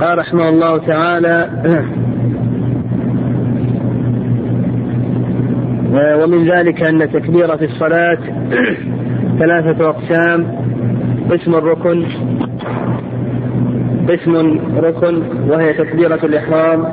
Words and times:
قال 0.00 0.18
رحمه 0.18 0.48
الله 0.48 0.78
تعالى 0.78 1.50
ومن 6.22 6.50
ذلك 6.50 6.82
أن 6.82 7.12
تكبيرة 7.12 7.58
الصلاة 7.62 8.18
ثلاثة 9.40 9.88
أقسام. 9.88 10.64
قسم 11.30 11.54
الركن 11.54 12.04
قسم 14.08 14.60
ركن 14.76 15.22
وهي 15.48 15.72
تكبيرة 15.72 16.24
الإحرام 16.24 16.84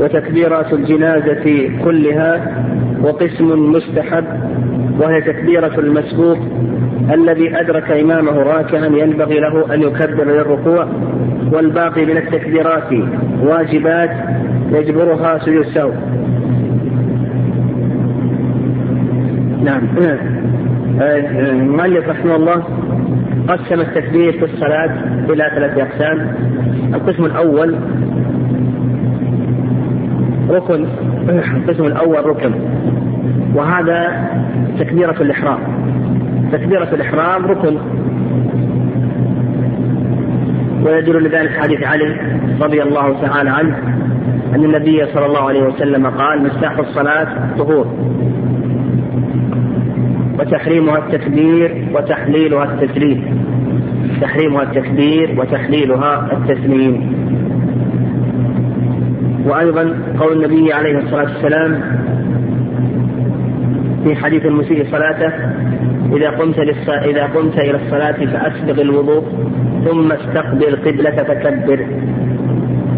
وتكبيرة 0.00 0.74
الجنازة 0.74 1.70
كلها 1.84 2.64
وقسم 3.02 3.72
مستحب 3.72 4.24
وهي 5.00 5.20
تكبيرة 5.20 5.80
المسبوق 5.80 6.38
الذي 7.14 7.60
أدرك 7.60 7.90
إمامه 7.90 8.32
راكعا 8.32 8.86
ينبغي 8.86 9.40
له 9.40 9.74
أن 9.74 9.82
يكبر 9.82 10.24
للركوع 10.24 10.88
والباقي 11.52 12.04
من 12.04 12.16
التكبيرات 12.16 12.92
واجبات 13.42 14.10
يجبرها 14.72 15.38
سجود 15.38 15.66
السهو. 15.66 15.90
نعم. 19.64 19.82
المؤلف 21.00 22.08
رحمه 22.08 22.36
الله 22.36 22.64
قسم 23.48 23.80
التكبير 23.80 24.32
في 24.32 24.44
الصلاة 24.44 24.90
إلى 25.30 25.50
ثلاثة 25.54 25.82
أقسام. 25.82 26.34
القسم 26.94 27.24
الأول 27.24 27.76
ركن 30.50 30.86
القسم 31.28 31.84
الأول 31.84 32.26
ركن 32.26 32.52
وهذا 33.54 34.28
تكبيرة 34.78 35.16
الإحرام. 35.22 35.89
تكبيرة 36.52 36.88
الإحرام 36.94 37.46
ركن. 37.46 37.76
ويدل 40.84 41.24
لذلك 41.24 41.50
حديث 41.60 41.82
علي 41.82 42.16
رضي 42.60 42.82
الله 42.82 43.20
تعالى 43.20 43.50
عنه 43.50 43.76
أن 44.54 44.64
النبي 44.64 45.06
صلى 45.06 45.26
الله 45.26 45.48
عليه 45.48 45.62
وسلم 45.62 46.06
قال 46.06 46.42
مفتاح 46.42 46.78
الصلاة 46.78 47.28
طهور. 47.58 47.86
وتحريمها 50.38 50.98
التكبير 50.98 51.86
وتحليلها 51.94 52.64
التسليم. 52.64 53.44
تحريمها 54.20 54.62
التكبير 54.62 55.40
وتحليلها 55.40 56.28
التسليم. 56.32 57.20
وأيضا 59.46 59.94
قول 60.18 60.44
النبي 60.44 60.72
عليه 60.72 60.98
الصلاة 60.98 61.22
والسلام 61.22 61.82
في 64.04 64.16
حديث 64.16 64.46
المسيء 64.46 64.86
صلاته 64.90 65.32
إذا 66.16 66.30
قمت 66.30 66.58
إذا 66.88 67.24
قمت 67.24 67.58
إلى 67.58 67.76
الصلاة 67.76 68.12
فأسبغ 68.12 68.80
الوضوء 68.80 69.24
ثم 69.84 70.12
استقبل 70.12 70.76
قبلة 70.76 71.10
فكبر 71.10 71.86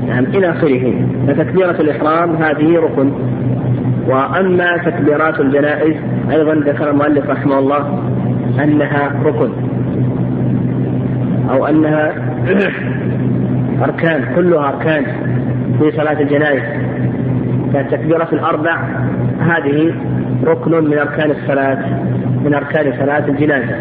نعم 0.09 0.25
إلى 0.25 0.51
آخره. 0.51 0.95
فتكبيرة 1.27 1.81
الإحرام 1.81 2.37
هذه 2.37 2.79
ركن. 2.79 3.13
وأما 4.09 4.77
تكبيرات 4.77 5.41
الجنائز 5.41 5.97
أيضا 6.31 6.55
ذكر 6.55 6.91
المؤلف 6.91 7.31
رحمه 7.31 7.59
الله 7.59 8.03
أنها 8.65 9.13
ركن. 9.25 9.53
أو 11.51 11.67
أنها 11.67 12.13
أركان 13.83 14.35
كلها 14.37 14.69
أركان 14.69 15.05
في 15.79 15.91
صلاة 15.91 16.21
الجنائز. 16.21 16.63
فالتكبيرات 17.73 18.33
الأربع 18.33 18.77
هذه 19.41 19.95
ركن 20.45 20.85
من 20.85 20.99
أركان 20.99 21.31
الصلاة 21.31 21.79
من 22.45 22.55
أركان 22.55 22.93
صلاة 22.99 23.29
الجنازة. 23.29 23.75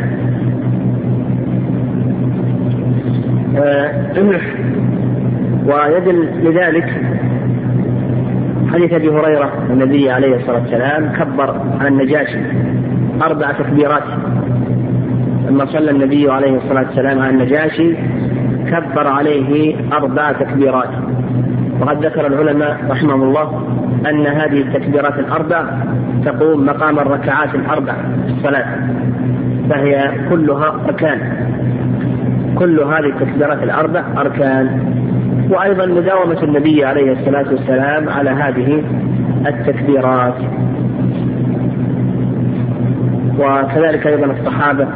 آه، 3.58 4.12
ويدل 5.66 6.30
لذلك 6.44 6.90
حديث 8.74 8.94
أبي 8.94 9.10
هريرة 9.10 9.52
النبي 9.70 10.12
عليه 10.12 10.36
الصلاة 10.36 10.62
والسلام 10.62 11.12
كبر 11.12 11.62
على 11.80 11.88
النجاشي 11.88 12.40
أربع 13.22 13.52
تكبيرات. 13.52 14.04
لما 15.50 15.66
صلى 15.66 15.92
النبي 15.92 16.32
عليه 16.32 16.58
الصلاة 16.58 16.86
والسلام 16.88 17.20
على 17.20 17.30
النجاشي 17.30 17.96
كبر 18.68 19.08
عليه 19.08 19.76
أربع 19.94 20.32
تكبيرات. 20.32 20.90
وقد 21.82 22.06
ذكر 22.06 22.28
العلماء 22.28 22.78
رحمهم 22.90 23.24
الله 23.24 23.64
أن 24.10 24.28
هذه 24.28 24.62
التكبيرات 24.62 25.20
الأربع 25.20 25.64
تقوم 26.26 26.66
مقام 26.66 27.00
الركعات 27.00 27.56
الأربع 27.56 27.94
في 28.28 28.34
الصلاة. 28.38 28.66
فهي 29.70 30.12
كلها 30.30 30.76
أركان. 30.88 31.20
كل 32.56 32.80
هذه 32.80 33.06
التكبيرات 33.06 33.64
الأربع 33.64 34.04
أركان. 34.18 34.94
وأيضا 35.50 35.86
مداومة 35.86 36.44
النبي 36.44 36.86
عليه 36.86 37.12
الصلاة 37.12 37.46
والسلام 37.52 38.10
على 38.10 38.30
هذه 38.30 38.84
التكبيرات. 39.48 40.36
وكذلك 43.40 44.08
أيضا 44.08 44.26
الصحابة 44.26 44.88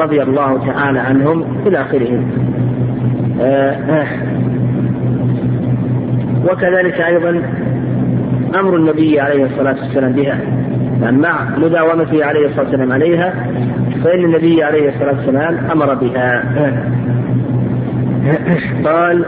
رضي 0.00 0.22
الله 0.22 0.66
تعالى 0.66 0.98
عنهم 0.98 1.44
إلى 1.66 1.80
آخره. 1.80 2.20
آه، 3.40 3.76
آه. 3.90 4.06
وكذلك 6.44 7.00
أيضا 7.00 7.42
أمر 8.54 8.76
النبي 8.76 9.20
عليه 9.20 9.44
الصلاة 9.44 9.76
والسلام 9.84 10.12
بها 10.12 10.38
مع 11.10 11.58
مداومته 11.58 12.24
عليه 12.24 12.46
الصلاة 12.46 12.64
والسلام 12.64 12.92
عليها 12.92 13.34
فإن 14.04 14.24
النبي 14.24 14.62
عليه 14.62 14.88
الصلاة 14.88 15.16
والسلام 15.16 15.58
أمر 15.72 15.94
بها 15.94 16.42
قال 18.84 19.24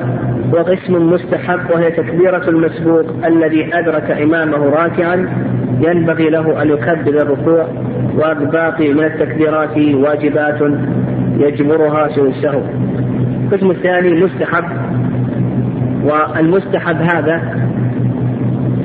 وقسم 0.52 1.12
مستحب 1.12 1.70
وهي 1.70 1.90
تكبيرة 1.90 2.48
المسبوق 2.48 3.26
الذي 3.26 3.78
أدرك 3.78 4.10
إمامه 4.10 4.56
راكعا 4.56 5.28
ينبغي 5.80 6.30
له 6.30 6.62
أن 6.62 6.68
يكبر 6.68 7.22
الركوع 7.22 7.68
والباقي 8.14 8.92
من 8.92 9.04
التكبيرات 9.04 9.76
واجبات 9.76 10.60
يجبرها 11.38 12.08
سوى 12.08 12.28
السهو. 12.28 12.60
القسم 13.44 13.70
الثاني 13.70 14.24
مستحب 14.24 14.64
والمستحب 16.04 16.96
هذا 16.96 17.42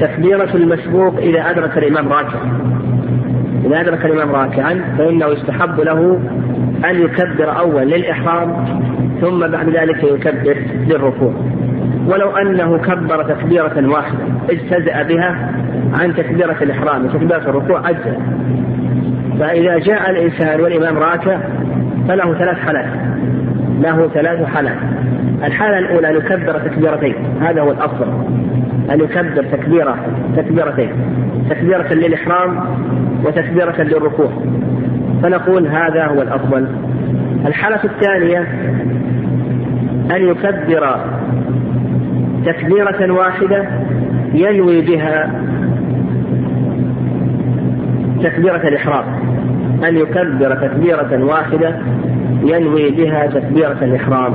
تكبيرة 0.02 0.50
المسبوق 0.56 1.18
إذا 1.18 1.50
أدرك 1.50 1.78
الإمام 1.78 2.07
راكعا. 2.07 2.59
إذا 3.66 3.81
أدرك 3.81 4.06
الإمام 4.06 4.31
راكعا 4.31 4.81
فإنه 4.97 5.25
يستحب 5.25 5.80
له 5.80 6.19
أن 6.90 7.02
يكبر 7.02 7.59
أول 7.59 7.88
للإحرام 7.88 8.66
ثم 9.22 9.47
بعد 9.47 9.69
ذلك 9.69 10.03
يكبر 10.03 10.57
للركوع. 10.88 11.34
ولو 12.07 12.30
أنه 12.30 12.78
كبر 12.78 13.24
تكبيرة 13.24 13.90
واحدة 13.90 14.19
اجتزأ 14.50 15.03
بها 15.03 15.51
عن 15.94 16.16
تكبيرة 16.16 16.57
الإحرام. 16.62 17.06
وتكبيرة 17.06 17.50
الركوع 17.50 17.90
أجزأ. 17.90 18.18
فإذا 19.40 19.78
جاء 19.78 20.09
الإنسان 20.09 20.62
والإمام 20.62 20.97
راكع 20.97 21.40
فله 22.07 22.34
ثلاث 22.34 22.57
حالات. 22.57 22.90
له 23.81 24.07
ثلاث 24.07 24.46
حالات. 24.46 24.78
الحالة 25.44 25.79
الأولى 25.79 26.09
أن 26.09 26.16
يكبر 26.16 26.59
تكبيرتين. 26.59 27.16
هذا 27.41 27.61
هو 27.61 27.72
الأفضل. 27.72 28.07
أن 28.91 29.00
يكبر 29.00 29.44
تكبيرة 29.44 29.95
تكبيرتين. 30.38 30.91
تكبيرة 31.50 31.94
للإحرام 31.94 32.59
وتكبيرة 33.25 33.81
للركوع. 33.81 34.29
فنقول 35.23 35.67
هذا 35.67 36.05
هو 36.05 36.22
الأفضل. 36.22 36.67
الحالة 37.45 37.83
الثانية 37.83 38.39
أن 40.11 40.27
يكبر 40.27 41.00
تكبيرة 42.45 43.11
واحدة 43.11 43.66
ينوي 44.33 44.81
بها 44.81 45.41
تكبيرة 48.23 48.67
الإحرام. 48.67 49.06
أن 49.88 49.97
يكبر 49.97 50.56
تكبيرة 50.56 51.23
واحدة 51.23 51.75
ينوي 52.44 52.91
بها 52.91 53.27
تكبيرة 53.27 53.77
الإحرام. 53.81 54.33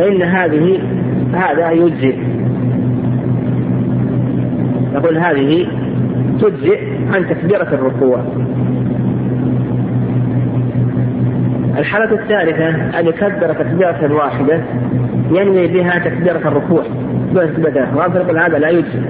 فإن 0.00 0.22
هذه 0.22 0.82
هذا 1.34 1.70
يجزئ. 1.70 2.16
نقول 4.94 5.18
هذه 5.18 5.66
تجزئ 6.40 6.80
عن 7.12 7.28
تكبيرة 7.28 7.74
الركوع. 7.74 8.24
الحالة 11.78 12.12
الثالثة 12.12 12.98
أن 13.00 13.06
يكبر 13.06 13.52
تكبيرة 13.52 14.14
واحدة 14.14 14.60
ينوي 15.30 15.66
بها 15.66 15.98
تكبيرة 15.98 16.48
الركوع. 16.48 16.82
بس 17.34 17.50
بدأ. 17.58 17.88
يقول 17.94 18.38
هذا 18.38 18.58
لا 18.58 18.68
يجزي 18.68 19.00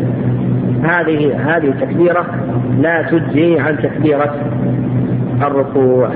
هذه 0.83 1.37
هذه 1.57 1.69
التكبيرة 1.69 2.27
لا 2.81 3.03
تجزي 3.03 3.61
عن 3.61 3.79
تكبيرة 3.83 4.35
الركوع. 5.43 6.11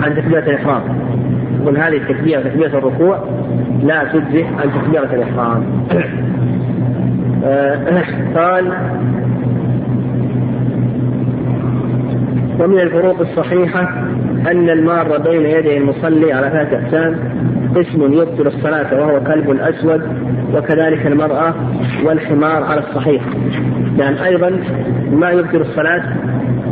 عن 0.00 0.14
تكبيرة 0.16 0.40
الإحرام. 0.40 0.82
يقول 1.62 1.76
هذه 1.76 1.96
التكبيرة 1.96 2.40
تكبيرة 2.40 2.78
الركوع 2.78 3.24
لا 3.82 4.04
تجزي 4.04 4.44
عن 4.44 4.82
تكبيرة 4.82 5.14
الإحرام. 5.14 5.64
آه، 7.44 8.02
قال 8.34 8.72
ومن 12.60 12.80
الفروق 12.80 13.20
الصحيحة 13.20 13.80
أن 14.50 14.70
المار 14.70 15.18
بين 15.18 15.42
يدي 15.42 15.76
المصلي 15.76 16.32
على 16.32 16.50
ثلاثة 16.50 16.84
أقسام. 16.84 17.16
قسم 17.76 18.12
يبطل 18.12 18.46
الصلاة 18.46 19.00
وهو 19.00 19.20
كلب 19.20 19.60
أسود 19.60 20.02
وكذلك 20.54 21.06
المرأة 21.06 21.54
والحمار 22.04 22.62
على 22.62 22.80
الصحيح. 22.80 23.22
يعني 23.98 24.24
أيضا 24.24 24.60
ما 25.12 25.30
يبطل 25.30 25.60
الصلاة 25.60 26.02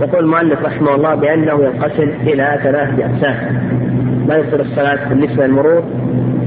يقول 0.00 0.24
المؤلف 0.24 0.62
رحمه 0.62 0.94
الله 0.94 1.14
بأنه 1.14 1.52
ينقسم 1.64 2.08
إلى 2.22 2.58
ثلاثة 2.62 3.04
أقسام. 3.04 3.85
ما 4.28 4.34
يبطل 4.34 4.60
الصلاة 4.60 5.08
بالنسبة 5.08 5.46
للمرور 5.46 5.84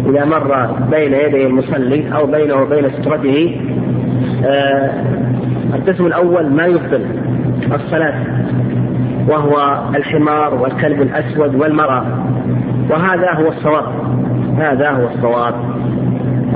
إذا 0.10 0.26
مر 0.26 0.66
بين 0.92 1.14
يدي 1.14 1.48
المصلي 1.48 2.16
أو 2.16 2.26
بينه 2.26 2.56
وبين 2.56 2.90
سترته 2.90 3.62
آه 4.46 4.92
القسم 5.74 6.06
الأول 6.06 6.50
ما 6.50 6.66
يبطل 6.66 7.06
الصلاة 7.74 8.14
وهو 9.28 9.84
الحمار 9.96 10.56
والكلب 10.56 11.02
الأسود 11.02 11.56
والمرأة 11.56 12.06
وهذا 12.90 13.34
هو 13.34 13.48
الصواب 13.48 13.86
هذا 14.58 14.90
هو 14.90 15.08
الصواب. 15.08 15.54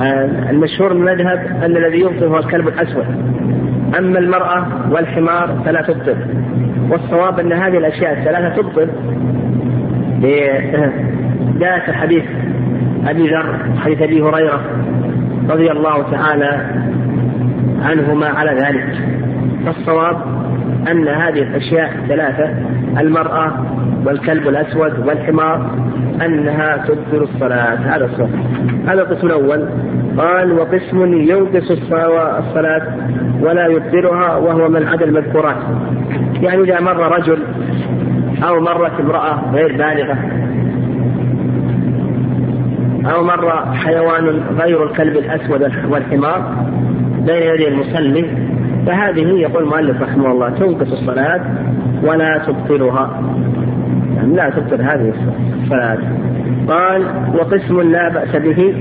آه 0.00 0.50
المشهور 0.50 0.92
المذهب 0.92 1.38
أن 1.64 1.76
الذي 1.76 2.00
يبطل 2.00 2.24
هو 2.24 2.38
الكلب 2.38 2.68
الأسود. 2.68 3.06
أما 3.98 4.18
المرأة 4.18 4.66
والحمار 4.90 5.62
فلا 5.64 5.82
تبطل 5.82 6.16
والصواب 6.90 7.40
أن 7.40 7.52
هذه 7.52 7.78
الأشياء 7.78 8.18
الثلاثة 8.18 8.62
تبطل 8.62 8.88
جاء 11.60 11.92
حديث 11.92 12.24
أبي 13.06 13.28
ذر 13.28 13.58
حديث 13.78 14.02
أبي 14.02 14.22
هريرة 14.22 14.60
رضي 15.50 15.70
الله 15.70 16.10
تعالى 16.10 16.66
عنهما 17.82 18.26
على 18.26 18.50
ذلك. 18.50 18.98
فالصواب 19.66 20.16
أن 20.90 21.08
هذه 21.08 21.42
الأشياء 21.42 21.92
الثلاثة 22.02 22.54
المرأة 23.00 23.66
والكلب 24.06 24.48
الأسود 24.48 25.06
والحمار 25.06 25.70
أنها 26.26 26.76
تبطل 26.76 27.22
الصلاة. 27.22 27.74
هذا 27.74 28.04
الصواب. 28.04 28.30
هذا 28.86 29.02
القسم 29.02 29.26
الأول. 29.26 29.68
قال 30.18 30.52
وقسم 30.52 31.12
ينقص 31.12 31.70
الصلاة 31.70 32.82
ولا 33.40 33.66
يبطلها 33.66 34.36
وهو 34.36 34.68
من 34.68 34.88
عدا 34.88 35.04
المذكورات. 35.04 35.56
يعني 36.42 36.62
إذا 36.62 36.80
مر 36.80 37.18
رجل 37.18 37.38
أو 38.42 38.60
مرت 38.60 39.00
امرأة 39.00 39.52
غير 39.52 39.76
بالغة. 39.76 40.18
أو 43.14 43.24
مر 43.24 43.74
حيوان 43.74 44.40
غير 44.60 44.84
الكلب 44.84 45.16
الأسود 45.16 45.72
والحمار 45.90 46.66
بين 47.26 47.42
يدي 47.42 47.68
المصلي. 47.68 48.24
فهذه 48.86 49.20
يقول 49.20 49.62
المؤلف 49.62 50.02
رحمه 50.02 50.30
الله 50.32 50.50
تنقص 50.50 50.92
الصلاة 50.92 51.40
ولا 52.02 52.38
تبطلها. 52.38 53.22
يعني 54.16 54.36
لا 54.36 54.50
تبطل 54.50 54.82
هذه 54.82 55.12
الصلاة. 55.62 55.98
قال 56.68 57.02
وقسم 57.34 57.80
لا 57.80 58.08
بأس 58.08 58.36
به 58.36 58.74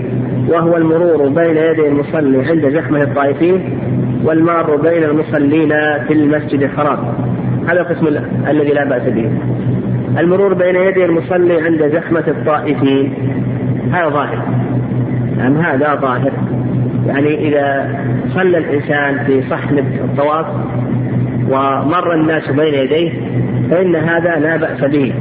وهو 0.49 0.77
المرور 0.77 1.29
بين 1.29 1.57
يدي 1.57 1.87
المصلي 1.87 2.45
عند 2.45 2.69
زحمة 2.69 3.01
الطائفين 3.01 3.79
والمار 4.23 4.75
بين 4.75 5.03
المصلين 5.03 5.69
في 6.07 6.13
المسجد 6.13 6.63
الحرام. 6.63 6.99
هذا 7.67 7.81
القسم 7.81 8.07
الذي 8.49 8.69
لا 8.69 8.89
بأس 8.89 9.03
به. 9.03 9.29
المرور 10.19 10.53
بين 10.53 10.75
يدي 10.75 11.05
المصلي 11.05 11.61
عند 11.61 11.87
زحمة 11.87 12.23
الطائفين 12.27 13.13
هذا 13.91 14.09
ظاهر. 14.09 14.41
نعم 15.37 15.57
هذا 15.57 15.95
ظاهر؟ 15.95 16.31
يعني 17.07 17.47
إذا 17.47 17.95
صلى 18.33 18.57
الإنسان 18.57 19.23
في 19.25 19.41
صحن 19.49 19.77
الطواف 19.77 20.45
ومر 21.49 22.13
الناس 22.13 22.49
بين 22.51 22.73
يديه 22.73 23.11
فإن 23.71 23.95
هذا 23.95 24.39
لا 24.39 24.57
بأس 24.57 24.83
به. 24.83 25.13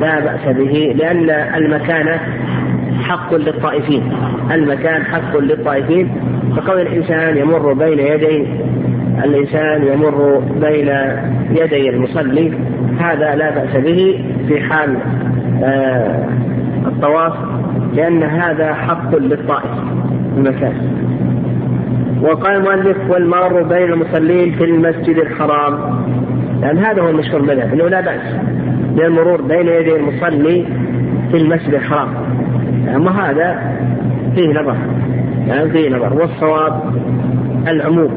لا 0.00 0.20
بأس 0.20 0.56
به 0.56 0.94
لأن 0.96 1.30
المكان 1.30 2.18
حق 3.02 3.34
للطائفين. 3.34 4.12
المكان 4.52 5.04
حق 5.04 5.36
للطائفين. 5.36 6.10
فقول 6.56 6.80
الإنسان 6.80 7.36
يمر 7.36 7.72
بين 7.72 7.98
يدي 7.98 8.46
الإنسان 9.24 9.82
يمر 9.82 10.42
بين 10.60 10.88
يدي 11.50 11.90
المصلي 11.90 12.52
هذا 13.00 13.34
لا 13.34 13.50
بأس 13.50 13.76
به 13.76 14.24
في 14.48 14.60
حال 14.60 14.96
آه 15.62 16.28
الطواف 16.86 17.32
لأن 17.94 18.22
هذا 18.22 18.74
حق 18.74 19.16
للطائف 19.16 19.70
المكان. 20.36 20.72
وقال 22.22 22.56
المؤلف 22.56 22.96
والمار 23.10 23.62
بين 23.62 23.92
المصلين 23.92 24.52
في 24.52 24.64
المسجد 24.64 25.18
الحرام. 25.18 26.04
لأن 26.62 26.78
هذا 26.78 27.02
هو 27.02 27.08
المشهور 27.08 27.40
المذهب 27.40 27.72
أنه 27.72 27.88
لا 27.88 28.00
بأس 28.00 28.34
بالمرور 28.96 29.42
بين 29.42 29.68
يدي 29.68 29.96
المصلي 29.96 30.64
في 31.30 31.36
المسجد 31.36 31.74
الحرام. 31.74 32.08
أما 32.94 33.10
هذا 33.10 33.76
فيه 34.34 34.48
نظر 34.48 34.76
يعني 35.48 35.70
فيه 35.70 35.96
نظر. 35.96 36.14
والصواب 36.14 36.80
العموم 37.68 38.10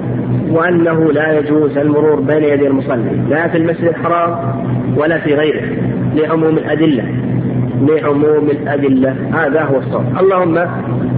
وأنه 0.52 1.12
لا 1.12 1.40
يجوز 1.40 1.78
المرور 1.78 2.22
بين 2.22 2.44
يدي 2.44 2.68
المصلي 2.68 3.22
لا 3.30 3.48
في 3.48 3.58
المسجد 3.58 3.88
الحرام 3.88 4.38
ولا 4.98 5.18
في 5.18 5.36
غيره 5.36 5.64
لعموم 6.16 6.58
الأدلة 6.58 7.04
لعموم 7.82 8.50
الأدلة. 8.50 9.16
هذا 9.34 9.64
هو 9.64 9.78
الصواب. 9.78 10.06
اللهم 10.20 10.58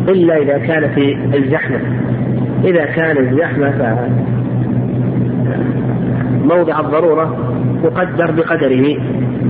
إلا 0.09 0.37
إذا 0.37 0.57
كان 0.57 0.89
في 0.89 1.17
الزحمة. 1.37 1.79
إذا 2.63 2.85
كان 2.85 3.17
الزحمة 3.17 3.71
ف 3.71 3.81
موضع 6.45 6.79
الضرورة 6.79 7.37
يقدر 7.83 8.31
بقدره 8.31 8.97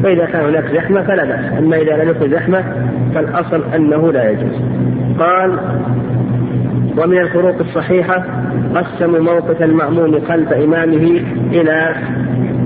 فإذا 0.04 0.26
كان 0.26 0.46
هناك 0.46 0.66
زحمة 0.74 1.02
فلا 1.02 1.26
بأس. 1.26 1.60
أما 1.60 1.78
إذا 1.78 2.04
لم 2.04 2.10
يكن 2.10 2.30
زحمة 2.32 2.64
فالأصل 3.16 3.64
أنه 3.76 4.12
لا 4.12 4.30
يجوز. 4.30 4.62
قال 5.20 5.60
ومن 6.98 7.18
الفروق 7.18 7.56
الصحيحة 7.60 8.26
قسموا 8.76 9.20
موقف 9.20 9.62
المأموم 9.62 10.22
خلف 10.28 10.54
إمامه 10.54 11.22
إلى 11.52 11.96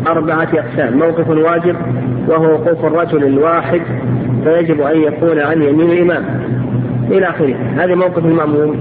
أربعة 0.07 0.47
أقسام. 0.53 0.97
موقف 0.97 1.29
واجب 1.29 1.75
وهو 2.27 2.51
وقوف 2.51 2.85
الرجل 2.85 3.23
الواحد 3.23 3.81
فيجب 4.43 4.81
أن 4.81 5.01
يكون 5.01 5.39
عن 5.39 5.61
يمين 5.61 5.91
الإمام. 5.91 6.23
إلى 7.11 7.29
آخره. 7.29 7.55
هذا 7.77 7.95
موقف 7.95 8.25
المأموم. 8.25 8.75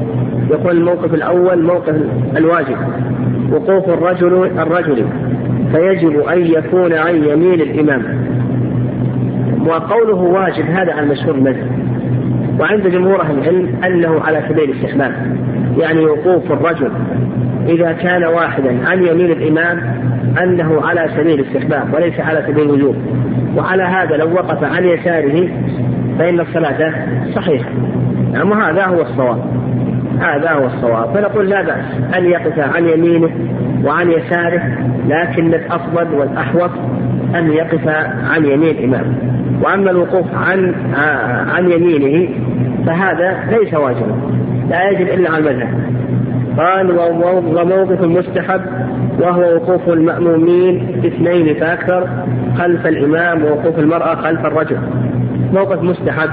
يقول 0.50 0.76
الموقف 0.76 1.14
الأول 1.14 1.62
موقف 1.62 1.94
الواجب 2.36 2.76
وقوف 3.52 3.88
الرجل 3.88 4.50
الرجل 4.58 5.06
فيجب 5.72 6.20
أن 6.20 6.46
يكون 6.46 6.92
عن 6.92 7.14
يمين 7.14 7.60
الإمام. 7.60 8.02
وقوله 9.66 10.16
واجب 10.16 10.64
هذا 10.64 10.92
على 10.92 11.00
المشهور 11.00 11.34
المذهب. 11.34 11.85
وعند 12.60 12.88
جمهور 12.88 13.20
أهل 13.20 13.38
العلم 13.38 13.68
أنه 13.84 14.20
على 14.20 14.42
سبيل 14.48 14.70
الاستحباب 14.70 15.12
يعني 15.78 16.00
وقوف 16.00 16.52
الرجل 16.52 16.90
إذا 17.68 17.92
كان 17.92 18.24
واحدا 18.24 18.88
عن 18.88 19.06
يمين 19.06 19.30
الإمام 19.30 19.80
أنه 20.42 20.80
على 20.86 21.10
سبيل 21.16 21.40
الاستحباب 21.40 21.94
وليس 21.94 22.20
على 22.20 22.44
سبيل 22.46 22.64
الوجوب. 22.64 22.96
وعلى 23.56 23.82
هذا 23.82 24.16
لو 24.16 24.34
وقف 24.34 24.64
عن 24.64 24.84
يساره 24.84 25.48
فإن 26.18 26.40
الصلاة 26.40 26.94
صحيحة. 27.34 27.70
نعم 28.32 28.52
هذا 28.52 28.84
هو 28.84 29.02
الصواب. 29.02 29.38
هذا 30.20 30.50
هو 30.50 30.66
الصواب. 30.66 31.14
فنقول 31.14 31.48
لا 31.48 31.62
بأس 31.62 32.16
أن 32.16 32.24
يقف 32.24 32.76
عن 32.76 32.88
يمينه 32.88 33.30
وعن 33.84 34.10
يساره 34.10 34.62
لكن 35.08 35.54
الأفضل 35.54 36.14
والأحوط 36.14 36.70
أن 37.34 37.52
يقف 37.52 37.88
عن 38.30 38.44
يمين 38.44 38.70
الإمام. 38.70 39.36
وأما 39.62 39.90
الوقوف 39.90 40.26
عن 40.34 40.74
عن 41.48 41.70
يمينه 41.70 42.28
فهذا 42.86 43.36
ليس 43.50 43.74
واجبا 43.74 44.16
لا 44.70 44.90
يجب 44.90 45.08
إلا 45.08 45.30
على 45.30 45.50
المذهب. 45.50 45.96
قال 46.58 46.90
وموقف 47.56 48.02
مستحب 48.02 48.60
وهو 49.20 49.54
وقوف 49.54 49.88
المأمومين 49.88 51.02
اثنين 51.06 51.54
فأكثر 51.54 52.08
خلف 52.58 52.86
الإمام 52.86 53.44
ووقوف 53.44 53.78
المرأة 53.78 54.14
خلف 54.14 54.46
الرجل. 54.46 54.78
موقف 55.54 55.82
مستحب. 55.82 56.30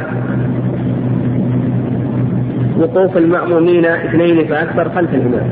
وقوف 2.79 3.17
المأمومين 3.17 3.85
اثنين 3.85 4.47
فأكثر 4.47 4.89
خلف 4.89 5.13
الإمام. 5.13 5.49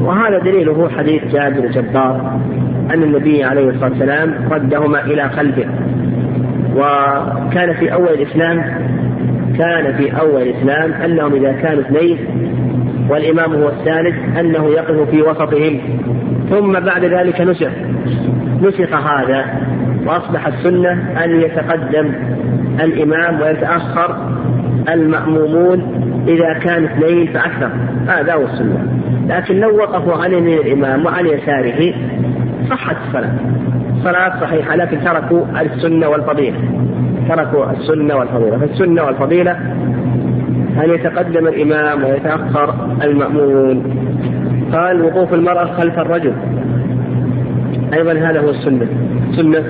وهذا 0.00 0.38
دليله 0.38 0.88
حديث 0.98 1.24
جابر 1.24 1.64
الجبار 1.64 2.38
أن 2.94 3.02
النبي 3.02 3.44
عليه 3.44 3.70
الصلاة 3.70 3.90
والسلام 3.90 4.34
ردهما 4.50 5.04
إلى 5.04 5.22
قلبه. 5.22 5.66
وكان 6.76 7.72
في 7.74 7.92
أول 7.92 8.08
الإسلام 8.08 8.64
كان 9.58 9.94
في 9.96 10.20
أول 10.20 10.42
الإسلام 10.42 10.92
أنهم 10.92 11.34
إذا 11.34 11.52
كانوا 11.52 11.82
اثنين 11.82 12.18
والإمام 13.10 13.54
هو 13.54 13.68
الثالث 13.68 14.38
أنه 14.38 14.68
يقف 14.68 15.10
في 15.10 15.22
وسطهم. 15.22 15.80
ثم 16.50 16.72
بعد 16.72 17.04
ذلك 17.04 17.40
نسخ 17.40 17.70
نسخ 18.62 18.94
هذا 18.94 19.44
وأصبح 20.06 20.46
السنة 20.46 20.92
أن 21.24 21.40
يتقدم 21.40 22.12
الإمام 22.80 23.40
ويتأخر 23.40 24.16
المأمومون 24.88 26.04
إذا 26.28 26.58
كان 26.58 26.84
اثنين 26.84 27.26
فأكثر. 27.26 27.70
هذا 28.08 28.34
هو 28.34 28.42
السنة. 28.42 28.94
لكن 29.28 29.60
لو 29.60 29.76
وقفوا 29.76 30.22
عن 30.24 30.32
يمين 30.32 30.58
الإمام 30.58 31.06
وعن 31.06 31.26
يساره 31.26 31.94
صحت 32.70 32.96
الصلاة 33.06 33.34
صلاة 34.04 34.40
صحيحة 34.40 34.76
لكن 34.76 35.00
تركوا 35.04 35.44
السنة 35.60 36.08
والفضيلة. 36.08 36.58
تركوا 37.28 37.70
السنة 37.70 38.16
والفضيلة. 38.16 38.58
فالسنة 38.58 39.02
والفضيلة 39.02 39.52
أن 40.84 40.90
يتقدم 40.90 41.46
الإمام 41.46 42.04
ويتأخر 42.04 42.74
المأمون. 43.04 43.84
قال 44.72 45.02
وقوف 45.02 45.34
المرأة 45.34 45.64
خلف 45.64 45.98
الرجل. 45.98 46.32
أيضا 47.94 48.12
هذا 48.12 48.40
هو 48.40 48.50
السنة. 48.50 48.86
سنة 49.32 49.64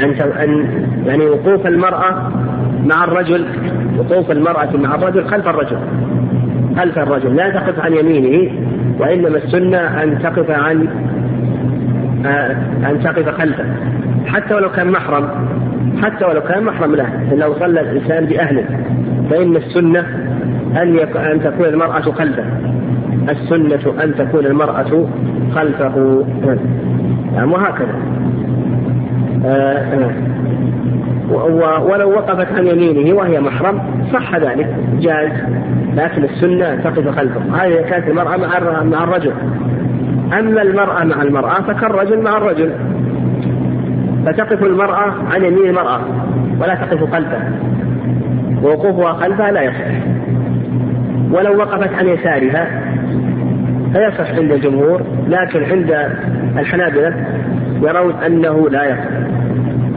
أن 0.00 0.10
أن 0.20 0.66
يعني 1.06 1.26
وقوف 1.26 1.66
المرأة 1.66 2.30
مع 2.84 3.04
الرجل 3.04 3.44
وقوف 3.98 4.30
المرأة 4.30 4.76
مع 4.76 4.94
الرجل 4.94 5.24
خلف 5.24 5.48
الرجل. 5.48 5.78
خلف 6.76 6.98
الرجل. 6.98 7.36
لا 7.36 7.50
تقف 7.50 7.80
عن 7.80 7.92
يمينه. 7.92 8.50
وإنما 8.98 9.36
السنة 9.36 10.02
أن 10.02 10.18
تقف 10.22 10.50
عن 10.50 10.88
آه، 12.26 12.56
أن 12.90 13.00
تقف 13.04 13.28
خلفه. 13.28 13.64
حتى 14.26 14.54
ولو 14.54 14.70
كان 14.70 14.90
محرم 14.90 15.28
حتى 16.02 16.24
ولو 16.24 16.40
كان 16.40 16.64
محرم 16.64 16.94
له 16.94 17.34
لو 17.34 17.54
صلى 17.54 17.80
الإنسان 17.80 18.24
بأهله. 18.24 18.64
فإن 19.30 19.56
السنة 19.56 20.00
أن 20.82 20.98
أن 21.16 21.42
تكون 21.44 21.66
المرأة 21.66 22.00
خلفه. 22.00 22.44
السنة 23.30 24.04
أن 24.04 24.14
تكون 24.14 24.46
المرأة 24.46 25.08
خلفه. 25.54 26.24
نعم 27.36 27.52
وهكذا. 27.52 27.94
آه، 29.44 29.48
آه. 29.48 30.10
ولو 31.30 32.10
وقفت 32.10 32.52
عن 32.52 32.66
يمينه 32.66 33.14
وهي 33.14 33.40
محرم 33.40 33.80
صح 34.12 34.36
ذلك 34.36 34.76
جاز 35.00 35.30
لكن 35.94 36.24
السنة 36.24 36.74
تقف 36.74 37.08
خلفه. 37.08 37.40
هذه 37.64 37.82
كانت 37.88 38.08
المرأة 38.08 38.36
مع 38.36 38.82
مع 38.82 39.04
الرجل. 39.04 39.32
أما 40.38 40.62
المرأة 40.62 41.04
مع 41.04 41.22
المرأة 41.22 41.62
فكالرجل 41.62 42.22
مع 42.22 42.36
الرجل. 42.36 42.72
فتقف 44.26 44.62
المرأة 44.62 45.12
عن 45.32 45.44
يمين 45.44 45.66
المرأة 45.66 46.00
ولا 46.60 46.74
تقف 46.74 47.14
خلفها 47.14 47.50
ووقوفها 48.62 49.12
خلفها 49.12 49.52
لا 49.52 49.62
يصح. 49.62 49.86
ولو 51.30 51.58
وقفت 51.58 51.94
عن 51.94 52.08
يسارها 52.08 52.82
فيصح 53.92 54.30
عند 54.30 54.52
الجمهور 54.52 55.02
لكن 55.28 55.64
عند 55.64 56.10
الحنابلة 56.58 57.14
يرون 57.82 58.14
أنه 58.26 58.68
لا 58.70 58.84
يصح. 58.84 59.24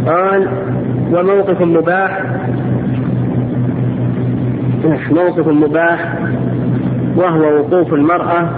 قال 0.05 0.48
وموقف 1.11 1.61
مباح. 1.61 2.23
موقف 5.11 5.47
مباح 5.47 6.13
وهو 7.15 7.59
وقوف 7.59 7.93
المرأة. 7.93 8.49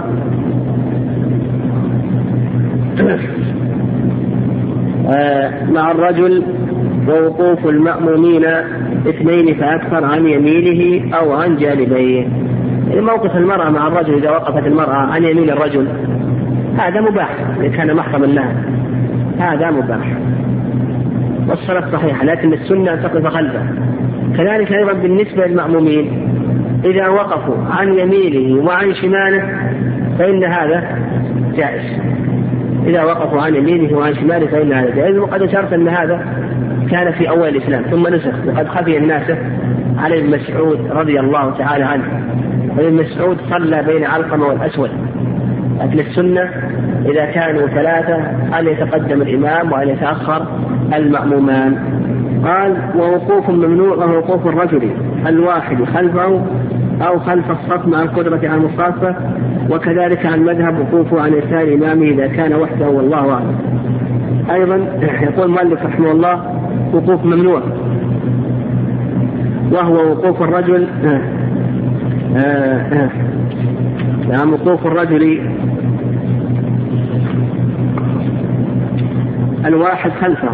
آه، 5.08 5.70
مع 5.70 5.90
الرجل 5.90 6.44
ووقوف 7.08 7.66
المأمومين 7.66 8.44
اثنين 9.08 9.54
فأكثر 9.54 10.04
عن 10.04 10.26
يمينه 10.26 11.14
أو 11.16 11.32
عن 11.32 11.56
جانبيه. 11.56 12.26
يعني 12.88 13.00
موقف 13.00 13.36
المرأة 13.36 13.70
مع 13.70 13.88
الرجل 13.88 14.14
إذا 14.14 14.30
وقفت 14.30 14.66
المرأة 14.66 14.96
عن 14.96 15.24
يمين 15.24 15.50
الرجل 15.50 15.88
هذا 16.78 17.00
مباح 17.00 17.36
إذا 17.60 17.68
كان 17.68 17.96
محرما 17.96 18.26
لها 18.26 18.54
هذا 19.38 19.70
مباح. 19.70 20.29
والصلاة 21.50 21.90
صحيحة 21.92 22.24
لكن 22.24 22.52
السنة 22.52 22.92
أن 22.92 23.02
تقف 23.02 23.26
خلفه. 23.26 23.62
كذلك 24.36 24.72
أيضا 24.72 24.92
بالنسبة 24.92 25.46
للمأمومين 25.46 26.28
إذا 26.84 27.08
وقفوا 27.08 27.56
عن 27.70 27.98
يمينه 27.98 28.64
وعن 28.64 28.94
شماله 28.94 29.42
فإن 30.18 30.44
هذا 30.44 30.98
جائز. 31.56 32.00
إذا 32.86 33.04
وقفوا 33.04 33.40
عن 33.40 33.54
يمينه 33.54 33.98
وعن 33.98 34.14
شماله 34.14 34.46
فإن 34.46 34.72
هذا 34.72 34.94
جائز. 34.94 35.18
وقد 35.18 35.42
أشرت 35.42 35.72
أن 35.72 35.88
هذا 35.88 36.26
كان 36.90 37.12
في 37.12 37.28
أول 37.28 37.48
الإسلام. 37.48 37.82
ثم 37.82 38.14
نسخ 38.14 38.34
وقد 38.46 38.68
خفي 38.68 38.98
الناس 38.98 39.30
على 39.98 40.18
ابن 40.18 40.30
مسعود 40.30 40.90
رضي 40.90 41.20
الله 41.20 41.50
تعالى 41.58 41.84
عنه. 41.84 42.22
وابن 42.78 42.94
مسعود 42.94 43.36
صلى 43.50 43.82
بين 43.82 44.04
علقمة 44.04 44.46
والأسود. 44.46 44.90
لكن 45.80 45.98
السنة 45.98 46.50
إذا 47.06 47.24
كانوا 47.24 47.66
ثلاثة 47.66 48.16
أن 48.58 48.66
يتقدم 48.66 49.22
الإمام 49.22 49.72
وأن 49.72 49.88
يتأخر 49.88 50.46
المأمومان. 50.94 51.78
قال 52.44 52.76
ووقوف 52.96 53.50
ممنوع 53.50 53.96
وهو 53.96 54.18
وقوف 54.18 54.46
الرجل 54.46 54.90
الواحد 55.26 55.84
خلفه 55.84 56.42
أو 57.02 57.18
خلف 57.18 57.50
الصف 57.50 57.86
مع 57.86 58.02
القدرة 58.02 58.48
على 58.48 58.54
المصافة 58.54 59.14
وكذلك 59.70 60.26
عن 60.26 60.40
مذهب 60.44 60.78
وقوفه 60.78 61.20
عن 61.20 61.32
يسار 61.32 61.74
إمامه 61.74 62.06
إذا 62.06 62.26
كان 62.26 62.54
وحده 62.54 62.88
والله 62.88 63.32
أعلم. 63.32 63.56
أيضا 64.50 64.76
يقول 65.22 65.46
المؤلف 65.46 65.86
رحمه 65.86 66.10
الله 66.10 66.42
وقوف 66.92 67.24
ممنوع. 67.24 67.62
وهو 69.72 69.94
وقوف 69.94 70.42
الرجل 70.42 70.86
آه 71.04 71.20
آه 72.36 72.80
آه 72.92 73.10
نعم 74.28 74.52
وقوف 74.52 74.86
الرجل 74.86 75.40
الواحد 79.66 80.10
خلفه. 80.10 80.48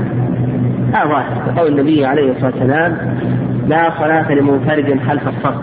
هذا 0.95 1.09
ظاهر 1.09 1.53
قول 1.57 1.73
النبي 1.73 2.07
عليه 2.07 2.33
الصلاة 2.33 2.53
والسلام 2.53 2.97
لا 3.69 3.91
صلاة 3.99 4.33
لمنفرد 4.33 5.01
خلف 5.09 5.29
الصف. 5.29 5.55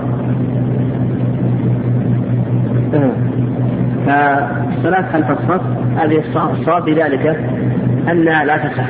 فالصلاة 4.06 5.12
خلف 5.14 5.32
الصف 5.32 5.62
هذه 5.98 6.24
الصواب 6.36 6.86
بذلك 6.86 7.40
أنها 8.12 8.46
لا 8.46 8.58
تصح. 8.58 8.90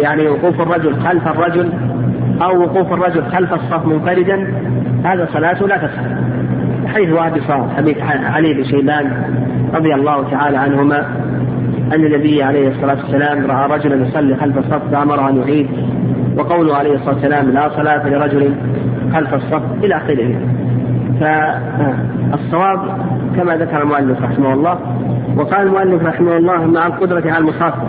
يعني 0.00 0.28
وقوف 0.28 0.60
الرجل 0.60 1.00
خلف 1.00 1.28
الرجل 1.28 1.72
أو 2.42 2.62
وقوف 2.62 2.92
الرجل 2.92 3.24
خلف 3.24 3.52
الصف 3.52 3.86
منفردا 3.86 4.54
هذا 5.04 5.28
صلاته 5.32 5.68
لا 5.68 5.76
تصح. 5.76 6.02
حيث 6.94 7.12
وهب 7.12 7.40
صار 7.48 7.68
حديث 7.76 7.96
علي 8.02 8.54
بن 8.54 8.64
شيبان 8.64 9.12
رضي 9.74 9.94
الله 9.94 10.30
تعالى 10.30 10.56
عنهما 10.56 11.06
أن 11.94 12.06
النبي 12.06 12.42
عليه 12.42 12.68
الصلاة 12.68 12.96
والسلام 12.96 13.46
رأى 13.46 13.78
رجلا 13.78 14.06
يصلي 14.06 14.36
خلف 14.36 14.58
الصف 14.58 14.82
فأمره 14.92 15.28
أن 15.28 15.36
يعيد 15.36 15.68
وقوله 16.36 16.76
عليه 16.76 16.94
الصلاة 16.94 17.14
والسلام 17.14 17.50
لا 17.50 17.68
صلاة 17.68 18.08
لرجل 18.08 18.54
خلف 19.14 19.34
الصف 19.34 19.62
إلى 19.84 19.96
آخره. 19.96 20.34
فالصواب 21.20 22.78
كما 23.36 23.56
ذكر 23.56 23.82
المؤلف 23.82 24.22
رحمه 24.22 24.52
الله 24.52 24.78
وقال 25.36 25.66
المؤلف 25.66 26.02
رحمه 26.02 26.36
الله 26.36 26.66
مع 26.66 26.86
القدرة 26.86 27.30
على 27.32 27.38
المصافة 27.38 27.82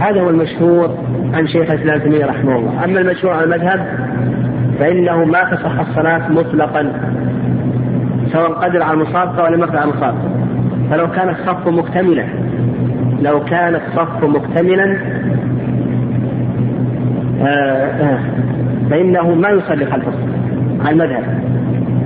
هذا 0.00 0.20
هو 0.20 0.30
المشهور 0.30 0.98
عن 1.34 1.46
شيخ 1.46 1.70
الإسلام 1.70 2.00
تيمية 2.00 2.26
رحمه 2.26 2.56
الله. 2.56 2.84
أما 2.84 3.00
المشهور 3.00 3.34
عن 3.34 3.42
المذهب 3.42 3.86
فإنه 4.78 5.24
ما 5.24 5.44
تصح 5.44 5.80
الصلاة 5.80 6.28
مطلقا 6.28 6.92
سواء 8.32 8.52
قدر 8.52 8.82
على 8.82 8.94
المصافة 8.94 9.42
ولا 9.42 9.58
يقدر 9.58 9.78
على 9.78 9.90
المصافة 9.90 10.18
فلو 10.90 11.10
كان 11.10 11.28
الصف 11.28 11.68
مكتملا 11.68 12.24
لو 13.22 13.44
كان 13.44 13.74
الصف 13.74 14.24
مكتملا 14.24 14.96
آه، 17.40 17.46
آه، 17.46 18.18
فإنه 18.90 19.34
ما 19.34 19.48
يصلي 19.48 19.86
خلف 19.86 20.08
الصف 20.08 20.32
على 20.80 20.90
المذهب 20.90 21.42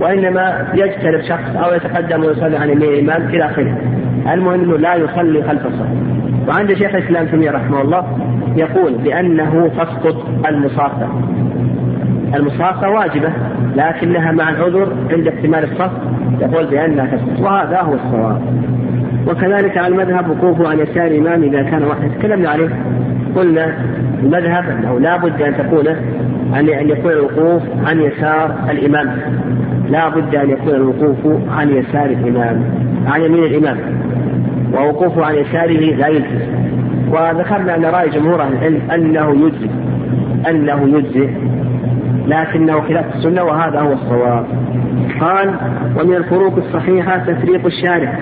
وإنما 0.00 0.68
يجتنب 0.74 1.20
شخص 1.20 1.56
أو 1.56 1.74
يتقدم 1.74 2.24
ويصلي 2.24 2.56
عن 2.56 2.70
الإمام 2.70 3.22
إلى 3.28 3.44
آخره. 3.44 3.76
المهم 4.32 4.60
أنه 4.60 4.76
لا 4.76 4.94
يصلي 4.94 5.42
خلف 5.42 5.66
الصف. 5.66 5.86
وعند 6.48 6.72
شيخ 6.72 6.94
الإسلام 6.94 7.26
تيمية 7.26 7.50
رحمه 7.50 7.82
الله 7.82 8.04
يقول 8.56 8.92
بأنه 8.92 9.70
تسقط 9.78 10.16
المصافة. 10.48 11.08
المصافة 12.34 12.90
واجبة 12.90 13.28
لكنها 13.76 14.32
مع 14.32 14.50
العذر 14.50 14.92
عند 15.10 15.26
اكتمال 15.26 15.64
الصف 15.64 15.90
يقول 16.40 16.66
بأنها 16.66 17.06
تسقط. 17.06 17.40
وهذا 17.40 17.80
هو 17.80 17.94
الصواب. 17.94 18.42
وكذلك 19.26 19.78
على 19.78 19.94
المذهب 19.94 20.30
وقوفه 20.30 20.68
عن 20.68 20.78
يسار 20.78 21.06
الإمام 21.06 21.42
إذا 21.42 21.62
كان 21.62 21.84
وحده 21.84 22.08
تكلمنا 22.18 22.48
عليه 22.50 22.68
قلنا 23.36 23.74
المذهب 24.22 24.64
أنه 24.70 25.00
لا 25.00 25.16
بد 25.16 25.42
أن 25.42 25.56
تكون 25.56 25.88
أن 26.54 26.88
يكون 26.88 27.10
الوقوف 27.12 27.62
عن 27.86 28.00
يسار 28.00 28.54
الإمام. 28.70 29.16
لا 29.88 30.08
بد 30.08 30.34
أن 30.34 30.50
يكون 30.50 30.74
الوقوف 30.74 31.16
عن 31.58 31.68
يسار 31.68 32.06
الإمام 32.06 32.64
عن 33.06 33.22
يمين 33.22 33.44
الإمام. 33.44 33.78
ووقوفه 34.72 35.24
عن 35.24 35.34
يساره 35.34 35.94
لا 35.94 36.08
يجزي 36.08 36.46
وذكرنا 37.10 37.76
أن 37.76 37.84
رأي 37.84 38.08
جمهور 38.08 38.42
أهل 38.42 38.52
العلم 38.52 38.80
أنه 38.90 39.46
يجزي 39.46 39.70
أنه 40.50 40.98
يجزي 40.98 41.30
لكنه 42.26 42.80
خلاف 42.80 43.16
السنة 43.16 43.42
وهذا 43.42 43.80
هو 43.80 43.92
الصواب. 43.92 44.46
قال 45.20 45.54
ومن 46.00 46.14
الفروق 46.14 46.56
الصحيحة 46.56 47.18
تفريق 47.18 47.66
الشارع. 47.66 48.12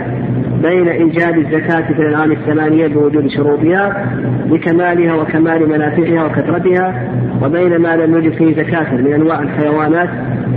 بين 0.64 0.88
إيجاب 0.88 1.38
الزكاة 1.38 1.92
في 1.92 2.02
الأنعام 2.02 2.33
الثمانية 2.33 2.87
بوجود 2.87 3.28
شروطها 3.28 4.06
لكمالها 4.50 5.14
وكمال 5.14 5.68
منافعها 5.68 6.25
وكثرتها 6.25 7.11
وبين 7.42 7.78
ما 7.78 7.97
لم 7.97 8.18
يجب 8.18 8.33
فيه 8.33 8.54
زكاة 8.54 8.94
من 8.94 9.12
أنواع 9.12 9.40
الحيوانات 9.40 10.09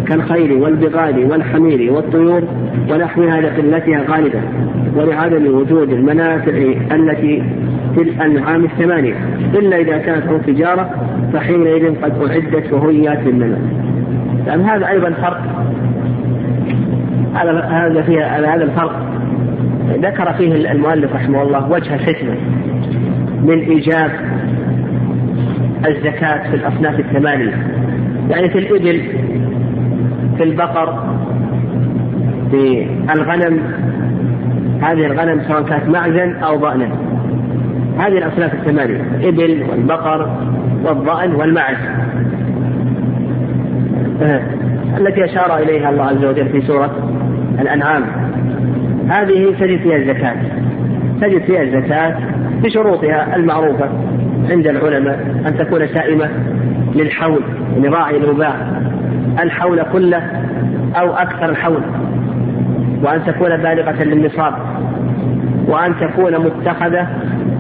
كالخيل 0.08 0.52
والبغال 0.54 1.32
والحمير 1.32 1.94
والطيور 1.94 2.44
ونحوها 2.92 3.42
لقلتها 3.42 4.04
غالبا 4.10 4.42
ولعدم 4.96 5.56
وجود 5.56 5.94
المنافع 5.94 6.74
التي 6.92 7.44
في 7.96 8.02
الأنعام 8.02 8.66
الثمانية 8.66 9.16
إلا 9.54 9.78
إذا 9.78 9.98
كانت 9.98 10.28
عن 10.28 10.42
تجارة 10.46 10.90
فحينئذ 11.34 12.02
قد 12.02 12.24
أعدت 12.24 12.74
وهيات 12.74 13.20
للنماء 13.26 13.62
لأن 14.46 14.62
هذا 14.62 14.90
أيضا 14.90 15.10
فرق. 15.10 15.42
هذا 17.34 17.60
هذا 17.60 18.02
فيها 18.02 18.56
هذا 18.56 18.64
الفرق. 18.64 19.17
ذكر 19.94 20.34
فيه 20.34 20.72
المؤلف 20.72 21.14
رحمه 21.14 21.42
الله 21.42 21.72
وجه 21.72 21.96
الحكمة 21.96 22.36
من 23.44 23.60
إيجاب 23.60 24.12
الزكاة 25.88 26.50
في 26.50 26.56
الأصناف 26.56 27.00
الثمانية. 27.00 27.54
يعني 28.30 28.50
في 28.50 28.58
الإبل 28.58 29.02
في 30.38 30.44
البقر 30.44 31.04
في 32.52 32.88
الغنم 33.14 33.60
هذه 34.82 35.06
الغنم 35.06 35.42
سواء 35.48 35.62
كانت 35.62 35.90
معزا 35.90 36.40
أو 36.40 36.58
ضأنا. 36.58 36.90
هذه 37.98 38.18
الأصناف 38.18 38.54
الثمانية 38.54 39.02
الإبل 39.20 39.64
والبقر 39.70 40.30
والضأن 40.84 41.36
والمعز. 41.36 41.78
آه. 44.22 44.42
التي 44.98 45.26
أشار 45.26 45.58
إليها 45.58 45.90
الله 45.90 46.04
عز 46.04 46.26
وجل 46.26 46.50
في 46.50 46.62
سورة 46.62 47.12
الأنعام. 47.60 48.27
هذه 49.10 49.56
تجد 49.60 49.80
فيها 49.80 49.98
الزكاة. 49.98 50.36
تجد 51.22 51.42
فيها 51.42 51.62
الزكاة 51.62 52.18
بشروطها 52.64 53.36
المعروفة 53.36 53.90
عند 54.50 54.68
العلماء 54.68 55.20
أن 55.48 55.58
تكون 55.58 55.88
سائمة 55.88 56.30
للحول 56.96 57.42
لراعي 57.78 58.18
الرباع 58.18 58.56
الحول 59.40 59.84
كله 59.84 60.22
أو 60.96 61.14
أكثر 61.14 61.50
الحول. 61.50 61.82
وأن 63.04 63.26
تكون 63.26 63.58
بالغة 63.58 64.04
للنصاب. 64.04 64.54
وأن 65.68 65.94
تكون 66.00 66.38
متخذة 66.38 67.08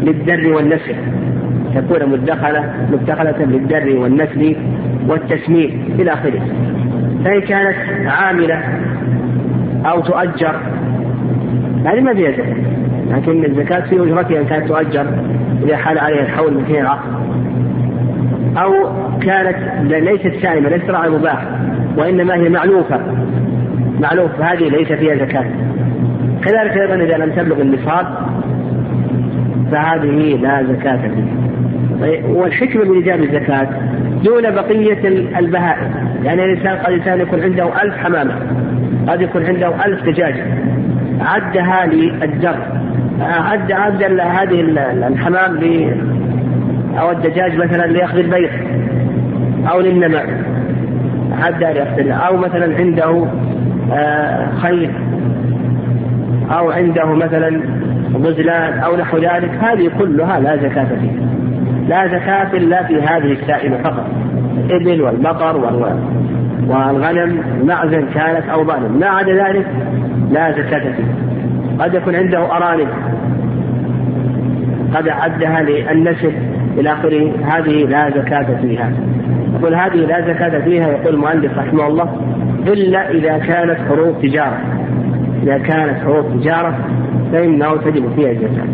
للدر 0.02 0.54
والنسل. 0.54 0.96
تكون 1.76 2.10
مدخلة 2.10 2.74
متخذة 2.92 3.44
للدر 3.44 4.00
والنسل 4.00 4.56
والتسمير 5.08 5.80
إلى 6.00 6.14
آخره. 6.14 6.42
فإن 7.26 7.42
كانت 7.42 7.76
عاملة 8.08 8.64
أو 9.86 10.02
تؤجر 10.02 10.56
هذه 11.88 12.02
ما 12.02 12.14
فيها 12.14 12.32
زكاة 12.32 12.56
لكن 13.12 13.46
الزكاة 13.46 13.80
في 13.80 13.96
أجرتها 13.96 14.42
إن 14.42 14.46
كانت 14.46 14.68
تؤجر 14.68 15.06
إذا 15.64 15.78
حال 15.78 16.00
عليها 16.00 16.22
الحول 16.22 16.54
من 16.54 16.66
حين 16.66 16.82
العقد. 16.82 17.10
أو 18.58 18.72
كانت 19.20 19.58
ليست 19.92 20.42
سائمة 20.42 20.70
ليست 20.70 20.90
راعي 20.90 21.10
مباح 21.10 21.46
وإنما 21.98 22.36
هي 22.36 22.50
معلوفة. 22.50 23.00
معلوف 24.02 24.42
هذه 24.42 24.70
ليس 24.70 24.92
فيها 24.92 25.16
زكاة. 25.16 25.46
كذلك 26.44 26.78
أيضا 26.78 26.96
إذا 26.96 27.18
لم 27.18 27.32
تبلغ 27.32 27.62
النصاب 27.62 28.06
فهذه 29.72 30.38
لا 30.42 30.64
زكاة 30.64 30.98
فيها. 30.98 31.38
طيب، 32.02 32.26
والحكمة 32.26 32.84
من 32.84 32.96
إيجاب 32.96 33.20
الزكاة 33.20 33.68
دون 34.24 34.52
بقية 34.52 35.08
البهائم. 35.40 35.92
يعني 36.24 36.46
الإنسان 36.46 36.78
قد 36.78 37.20
يكون 37.20 37.42
عنده 37.42 37.82
ألف 37.84 37.98
حمامة 37.98 38.36
قد 39.08 39.22
يكون 39.22 39.46
عنده 39.46 39.86
ألف 39.86 40.04
دجاجة. 40.04 40.44
عدها 41.22 41.86
للجر 41.86 42.58
عد 43.22 43.72
عد 43.72 44.04
هذه 44.04 44.62
الحمام 45.08 45.60
أو 47.00 47.12
الدجاج 47.12 47.56
مثلا 47.56 47.88
ليأخذ 47.88 48.18
البيض 48.18 48.50
أو 49.72 49.80
للنماء 49.80 50.26
عدها 51.42 51.74
ليأخذ 51.74 52.10
أو 52.10 52.38
مثلا 52.38 52.78
عنده 52.78 53.28
آه، 53.94 54.50
خيل 54.62 54.92
أو 56.52 56.72
عنده 56.72 57.06
مثلا 57.06 57.62
غزلان 58.16 58.80
أو 58.80 58.96
نحو 58.96 59.18
ذلك. 59.18 59.52
هذه 59.62 59.92
كلها 60.00 60.40
لا 60.40 60.56
زكاة 60.58 60.86
فيها. 60.86 61.28
لا 61.88 62.08
زكاة 62.08 62.58
إلا 62.58 62.84
في 62.84 63.02
هذه 63.02 63.32
السائمة 63.32 63.78
فقط. 63.78 64.06
الإبل 64.58 65.02
والبقر 65.02 65.58
والغنم 66.68 67.44
معزا 67.64 68.02
كانت 68.14 68.50
أو 68.50 68.64
ضأنا 68.64 68.88
ما 68.88 69.08
عدا 69.08 69.34
ذلك 69.34 69.68
لا 70.32 70.52
زكاة 70.52 70.80
فيه 70.80 71.28
قد 71.80 71.94
يكون 71.94 72.16
عنده 72.16 72.58
أرانب. 72.58 72.88
قد 74.96 75.08
أعدها 75.08 75.62
للنسل 75.62 76.32
إلى 76.78 76.94
آخره 76.94 77.32
هذه 77.46 77.86
لا 77.86 78.10
زكاة 78.10 78.62
فيها. 78.62 78.92
يقول 79.60 79.76
هذه 79.76 79.96
لا 79.96 80.22
زكاة 80.22 80.60
فيها 80.60 80.88
يقول 80.88 81.14
المؤلف 81.14 81.58
رحمه 81.58 81.88
الله 81.88 82.16
إلا 82.68 83.12
إذا 83.12 83.38
كانت 83.38 83.78
حروف 83.90 84.22
تجارة. 84.22 84.60
إذا 85.44 85.58
كانت 85.58 86.04
حروف 86.04 86.26
تجارة 86.40 86.78
فإنه 87.32 87.76
تجب 87.76 88.12
فيها 88.16 88.32
الزكاة. 88.32 88.68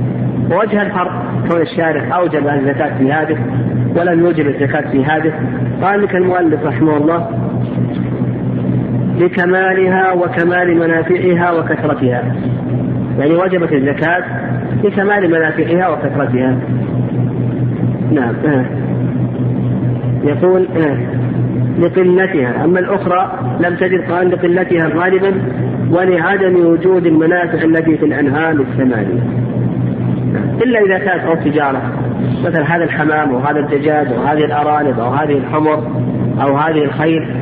ووجه 0.51 0.81
الفرق 0.81 1.11
كون 1.49 1.61
الشارع 1.61 2.17
أوجب 2.17 2.47
الزكاة 2.47 2.97
في 2.97 3.11
هذه 3.11 3.37
ولم 3.95 4.19
يوجب 4.19 4.47
الزكاة 4.47 4.91
في 4.91 5.05
هذه 5.05 5.33
قال 5.81 6.01
لك 6.01 6.15
المؤلف 6.15 6.65
رحمه 6.65 6.97
الله 6.97 7.29
لكمالها 9.19 10.13
وكمال 10.13 10.79
منافعها 10.79 11.51
وكثرتها 11.51 12.23
يعني 13.19 13.35
وجبت 13.35 13.73
الزكاة 13.73 14.23
لكمال 14.83 15.31
منافعها 15.31 15.89
وكثرتها 15.89 16.57
نعم 18.11 18.35
آه. 18.45 18.65
يقول 20.23 20.67
آه. 20.77 20.97
لقلتها 21.79 22.65
أما 22.65 22.79
الأخرى 22.79 23.39
لم 23.59 23.75
تجد 23.75 24.11
قال 24.11 24.29
لقلتها 24.29 24.87
غالبا 24.87 25.33
ولعدم 25.91 26.65
وجود 26.65 27.05
المنافع 27.05 27.63
التي 27.63 27.97
في 27.97 28.05
الأنهار 28.05 28.51
الثمانية 28.51 29.52
إلا 30.63 30.79
إذا 30.79 30.97
كانت 30.97 31.23
أو 31.23 31.35
تجارة. 31.35 31.81
مثل 32.43 32.61
هذا 32.61 32.83
الحمام 32.83 33.33
وهذا 33.33 33.59
الدجاج 33.59 34.07
وهذه 34.17 34.45
الأرانب 34.45 34.99
أو 34.99 35.09
هذه 35.09 35.37
الحمر 35.37 35.83
أو 36.41 36.57
هذه 36.57 36.83
الخيل 36.83 37.35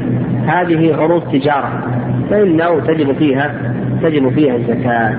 هذه 0.48 0.96
عروض 0.96 1.22
تجارة. 1.32 1.84
فإنه 2.30 2.80
تجب 2.80 3.12
فيها 3.12 3.54
تجب 4.04 4.30
فيها 4.30 4.56
الزكاة. 4.56 5.16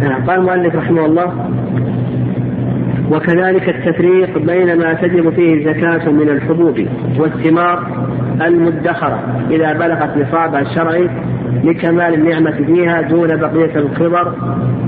نعم، 0.00 0.24
قال 0.26 0.38
المؤلف 0.38 0.76
رحمه 0.76 1.06
الله 1.06 1.32
وكذلك 3.10 3.68
التفريق 3.68 4.38
بين 4.38 4.78
ما 4.78 4.92
تجب 4.92 5.30
فيه 5.30 5.54
الزكاة 5.54 6.10
من 6.10 6.28
الحبوب 6.28 6.86
والثمار 7.18 7.86
المدخرة. 8.42 9.18
إذا 9.50 9.72
بلغت 9.72 10.16
نصابها 10.16 10.60
الشرعي 10.60 11.08
لكمال 11.64 12.14
النعمة 12.14 12.50
فيها 12.50 13.00
دون 13.00 13.36
بقية 13.36 13.76
الخبر 13.76 14.34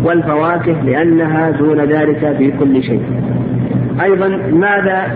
والفواكه 0.05 0.73
لأنها 0.83 1.51
دون 1.51 1.81
ذلك 1.81 2.37
في 2.39 2.51
كل 2.51 2.83
شيء. 2.83 3.03
أيضا 4.03 4.29
ماذا 4.53 5.07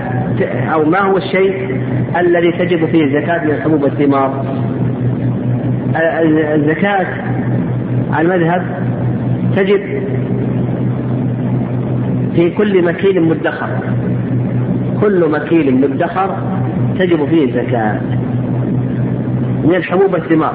أو 0.73 0.85
ما 0.85 1.01
هو 1.01 1.17
الشيء 1.17 1.81
الذي 2.17 2.53
تجب 2.53 2.87
فيه 2.87 3.05
الزكاة 3.05 3.45
من 3.45 3.51
الحبوب 3.51 3.83
والثمار 3.83 4.45
الزكاة 6.55 7.07
على 8.13 8.35
المذهب 8.35 8.63
تجب 9.57 9.81
في 12.35 12.51
كل 12.51 12.85
مكيل 12.85 13.23
مدخر. 13.23 13.69
كل 15.01 15.31
مكيل 15.31 15.81
مدخر 15.81 16.37
تجب 16.99 17.25
فيه 17.25 17.45
الزكاة 17.45 18.01
من 19.65 19.75
الحبوب 19.75 20.13
والثمار 20.13 20.55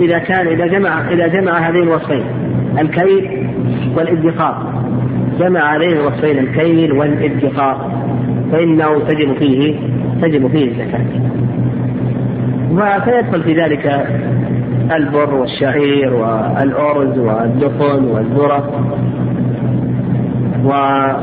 إذا 0.00 0.18
كان 0.18 0.46
إذا 0.46 0.66
جمع 0.66 1.10
إذا 1.10 1.26
جمع 1.26 1.58
هذين 1.68 1.82
الوصفين 1.82 2.24
الكيل 2.80 3.48
والإدخار. 3.96 4.82
جمع 5.40 5.76
هذين 5.76 5.92
الوصفين 5.92 6.38
الكيل 6.38 6.92
والإدخار. 6.92 7.90
فإنه 8.52 8.98
تجب 8.98 9.32
فيه 9.38 9.74
تجب 10.22 10.46
فيه 10.48 10.68
الزكاة. 10.68 11.04
فيدخل 13.04 13.42
في 13.42 13.54
ذلك 13.54 14.06
البر 14.96 15.34
والشعير 15.34 16.14
والأرز 16.14 17.18
والدخن 17.18 18.04
والذرة 18.04 18.70
وغير 20.64 21.16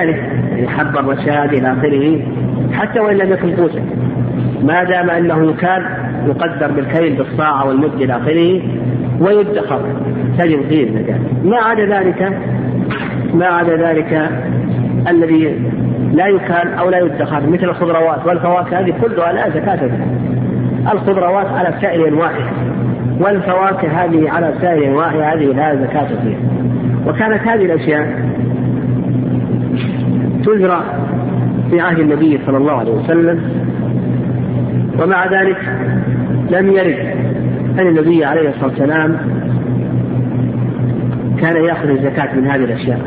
ذلك. 0.00 0.16
يعني 0.52 0.68
حب 0.68 0.96
الرشاد 0.96 1.52
إلى 1.52 1.72
آخره 1.72 2.20
حتى 2.72 3.00
وإن 3.00 3.16
لم 3.16 3.32
يكن 3.32 3.56
قوتا 3.56 3.82
ما 4.62 4.84
دام 4.84 5.10
أنه 5.10 5.50
يكاد 5.50 5.82
يقدر 6.26 6.72
بالكيل 6.72 7.16
بالصاع 7.16 7.64
والمد 7.64 7.94
إلى 7.94 8.16
آخره 8.16 8.62
ويدخر. 9.20 9.80
تجب 10.38 10.62
فيه 10.68 10.84
الزكاة 10.84 11.18
ما 11.44 11.56
عدا 11.56 11.84
ذلك 11.84 12.38
ما 13.34 13.46
عدا 13.46 13.76
ذلك 13.76 14.30
الذي 15.08 15.62
لا 16.12 16.26
يكال 16.26 16.74
أو 16.78 16.90
لا 16.90 16.98
يدخر 16.98 17.46
مثل 17.46 17.64
الخضروات 17.64 18.26
والفواكه 18.26 18.80
هذه 18.80 18.94
كلها 19.02 19.32
لا 19.32 19.50
زكاة 19.50 19.76
فيها. 19.76 20.06
الخضروات 20.92 21.46
على 21.46 21.74
سائر 21.80 22.08
أنواعها 22.08 22.52
والفواكه 23.20 23.88
هذه 23.88 24.30
على 24.30 24.54
سائر 24.60 24.88
أنواعها 24.88 25.34
هذه 25.34 25.44
لا 25.44 25.76
زكاة 25.76 26.06
فيها. 26.06 26.38
وكانت 27.06 27.48
هذه 27.48 27.64
الأشياء 27.64 28.32
تزرع 30.44 30.80
في 31.70 31.80
عهد 31.80 31.98
النبي 31.98 32.38
صلى 32.46 32.56
الله 32.56 32.72
عليه 32.72 32.92
وسلم. 32.92 33.40
ومع 35.02 35.26
ذلك 35.26 35.58
لم 36.52 36.70
يرد 36.70 36.98
أن 37.78 37.86
النبي 37.86 38.24
عليه 38.24 38.48
الصلاة 38.48 38.66
والسلام 38.66 39.16
كان 41.40 41.64
يأخذ 41.64 41.88
الزكاة 41.88 42.34
من 42.34 42.46
هذه 42.46 42.64
الأشياء 42.64 43.00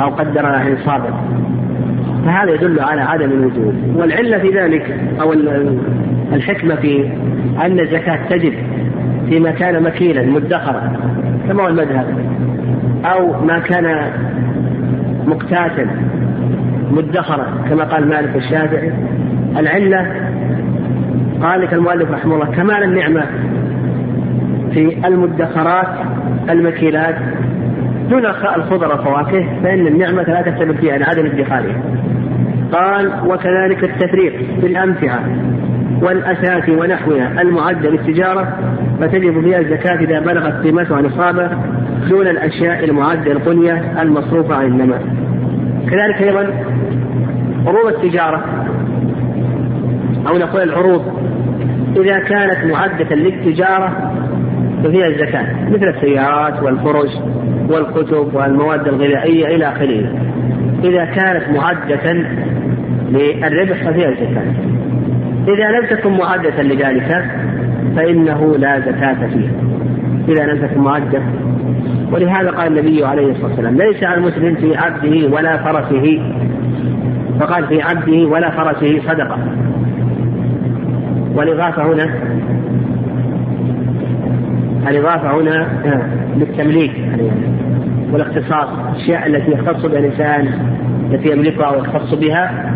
أو 0.00 0.08
قدر 0.08 0.42
لها 0.42 0.70
نصابا 0.70 1.20
فهذا 2.26 2.54
يدل 2.54 2.80
على 2.80 3.00
عدم 3.00 3.30
الوجوب 3.30 3.74
والعلة 3.96 4.38
في 4.38 4.48
ذلك 4.48 5.00
أو 5.20 5.32
الحكمة 6.32 6.74
في 6.74 7.10
أن 7.64 7.80
الزكاة 7.80 8.18
تجب 8.30 8.52
فيما 9.28 9.50
كان 9.50 9.82
مكيلا 9.82 10.22
مدخرا 10.22 10.92
كما 11.48 11.62
هو 11.62 11.68
المذهب. 11.68 12.06
أو 13.04 13.44
ما 13.44 13.58
كان 13.58 14.10
مقتاتا 15.26 15.86
مدخرا 16.90 17.46
كما 17.70 17.84
قال 17.84 18.08
مالك 18.08 18.36
الشافعي. 18.36 18.92
العلة 19.58 20.23
قال 21.44 21.60
لك 21.60 21.74
المؤلف 21.74 22.10
رحمه 22.10 22.34
الله 22.34 22.46
كمال 22.46 22.82
النعمة 22.82 23.26
في 24.72 25.06
المدخرات 25.06 25.88
المكيلات 26.50 27.14
دون 28.10 28.26
الخضر 28.26 28.88
والفواكه 28.88 29.60
فإن 29.62 29.86
النعمة 29.86 30.22
لا 30.22 30.42
تختلف 30.42 30.80
فيها 30.80 30.94
عن 30.94 31.02
عدم 31.02 31.26
ادخارها. 31.26 31.82
قال 32.72 33.12
وكذلك 33.26 33.84
التفريق 33.84 34.32
في 34.60 34.66
الأمتعة 34.66 35.20
والأثاث 36.02 36.68
ونحوها 36.68 37.42
المعدة 37.42 37.90
للتجارة 37.90 38.58
فتجب 39.00 39.40
فيها 39.40 39.58
الزكاة 39.58 40.00
إذا 40.00 40.20
بلغت 40.20 40.62
قيمتها 40.64 41.02
نصابا 41.02 41.58
دون 42.08 42.26
الأشياء 42.26 42.84
المعدة 42.84 43.32
القنية 43.32 44.02
المصروفة 44.02 44.54
عن 44.54 44.66
النماء. 44.66 45.02
كذلك 45.90 46.22
أيضا 46.22 46.50
عروض 47.66 47.86
التجارة 47.86 48.44
أو 50.28 50.38
نقول 50.38 50.62
العروض. 50.62 51.23
إذا 51.96 52.18
كانت 52.18 52.64
معدة 52.64 53.14
للتجارة 53.14 54.12
ففيها 54.84 55.06
الزكاة 55.06 55.70
مثل 55.70 55.88
السيارات 55.88 56.62
والفرش 56.62 57.10
والكتب 57.68 58.34
والمواد 58.34 58.88
الغذائية 58.88 59.46
إلى 59.46 59.68
آخره. 59.68 60.18
إذا 60.84 61.04
كانت 61.04 61.48
معدة 61.56 62.12
للربح 63.10 63.90
ففيها 63.90 64.08
الزكاة. 64.08 64.52
إذا 65.48 65.70
لم 65.70 65.86
تكن 65.90 66.12
معدة 66.12 66.62
لذلك 66.62 67.24
فإنه 67.96 68.56
لا 68.56 68.80
زكاة 68.80 69.28
فيها 69.28 69.52
إذا 70.28 70.52
لم 70.52 70.66
تكن 70.66 70.80
معدة 70.80 71.22
ولهذا 72.12 72.50
قال 72.50 72.78
النبي 72.78 73.04
عليه 73.04 73.30
الصلاة 73.30 73.46
والسلام 73.46 73.76
ليس 73.76 74.04
على 74.04 74.16
المسلم 74.16 74.54
في 74.54 74.76
عبده 74.76 75.36
ولا 75.36 75.56
فرسه. 75.56 76.22
فقال 77.40 77.66
في 77.66 77.82
عبده 77.82 78.28
ولا 78.28 78.50
فرسه 78.50 79.00
صدقة. 79.06 79.38
والإضافة 81.34 81.92
هنا 81.92 82.10
الإضافة 84.88 85.40
هنا 85.40 85.62
آه، 85.84 86.02
للتمليك 86.36 86.92
والاختصاص 88.12 88.68
الأشياء 88.94 89.26
التي 89.26 89.50
يختص 89.52 89.86
بها 89.86 89.98
الإنسان 89.98 90.48
التي 91.12 91.32
يملكها 91.32 91.70
ويختص 91.70 92.14
بها 92.14 92.70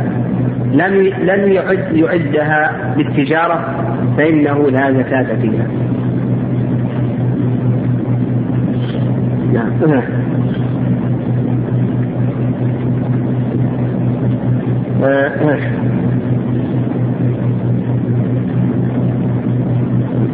لم 0.73 0.94
لم 1.23 1.53
يعد 1.53 1.97
يعدها 1.97 2.94
للتجارة 2.97 3.85
فإنه 4.16 4.71
لا 4.71 4.92
زكاة 4.92 5.37
فيها. 5.40 5.66
نعم. 9.53 10.03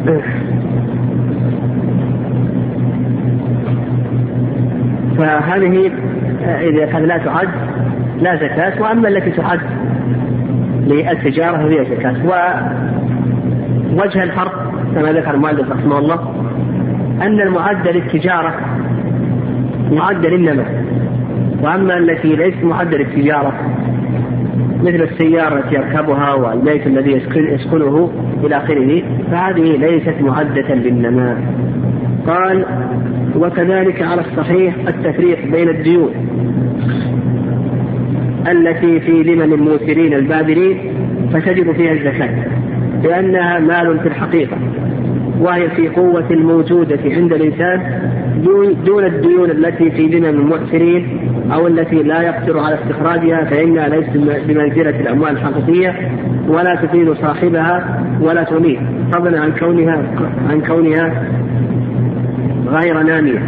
فهذه 5.18 5.90
إذا 6.60 6.86
كانت 6.86 7.06
لا 7.06 7.18
تعد 7.18 7.48
لا 8.20 8.36
زكاة 8.36 8.82
وأما 8.82 9.08
التي 9.08 9.30
تعد 9.30 9.60
للتجارة 10.86 11.56
فهي 11.56 11.84
زكاة. 11.84 12.14
ووجه 13.92 14.22
الفرق 14.22 14.72
كما 14.94 15.12
ذكر 15.12 15.34
المؤلف 15.34 15.70
رحمه 15.70 15.98
الله 15.98 16.34
أن 17.22 17.40
المعدة 17.40 17.90
للتجارة 17.90 18.54
معدة 19.92 20.28
للنماء 20.28 20.84
وأما 21.62 21.98
التي 21.98 22.36
ليست 22.36 22.64
معدة 22.64 22.98
للتجارة 22.98 23.54
مثل 24.80 25.08
السيارة 25.12 25.58
التي 25.58 25.74
يركبها 25.74 26.34
والبيت 26.34 26.86
الذي 26.86 27.22
يسكنه 27.36 28.10
إلى 28.46 28.56
آخره 28.56 29.02
فهذه 29.30 29.76
ليست 29.76 30.14
معدة 30.20 30.74
للنماء. 30.74 31.36
قال 32.26 32.64
وكذلك 33.36 34.02
على 34.02 34.20
الصحيح 34.20 34.74
التفريق 34.88 35.46
بين 35.52 35.68
الديون 35.68 36.10
التي 38.50 39.00
في 39.00 39.22
لمن 39.22 39.52
الموسرين 39.52 40.14
البادرين 40.14 40.78
فتجب 41.32 41.72
فيها 41.72 41.92
الزكاة 41.92 42.44
لأنها 43.04 43.58
مال 43.58 43.98
في 44.00 44.08
الحقيقة 44.08 44.56
وهي 45.40 45.70
في 45.70 45.88
قوة 45.88 46.30
الموجودة 46.30 46.98
عند 47.04 47.32
الإنسان 47.32 47.80
دون 48.86 49.04
الديون 49.04 49.50
التي 49.50 49.90
في 49.90 50.02
لمن 50.02 50.26
المؤثرين 50.26 51.20
أو 51.52 51.66
التي 51.66 52.02
لا 52.02 52.22
يقدر 52.22 52.58
على 52.58 52.74
استخراجها 52.74 53.44
فإنها 53.44 53.88
ليست 53.88 54.16
بمنزلة 54.48 55.00
الأموال 55.00 55.30
الحقيقية. 55.30 56.10
ولا 56.48 56.74
تفيد 56.74 57.12
صاحبها 57.12 58.04
ولا 58.20 58.42
تغنيه. 58.42 58.78
فضلا 59.12 59.40
عن 59.40 59.52
كونها 59.52 60.02
عن 60.50 60.60
كونها 60.60 61.24
غير 62.66 63.02
نامية. 63.02 63.42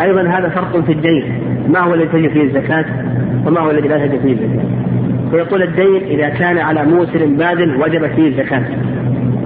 أيضا 0.00 0.22
هذا 0.22 0.48
فرق 0.48 0.80
في 0.80 0.92
الدين. 0.92 1.24
ما 1.68 1.80
هو 1.80 1.94
الذي 1.94 2.06
تجب 2.06 2.30
فيه 2.30 2.42
الزكاة؟ 2.42 2.84
وما 3.46 3.60
هو 3.60 3.70
الذي 3.70 3.88
لا 3.88 4.06
تجب 4.06 4.20
فيه 4.20 4.32
الزكاة. 4.32 4.66
فيقول 5.30 5.62
الدين 5.62 6.02
إذا 6.02 6.28
كان 6.28 6.58
على 6.58 6.84
موسر 6.84 7.26
باذل 7.26 7.76
وجبت 7.76 8.10
فيه 8.16 8.28
الزكاة. 8.28 8.62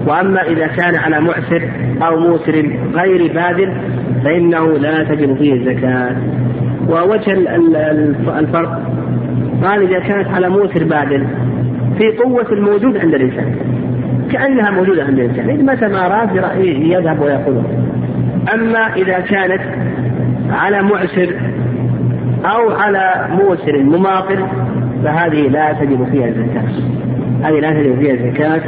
وأما 0.06 0.42
إذا 0.42 0.66
كان 0.66 0.96
على 0.96 1.20
معسر 1.20 1.62
أو 2.02 2.20
موسر 2.20 2.70
غير 2.94 3.32
باذل 3.34 3.72
فإنه 4.24 4.78
لا 4.78 5.04
تجب 5.04 5.36
فيه 5.36 5.52
الزكاة. 5.52 6.16
ووجه 6.88 7.32
الفرق. 8.38 8.82
قال 9.64 9.82
إذا 9.82 9.98
كانت 9.98 10.28
على 10.28 10.48
موسر 10.48 10.84
باذل 10.84 11.26
في 12.00 12.16
قوة 12.16 12.52
الموجود 12.52 12.96
عند 12.96 13.14
الإنسان. 13.14 13.54
كأنها 14.32 14.70
موجودة 14.70 15.04
عند 15.04 15.18
الإنسان. 15.18 15.66
متى 15.66 15.88
ما 15.88 16.06
أراد 16.06 16.28
يذهب 16.64 17.20
ويأخذها 17.20 17.64
أما 18.54 18.94
إذا 18.96 19.20
كانت 19.20 19.60
على 20.50 20.82
معسر 20.82 21.34
أو 22.44 22.70
على 22.70 23.28
موسر 23.30 23.82
مماطل 23.82 24.46
فهذه 25.04 25.48
لا 25.48 25.72
تجب 25.72 26.08
فيها 26.12 26.28
الزكاة. 26.28 26.64
هذه 27.42 27.60
لا 27.60 27.70
تجب 27.70 27.98
فيها 27.98 28.14
الزكاة. 28.14 28.60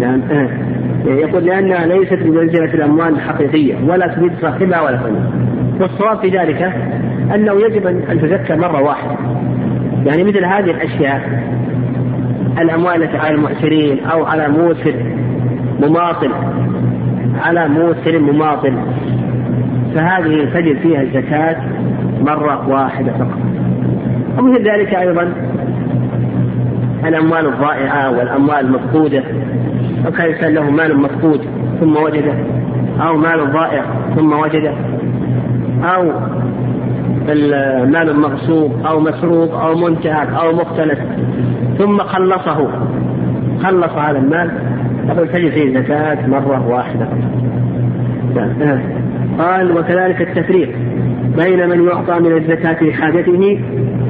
لأن 0.00 0.22
آه، 0.30 1.10
يقول 1.10 1.44
لأنها 1.44 1.86
ليست 1.86 2.22
بمنزلة 2.22 2.74
الأموال 2.74 3.08
الحقيقية 3.08 3.74
ولا 3.88 4.06
تفيد 4.06 4.32
صاحبها 4.40 4.80
ولا 4.80 4.96
تنمي 4.96 5.52
والصواب 5.80 6.18
في 6.18 6.28
ذلك 6.28 6.72
أنه 7.34 7.52
يجب 7.52 7.86
أن 7.86 8.20
تزكى 8.20 8.56
مرة 8.56 8.82
واحدة. 8.82 9.16
يعني 10.06 10.24
مثل 10.24 10.44
هذه 10.44 10.70
الأشياء 10.70 11.42
الأموال 12.58 13.02
التي 13.02 13.16
على 13.16 13.34
المعسرين 13.34 14.04
أو 14.04 14.24
على 14.24 14.48
موسر 14.48 14.94
مماطل. 15.80 16.30
على 17.44 17.68
موسر 17.68 18.18
مماطل. 18.18 18.74
فهذه 19.94 20.44
تجد 20.54 20.78
فيها 20.78 21.02
الزكاة 21.02 21.56
مرة 22.20 22.68
واحدة 22.68 23.12
فقط. 23.12 23.38
ومثل 24.38 24.70
ذلك 24.70 24.94
أيضا 24.94 25.32
الأموال 27.04 27.46
الضائعة 27.46 28.10
والأموال 28.10 28.60
المفقودة. 28.60 29.22
لو 30.04 30.10
كان 30.10 30.26
الإنسان 30.26 30.54
له 30.54 30.70
مال 30.70 30.96
مفقود 30.96 31.40
ثم 31.80 31.96
وجده 31.96 32.34
أو 33.00 33.16
مال 33.16 33.52
ضائع 33.52 33.84
ثم 34.16 34.32
وجده 34.32 34.72
أو 35.84 36.12
المال 37.28 38.20
مغصوب 38.20 38.86
أو 38.86 39.00
مسروق 39.00 39.54
أو 39.54 39.76
منتهك 39.76 40.28
أو 40.28 40.52
مختلف. 40.52 40.98
ثم 41.78 41.98
خلصه. 41.98 42.68
خلص 43.62 43.92
هذا 43.92 44.18
المال. 44.18 44.50
يقول 45.08 45.28
تجد 45.28 45.50
فيه 45.50 45.78
زكاة 45.78 46.26
مرة 46.26 46.68
واحدة. 46.68 47.08
قال 49.38 49.78
وكذلك 49.78 50.22
التفريق 50.22 50.68
بين 51.36 51.68
من 51.68 51.86
يعطى 51.86 52.20
من 52.20 52.36
الزكاة 52.36 52.84
لحاجته 52.84 53.60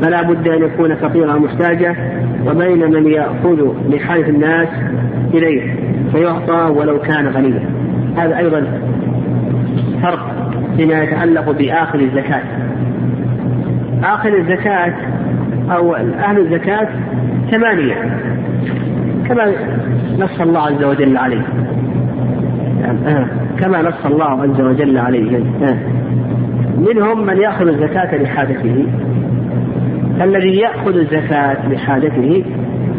فلا 0.03 0.23
بد 0.23 0.49
أن 0.49 0.63
يكون 0.63 0.95
فقيرا 0.95 1.39
محتاجا 1.39 1.97
وبين 2.47 2.91
من 2.91 3.07
يأخذ 3.07 3.73
لحاجة 3.89 4.29
الناس 4.29 4.69
إليه 5.35 5.75
فيعطى 6.13 6.73
ولو 6.77 6.99
كان 6.99 7.29
غنيا. 7.29 7.71
هذا 8.17 8.39
أيضا 8.39 8.67
فرق 10.03 10.53
فيما 10.77 11.03
يتعلق 11.03 11.51
بآخر 11.51 11.99
الزكاة. 11.99 12.43
آخر 14.05 14.39
الزكاة 14.39 14.95
أو 15.71 15.95
أهل 15.95 16.39
الزكاة 16.39 16.89
ثمانية 17.51 18.19
كما 19.29 19.53
نص 20.19 20.41
الله 20.41 20.61
عز 20.61 20.85
وجل 20.85 21.17
عليه. 21.17 21.43
كما 23.59 23.83
نص 23.83 24.07
الله 24.07 24.43
عز 24.43 24.61
وجل 24.61 24.99
عليهم 24.99 25.55
آه. 25.63 25.77
منهم 26.79 27.27
من 27.27 27.37
يأخذ 27.37 27.69
الزكاة 27.69 28.23
لحاجته 28.23 28.87
الذي 30.23 30.57
يأخذ 30.57 30.97
الزكاة 30.97 31.69
لحاجته 31.69 32.45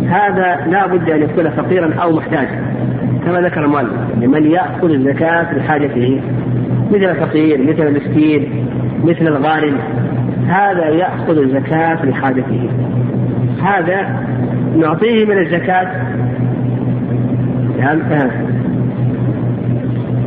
هذا 0.08 0.68
لا 0.72 0.88
بد 0.88 1.10
أن 1.10 1.22
يكون 1.22 1.50
فقيرا 1.50 1.94
أو 1.94 2.12
محتاجا 2.12 2.64
كما 3.26 3.42
ذكر 3.42 3.66
المؤلف 3.66 3.94
من 4.22 4.52
يأخذ 4.52 4.92
الزكاة 4.92 5.58
لحاجته 5.58 6.22
مثل 6.92 7.04
الفقير 7.04 7.62
مثل 7.62 7.88
المسكين 7.88 8.66
مثل 9.04 9.28
الغارم 9.28 9.78
هذا 10.48 10.90
يأخذ 10.90 11.38
الزكاة 11.38 12.06
لحاجته. 12.06 12.70
هذا 13.64 14.26
نعطيه 14.78 15.26
من 15.26 15.38
الزكاة. 15.38 15.92
يعني 17.78 18.30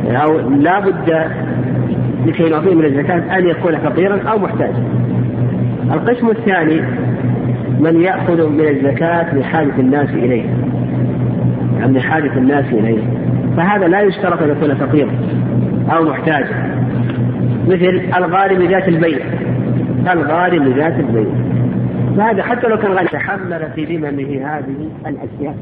أو 0.07 0.39
لا 0.39 0.79
بد 0.79 1.31
لكي 2.25 2.49
نعطيه 2.49 2.75
من 2.75 2.85
الزكاة 2.85 3.37
أن 3.37 3.47
يكون 3.47 3.77
فقيرا 3.77 4.19
أو 4.31 4.39
محتاجا. 4.39 4.83
القسم 5.93 6.29
الثاني 6.29 6.81
من 7.79 8.01
يأخذ 8.01 8.49
من 8.49 8.67
الزكاة 8.67 9.35
لحاجة 9.35 9.79
الناس 9.79 10.09
إليه. 10.09 10.45
يعني 11.79 11.97
لحاجة 11.97 12.37
الناس 12.37 12.65
إليه. 12.65 13.03
فهذا 13.57 13.87
لا 13.87 14.01
يشترط 14.01 14.41
أن 14.41 14.49
يكون 14.49 14.75
فقيرا 14.75 15.11
أو 15.91 16.03
محتاجا. 16.03 16.77
مثل 17.67 18.01
الغارم 18.17 18.63
ذات 18.63 18.87
البيع 18.87 19.19
الغارم 20.13 20.63
ذات 20.63 20.99
البيع 20.99 21.27
فهذا 22.17 22.43
حتى 22.43 22.67
لو 22.67 22.77
كان 22.77 22.91
غني 22.91 23.07
تحمل 23.07 23.71
في 23.75 23.85
ذممه 23.85 24.57
هذه 24.57 24.89
الأشياء. 25.07 25.57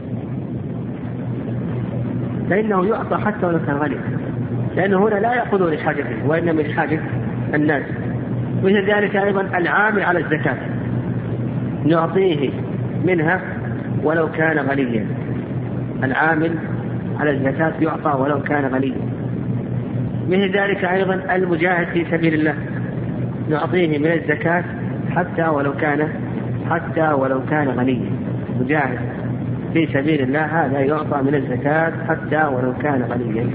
فإنه 2.49 2.85
يعطى 2.85 3.17
حتى 3.17 3.45
ولو 3.45 3.59
كان 3.67 3.75
غني 3.75 3.95
لأنه 4.75 5.07
هنا 5.07 5.15
لا 5.15 5.33
يأخذه 5.33 5.75
لحاجته 5.75 6.27
وإنما 6.27 6.61
لحاجة 6.61 6.99
الناس. 7.53 7.83
مثل 8.63 8.91
ذلك 8.91 9.15
أيضا 9.15 9.41
العامل 9.41 10.03
على 10.03 10.19
الزكاة. 10.19 10.57
نعطيه 11.85 12.49
منها 13.05 13.41
ولو 14.03 14.31
كان 14.31 14.59
غنيا 14.59 15.07
العامل 16.03 16.55
على 17.19 17.31
الزكاة 17.31 17.73
يعطى 17.81 18.21
ولو 18.21 18.41
كان 18.41 18.65
غنيا 18.65 18.97
مثل 20.27 20.57
ذلك 20.57 20.85
أيضا 20.85 21.35
المجاهد 21.35 21.87
في 21.87 22.05
سبيل 22.11 22.33
الله. 22.33 22.55
نعطيه 23.49 23.97
من 23.97 24.11
الزكاة 24.11 24.63
حتى 25.15 25.47
ولو 25.47 25.73
كان 25.73 26.09
حتى 26.69 27.07
ولو 27.13 27.41
كان 27.49 27.67
غنيا. 27.67 28.11
مجاهد 28.59 28.99
في 29.73 29.87
سبيل 29.93 30.21
الله 30.21 30.45
هذا 30.45 30.79
يعطى 30.79 31.21
من 31.21 31.35
الزكاة 31.35 31.93
حتى 32.07 32.43
ولو 32.55 32.73
كان 32.73 33.01
غنيا. 33.01 33.49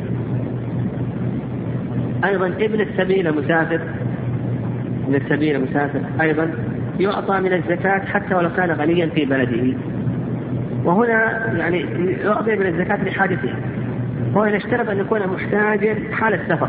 أيضا 2.25 2.47
ابن 2.47 2.81
السبيل 2.81 3.35
مسافر 3.35 3.81
ابن 5.07 5.15
السبيل 5.15 5.63
مسافر 5.63 6.01
أيضا 6.21 6.51
يعطى 7.01 7.41
من 7.41 7.53
الزكاة 7.53 7.99
حتى 7.99 8.35
ولو 8.35 8.51
كان 8.57 8.71
غنيا 8.71 9.07
في 9.07 9.25
بلده. 9.25 9.77
وهنا 10.85 11.53
يعني 11.57 11.87
يعطي 12.25 12.57
من 12.57 12.67
الزكاة 12.67 13.05
لحاجته. 13.05 13.53
هو 14.37 14.45
إذا 14.45 14.57
اشترط 14.57 14.89
أن 14.89 14.99
يكون 14.99 15.27
محتاجا 15.27 15.97
حال 16.13 16.35
السفر. 16.35 16.69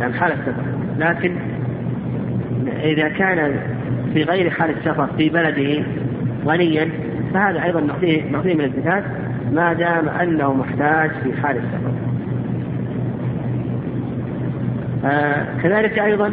يعني 0.00 0.12
حال 0.12 0.32
السفر. 0.32 0.62
لكن 0.98 1.36
إذا 2.84 3.08
كان 3.08 3.56
في 4.14 4.22
غير 4.22 4.50
حال 4.50 4.70
السفر 4.70 5.06
في 5.16 5.28
بلده 5.28 5.84
غنيا 6.46 6.88
فهذا 7.34 7.64
أيضا 7.64 7.80
نعطيه 7.80 8.30
نعطيه 8.30 8.54
من 8.54 8.64
الزكاة 8.64 9.02
ما 9.52 9.72
دام 9.72 10.08
أنه 10.08 10.54
محتاج 10.54 11.10
في 11.10 11.32
حال 11.42 11.56
السفر. 11.56 11.92
آه 15.04 15.46
كذلك 15.62 15.98
أيضا 15.98 16.32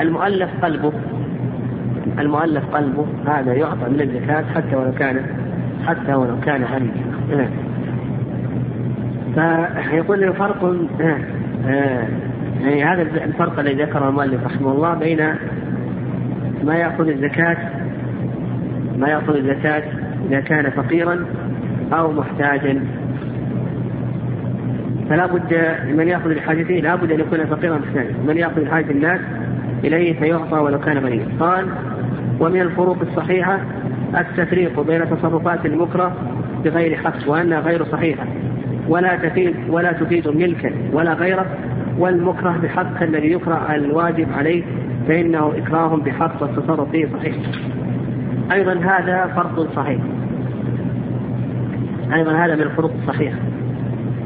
المؤلف 0.00 0.50
قلبه 0.62 0.92
المؤلف 2.18 2.64
قلبه 2.64 3.06
هذا 3.26 3.54
يعطى 3.54 3.88
من 3.90 4.00
الزكاة 4.00 4.44
حتى 4.54 4.76
ولو 4.76 4.92
كان 4.92 5.20
حتى 5.86 6.14
ولو 6.14 6.40
كان 6.40 6.64
غنيا. 6.64 7.50
فيقول 9.34 10.20
له 10.20 10.32
فرق 10.32 10.64
آه 11.00 11.18
آه 11.66 12.08
يعني 12.64 12.84
هذا 12.84 13.02
الفرق 13.02 13.58
الذي 13.58 13.82
ذكره 13.82 14.08
المؤلف 14.08 14.44
رحمه 14.44 14.72
الله 14.72 14.94
بين 14.94 15.34
ما 16.64 16.74
يأخذ 16.74 17.08
الزكاة 17.08 17.56
ما 18.98 19.08
يأخذ 19.08 19.36
الزكاة 19.36 19.82
إذا 20.28 20.40
كان 20.40 20.70
فقيرا 20.70 21.26
أو 21.92 22.12
محتاجا. 22.12 22.80
فلا 25.10 25.26
بد 25.26 25.76
من 25.94 26.08
يأخذ 26.08 26.32
لحاجته 26.32 26.74
لا 26.74 26.94
بد 26.94 27.12
أن 27.12 27.20
يكون 27.20 27.46
فقيرا 27.46 27.78
محتاجا. 27.78 28.14
من 28.26 28.36
يأخذ 28.36 28.60
لحاجة 28.60 28.90
الناس 28.90 29.20
إليه 29.84 30.18
فيعطى 30.18 30.58
ولو 30.58 30.80
كان 30.80 30.98
غنيا 30.98 31.26
قال 31.40 31.66
ومن 32.40 32.60
الفروق 32.60 32.98
الصحيحة 33.00 33.60
التفريق 34.18 34.80
بين 34.80 35.10
تصرفات 35.10 35.66
المكره 35.66 36.16
بغير 36.64 36.96
حق 36.96 37.28
وأنها 37.28 37.60
غير 37.60 37.84
صحيحة. 37.84 38.26
ولا 38.88 39.16
تفيد 39.16 39.56
ولا 39.68 39.92
تفيد 39.92 40.28
ملكا 40.28 40.70
ولا 40.92 41.12
غيره 41.12 41.46
والمكره 41.98 42.58
بحق 42.62 43.02
الذي 43.02 43.32
يكره 43.32 43.74
الواجب 43.74 44.32
عليه 44.32 44.62
فإنه 45.08 45.52
إكراه 45.56 45.96
بحق 45.96 46.42
والتصرف 46.42 46.90
فيه 46.90 47.06
صحيح. 47.12 47.34
أيضا 48.52 48.72
هذا 48.72 49.26
فرق 49.26 49.74
صحيح. 49.76 50.00
أيضا 52.14 52.32
هذا 52.32 52.54
من 52.54 52.62
الفروق 52.62 52.92
الصحيحة. 53.02 53.38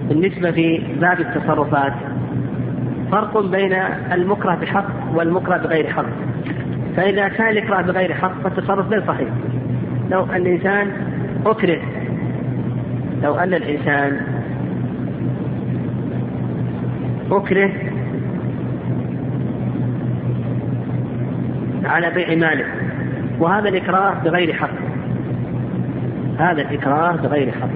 بالنسبة 0.09 0.51
في 0.51 0.83
باب 1.01 1.21
التصرفات 1.21 1.93
فرق 3.13 3.47
بين 3.47 3.73
المكره 4.13 4.55
بحق 4.55 4.87
والمكره 5.15 5.57
بغير 5.57 5.87
حق. 5.87 6.07
فإذا 6.97 7.29
كان 7.29 7.49
الإكراه 7.49 7.83
بغير 7.83 8.15
حق 8.15 8.43
فالتصرف 8.43 8.89
غير 8.89 9.07
صحيح. 9.07 9.29
لو 10.11 10.25
أن 10.25 10.37
الإنسان 10.37 10.93
أكره 11.47 11.81
لو 13.23 13.35
أن 13.35 13.55
الإنسان 13.55 14.21
أكره 17.31 17.71
على 21.85 22.11
بيع 22.11 22.35
ماله. 22.35 22.65
وهذا 23.41 23.69
الإكراه 23.69 24.15
بغير 24.25 24.53
حق. 24.53 24.71
هذا 26.39 26.63
الإكراه 26.63 27.17
بغير 27.17 27.53
حق. 27.53 27.69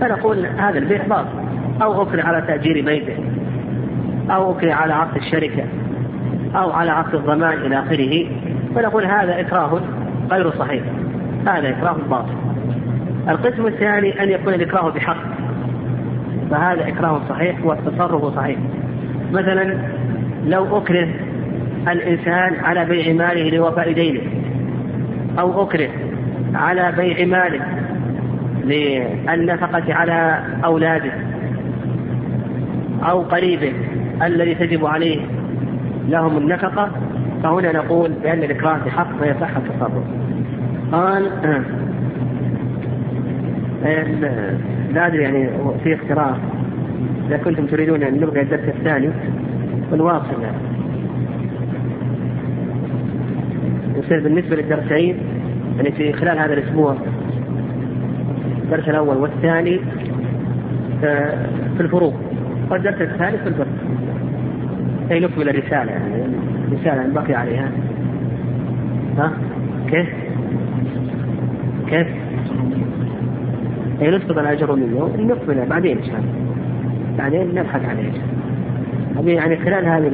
فنقول 0.00 0.46
هذا 0.46 0.78
البيع 0.78 1.06
باطل. 1.06 1.48
أو 1.82 2.02
أكره 2.02 2.22
على 2.22 2.42
تأجير 2.46 2.84
بيته. 2.84 3.16
أو 4.30 4.52
أكره 4.52 4.72
على 4.72 4.94
عقد 4.94 5.16
الشركة. 5.16 5.64
أو 6.54 6.72
على 6.72 6.90
عقد 6.90 7.14
الضمان 7.14 7.58
إلى 7.58 7.78
آخره. 7.78 8.26
فنقول 8.74 9.04
هذا 9.04 9.40
إكراه 9.40 9.80
غير 10.30 10.50
صحيح. 10.50 10.82
هذا 11.46 11.70
إكراه 11.70 11.96
باطل. 12.10 12.34
القسم 13.28 13.66
الثاني 13.66 14.22
أن 14.22 14.28
يكون 14.28 14.54
الإكراه 14.54 14.90
بحق. 14.90 15.16
فهذا 16.50 16.88
إكراه 16.88 17.20
صحيح 17.28 17.64
والتصرف 17.64 18.34
صحيح. 18.36 18.58
مثلا 19.32 19.74
لو 20.46 20.78
أكره 20.78 21.08
الإنسان 21.88 22.54
على 22.64 22.84
بيع 22.84 23.12
ماله 23.12 23.50
لوفاء 23.50 23.92
دينه 23.92 24.20
أو 25.38 25.62
أكره 25.62 25.88
على 26.54 26.92
بيع 26.96 27.26
ماله 27.26 27.60
للنفقة 28.64 29.94
على 29.94 30.44
أولاده 30.64 31.12
أو 33.02 33.22
قريبه 33.22 33.72
الذي 34.22 34.54
تجب 34.54 34.86
عليه 34.86 35.20
لهم 36.08 36.36
النفقة 36.36 36.90
فهنا 37.42 37.72
نقول 37.72 38.12
بأن 38.22 38.38
الإكراه 38.38 38.78
بحق 38.86 39.18
فيصح 39.18 39.56
التصرف. 39.56 40.04
قال 40.92 41.30
لا 44.92 45.06
أدري 45.06 45.22
يعني 45.22 45.48
في 45.84 45.94
اقتراح 45.94 46.36
إذا 47.28 47.36
كنتم 47.36 47.66
تريدون 47.66 48.02
أن 48.02 48.20
نبقى 48.20 48.42
الدرس 48.42 48.68
الثاني 48.68 49.10
ونواصل 49.92 50.42
يعني. 50.42 50.56
يصير 53.98 54.22
بالنسبة 54.22 54.56
للدرسين 54.56 55.16
يعني 55.76 55.92
في 55.92 56.12
خلال 56.12 56.38
هذا 56.38 56.54
الأسبوع 56.54 56.96
الدرس 58.64 58.88
الأول 58.88 59.16
والثاني 59.16 59.80
آه، 61.04 61.46
في 61.76 61.80
الفروق 61.80 62.14
والدرس 62.70 63.00
الثالث 63.00 63.42
في 63.42 63.48
الفقه 63.48 63.66
كي 65.08 65.20
نكمل 65.20 65.48
الرسالة 65.48 65.92
يعني 65.92 66.24
الرسالة 66.68 67.12
بقي 67.12 67.34
عليها 67.34 67.70
ها 69.18 69.32
كيف؟ 69.90 70.08
كيف؟ 71.88 72.06
أي 74.02 74.10
نسقط 74.10 74.38
الأجر 74.38 74.76
منه 74.76 75.10
نكمله 75.18 75.64
بعدين 75.64 75.98
إن 75.98 76.04
شاء 76.04 76.16
الله. 76.16 76.32
بعدين 77.18 77.54
نبحث 77.54 77.84
عليه 77.84 78.12
هذه 79.16 79.30
يعني 79.30 79.56
خلال 79.56 79.86
هذه 79.86 80.10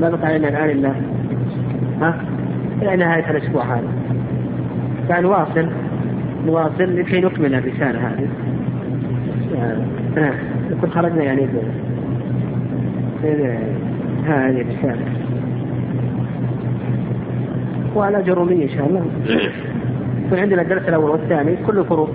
ما 0.00 0.10
بقى 0.10 0.26
علينا 0.26 0.48
الآن 0.48 0.70
إلا 0.70 0.92
ها؟ 2.00 2.20
إلى 2.82 2.96
نهاية 2.96 3.30
الأسبوع 3.30 3.64
هذا 3.64 3.88
فنواصل 5.08 5.66
نواصل 6.46 6.96
لكي 6.98 7.20
نكمل 7.20 7.54
الرسالة 7.54 7.98
هذه. 8.08 8.28
يكون 10.70 10.90
خرجنا 10.90 11.22
يعني 11.22 11.48
هذه 14.26 14.60
الرسالة. 14.60 15.04
وعلى 17.96 18.22
جرومية 18.22 18.64
إن 18.64 18.68
شاء 18.68 18.86
الله. 18.86 19.04
يكون 20.26 20.38
عندنا 20.38 20.62
الدرس 20.62 20.88
الأول 20.88 21.10
والثاني 21.10 21.56
كله 21.66 21.82
فروق. 21.82 22.10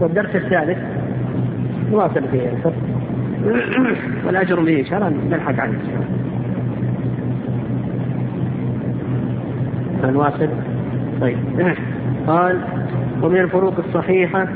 والدرس 0.00 0.36
الثالث. 0.36 0.78
نواصل 1.90 2.22
فيه 2.32 2.72
والأجر 4.26 4.60
به 4.60 4.80
إن 4.80 4.84
شاء 4.84 4.98
الله 4.98 5.12
نلحق 5.30 5.60
عنه 5.60 5.78
نواصل 10.04 10.48
طيب. 11.20 11.36
قال 12.26 12.58
ومن 13.22 13.36
الفروق 13.36 13.74
الصحيحة 13.78 14.48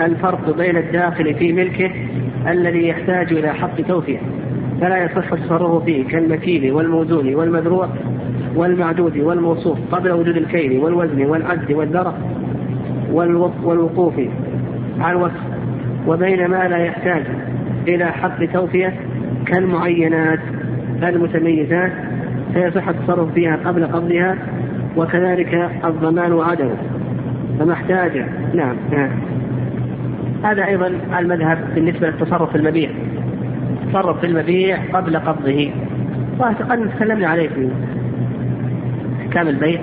الفرق 0.00 0.56
بين 0.56 0.76
الداخل 0.76 1.34
في 1.34 1.52
ملكه 1.52 1.90
الذي 2.48 2.88
يحتاج 2.88 3.32
إلى 3.32 3.48
حق 3.54 3.80
توفية 3.80 4.18
فلا 4.80 5.04
يصح 5.04 5.32
التصرف 5.32 5.84
فيه 5.84 6.04
كالمكيل 6.04 6.72
والموزون 6.72 7.34
والمذروع 7.34 7.88
والمعدود 8.56 9.16
والموصوف 9.16 9.78
قبل 9.92 10.12
وجود 10.12 10.36
الكيل 10.36 10.78
والوزن 10.78 11.24
والعد 11.24 11.72
والذرة 11.72 12.14
والوقوف 13.64 14.14
على 15.00 15.18
الوصف 15.18 15.40
وبين 16.06 16.46
ما 16.46 16.68
لا 16.68 16.78
يحتاج 16.78 17.22
إلى 17.88 18.06
حق 18.06 18.44
توفية 18.44 18.92
كالمعينات 19.46 20.40
المتميزات 21.02 21.92
فيصح 22.54 22.88
التصرف 22.88 23.32
فيها 23.32 23.56
قبل 23.56 23.86
قبضها 23.86 24.36
وكذلك 24.96 25.70
الضمان 25.84 26.32
وعدمه. 26.32 26.76
فما 27.58 27.72
احتاج 27.72 28.24
نعم, 28.54 28.76
نعم. 28.92 29.10
هذا 30.44 30.66
أيضا 30.66 30.86
المذهب 31.18 31.58
بالنسبة 31.74 32.06
للتصرف 32.08 32.50
في 32.50 32.56
المبيع. 32.56 32.90
التصرف 33.82 34.20
في 34.20 34.26
المبيع 34.26 34.78
قبل 34.92 35.16
قبضه. 35.16 35.70
وقد 36.38 36.90
تكلمنا 36.96 37.28
عليه 37.28 37.48
في 37.48 37.68
أحكام 39.22 39.48
البيع 39.48 39.80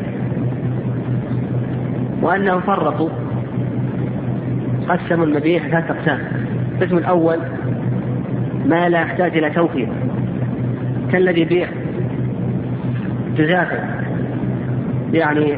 وأنهم 2.21 2.61
فرقوا 2.61 3.09
قسموا 4.89 5.25
المبيع 5.25 5.59
ثلاث 5.59 5.91
أقسام. 5.91 6.19
القسم 6.71 6.97
الأول 6.97 7.37
ما 8.65 8.89
لا 8.89 9.01
يحتاج 9.01 9.37
إلى 9.37 9.49
توفير. 9.49 9.87
كالذي 11.11 11.41
يبيع 11.41 11.67
جزافا 13.37 14.01
يعني 15.13 15.57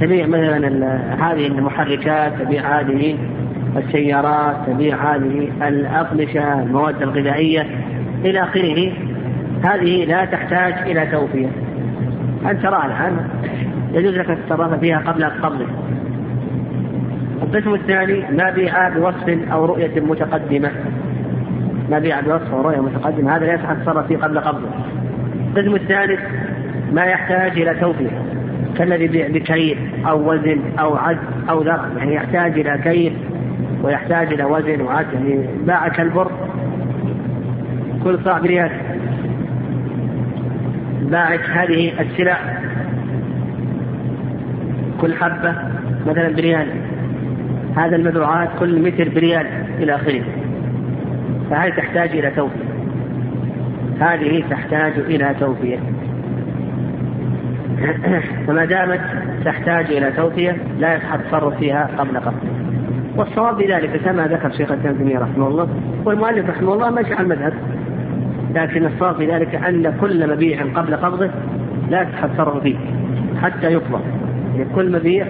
تبيع 0.00 0.26
مثلا 0.26 0.68
هذه 1.20 1.46
المحركات 1.46 2.32
تبيع 2.40 2.80
هذه 2.80 3.16
السيارات 3.76 4.56
تبيع 4.66 5.14
هذه 5.14 5.48
الأقمشة 5.68 6.62
المواد 6.62 7.02
الغذائية 7.02 7.66
إلى 8.24 8.42
آخره. 8.42 8.92
هذه 9.64 10.04
لا 10.04 10.24
تحتاج 10.24 10.90
إلى 10.90 11.06
توفير. 11.06 11.48
أنت 12.50 12.62
تراها 12.62 12.86
الآن 12.86 13.28
يجوز 13.92 14.14
لك 14.14 14.30
التصرف 14.30 14.80
فيها 14.80 14.98
قبل 14.98 15.24
قبضه 15.24 15.66
القسم 17.54 17.74
الثاني 17.74 18.24
ما 18.30 18.50
بيع 18.50 18.88
بوصف 18.88 19.52
أو 19.52 19.64
رؤية 19.64 20.00
متقدمة. 20.00 20.70
ما 21.90 21.98
بيع 21.98 22.20
بوصف 22.20 22.54
أو 22.54 22.60
رؤية 22.60 22.80
متقدمة. 22.80 23.36
هذا 23.36 23.46
لا 23.46 23.54
يصح 23.54 23.70
التصرف 23.70 24.06
فيه 24.06 24.16
قبل 24.16 24.40
قبضه. 24.40 24.68
القسم 25.56 25.74
الثالث 25.74 26.20
ما 26.92 27.04
يحتاج 27.04 27.60
إلى 27.60 27.74
توفير. 27.74 28.10
كالذي 28.78 29.04
يبيع 29.04 29.28
بكيل 29.28 29.78
أو 30.06 30.32
وزن 30.32 30.60
أو 30.78 30.96
عد 30.96 31.18
أو 31.50 31.62
ذر. 31.62 31.88
يعني 31.98 32.14
يحتاج 32.14 32.58
إلى 32.58 32.78
كيل 32.82 33.16
ويحتاج 33.82 34.32
إلى 34.32 34.44
وزن 34.44 34.80
وعد 34.80 35.06
يعني 35.14 35.46
باع 35.66 35.88
كالبر. 35.88 36.30
كل 38.04 38.18
صاع 38.24 38.38
بريال. 38.38 38.70
باعت 41.02 41.40
هذه 41.40 41.92
السلع. 42.00 42.36
كل 45.00 45.14
حبة 45.14 45.54
مثلا 46.06 46.32
بريال. 46.32 46.93
هذا 47.76 47.96
المزروعات 47.96 48.48
كل 48.58 48.82
متر 48.82 49.08
بريال 49.08 49.46
إلى 49.78 49.94
آخره. 49.94 50.22
فهذه 51.50 51.70
تحتاج 51.70 52.10
إلى 52.10 52.30
توفية 52.30 52.74
هذه 54.00 54.44
تحتاج 54.50 54.92
إلى 54.98 55.34
توفية 55.40 55.78
فما 58.46 58.64
دامت 58.64 59.00
تحتاج 59.44 59.84
إلى 59.84 60.12
توفية 60.16 60.56
لا 60.78 60.94
يصح 60.94 61.14
التصرف 61.14 61.58
فيها 61.58 61.90
قبل 61.98 62.18
قبل. 62.18 62.36
والصواب 63.16 63.56
بذلك 63.56 64.00
كما 64.04 64.26
ذكر 64.26 64.50
شيخ 64.50 64.72
الإسلام 64.72 64.96
تيمية 64.96 65.18
رحمه 65.18 65.48
الله 65.48 65.68
والمؤلف 66.04 66.50
رحمه 66.50 66.74
الله 66.74 66.90
ماشي 66.90 67.14
على 67.14 67.22
المذهب. 67.22 67.52
لكن 68.54 68.86
الصواب 68.86 69.16
في 69.16 69.26
ذلك 69.26 69.54
أن 69.54 69.96
كل 70.00 70.30
مبيع 70.30 70.62
قبل 70.74 70.96
قبضه 70.96 71.30
لا 71.90 72.02
يصح 72.02 72.24
التصرف 72.24 72.62
فيه 72.62 72.76
حتى 73.42 73.72
يقبض. 73.72 74.00
يعني 74.56 74.70
كل 74.74 74.92
مبيع 74.92 75.26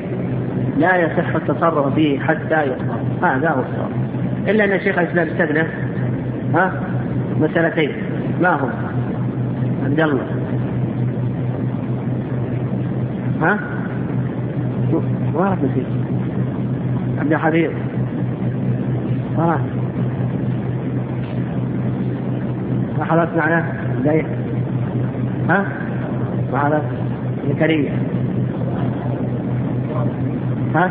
لا 0.79 0.97
يصح 0.97 1.35
التصرف 1.35 1.95
فيه 1.95 2.21
حتى 2.21 2.55
يقبض 2.55 3.25
هذا 3.25 3.49
هو 3.49 3.61
الصواب. 3.61 3.91
إلا 4.49 4.65
أن 4.65 4.81
شيخ 4.81 4.99
الإسلام 4.99 5.29
استثنى 5.29 5.65
ها؟ 6.55 6.73
مسألتين. 7.41 7.91
ما 8.43 8.55
هم؟ 8.55 8.71
عبد 9.85 10.01
الله. 10.01 10.27
ها؟ 13.43 13.59
وارد 15.35 15.59
نسيت 15.65 15.87
عبد 17.19 17.33
الحفيظ 17.33 17.71
خلاص 23.09 23.29
معناه 23.37 23.65
زي 24.05 24.25
ها؟ 25.49 25.65
وعلى 26.53 26.83
زكريا. 27.49 27.93
ها؟ 30.75 30.91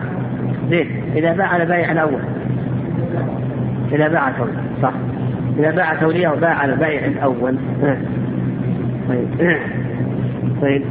زين. 0.69 0.87
إذا 1.15 1.33
باع 1.33 1.47
على 1.47 1.65
بائع 1.65 1.91
الأول. 1.91 2.21
إذا 3.91 4.07
باع 4.07 4.31
تولية 4.31 4.53
صح. 4.81 4.93
إذا 5.59 5.71
باع 5.71 5.93
تولية 5.93 6.29
وباع 6.29 6.53
على 6.53 6.73
البائع 6.73 7.05
الأول. 7.05 7.57
طيب. 9.09 9.27
طيب. 10.61 10.83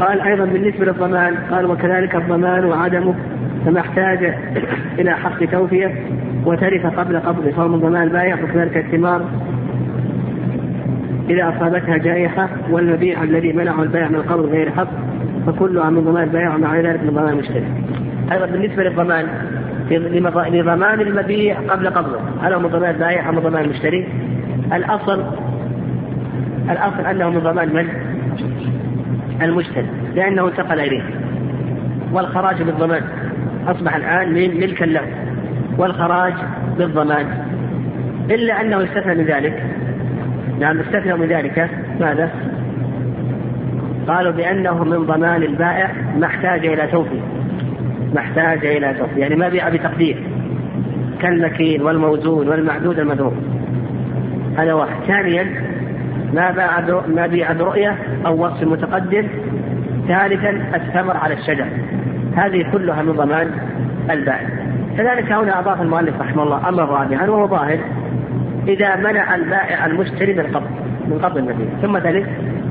قال 0.00 0.20
أيضا 0.20 0.44
بالنسبة 0.44 0.84
للضمان. 0.84 1.34
قال 1.50 1.66
وكذلك 1.66 2.14
الضمان 2.14 2.64
وعدمه 2.64 3.14
فما 3.66 3.80
احتاج 3.80 4.34
إلى 4.98 5.10
حق 5.10 5.44
توفية 5.44 5.94
وترك 6.46 6.86
قبل 6.86 7.20
قبض 7.20 7.48
فهو 7.48 7.68
من 7.68 7.80
ضمان 7.80 8.02
البائع 8.02 8.44
وكذلك 8.44 8.76
الثمار 8.76 9.24
إذا 11.30 11.48
أصابتها 11.48 11.96
جائحة 11.96 12.48
والمبيع 12.70 13.22
الذي 13.22 13.52
منعه 13.52 13.82
البيع 13.82 14.08
من 14.08 14.14
القبض 14.14 14.44
غير 14.44 14.70
حق 14.70 14.88
فكلها 15.46 15.90
من 15.90 16.04
ضمان 16.04 16.24
البيع 16.24 16.54
ومع 16.54 16.80
ذلك 16.80 17.02
من 17.02 17.10
ضمان 17.10 17.28
المشتري. 17.28 17.66
أيضا 18.32 18.46
بالنسبة 18.46 18.82
للضمان 18.82 19.26
لضمان 19.90 21.00
المبيع 21.00 21.56
قبل 21.68 21.90
قبضه 21.90 22.18
هل 22.42 22.52
هو 22.52 22.60
من 22.60 22.68
ضمان 22.68 22.90
البائع 22.90 23.28
أو 23.28 23.32
من 23.32 23.38
ضمان 23.38 23.64
المشتري؟ 23.64 24.08
الأصل 24.72 25.24
الأصل 26.70 27.06
أنه 27.10 27.30
من 27.30 27.40
ضمان 27.40 27.74
من؟ 27.74 27.88
المشتري 29.42 29.86
لأنه 30.14 30.48
انتقل 30.48 30.80
إليه 30.80 31.02
والخراج 32.12 32.62
بالضمان 32.62 33.02
أصبح 33.66 33.96
الآن 33.96 34.32
ملكا 34.32 34.84
له 34.84 35.02
والخراج 35.78 36.34
بالضمان 36.78 37.26
إلا 38.30 38.60
أنه 38.60 38.84
استثنى 38.84 39.14
من 39.14 39.24
ذلك 39.24 39.62
نعم 40.60 40.80
استثنى 40.80 41.16
من 41.16 41.26
ذلك 41.26 41.70
ماذا؟ 42.00 42.30
قالوا 44.08 44.32
بأنه 44.32 44.84
من 44.84 45.06
ضمان 45.06 45.42
البائع 45.42 45.90
ما 46.18 46.26
احتاج 46.26 46.66
إلى 46.66 46.86
توفية 46.86 47.35
ما 48.14 48.20
احتاج 48.20 48.66
إلى 48.66 48.94
توفية 48.94 49.20
يعني 49.20 49.36
ما 49.36 49.48
بيع 49.48 49.68
بتقدير. 49.68 50.16
كالمكين 51.20 51.82
والموزون 51.82 52.48
والمعدود 52.48 52.98
المذروب 52.98 53.34
هذا 54.58 54.72
واحد. 54.72 55.04
ثانيا 55.06 55.46
ما 56.34 56.50
باع 56.50 56.80
ما 57.08 57.26
بيع 57.26 57.52
برؤية 57.52 57.96
أو 58.26 58.46
وصف 58.46 58.62
متقدم 58.62 59.26
ثالثا 60.08 60.50
الثمر 60.74 61.16
على 61.16 61.34
الشجر. 61.34 61.66
هذه 62.36 62.66
كلها 62.72 63.02
من 63.02 63.12
ضمان 63.12 63.50
البائع. 64.10 64.48
كذلك 64.96 65.32
هنا 65.32 65.58
أضاف 65.58 65.82
المؤلف 65.82 66.20
رحمه 66.20 66.42
الله 66.42 66.68
أمر 66.68 66.88
رابعا 66.88 67.30
وهو 67.30 67.48
ظاهر. 67.48 67.78
إذا 68.68 68.96
منع 68.96 69.34
البائع 69.34 69.86
المشتري 69.86 70.34
من 70.34 70.46
قبض 70.46 70.70
من 71.06 71.18
قبض 71.18 71.36
المبيع 71.36 71.66
ثم 71.82 71.96
ذلك. 71.96 72.26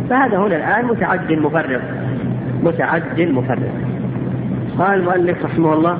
فهذا 0.09 0.37
هنا 0.37 0.55
الآن 0.55 0.85
متعد 0.85 1.31
مفرغ 1.31 1.79
متعد 2.63 3.21
مفرغ 3.21 3.69
قال 4.79 4.99
المؤلف 4.99 5.45
رحمه 5.45 5.73
الله 5.73 5.97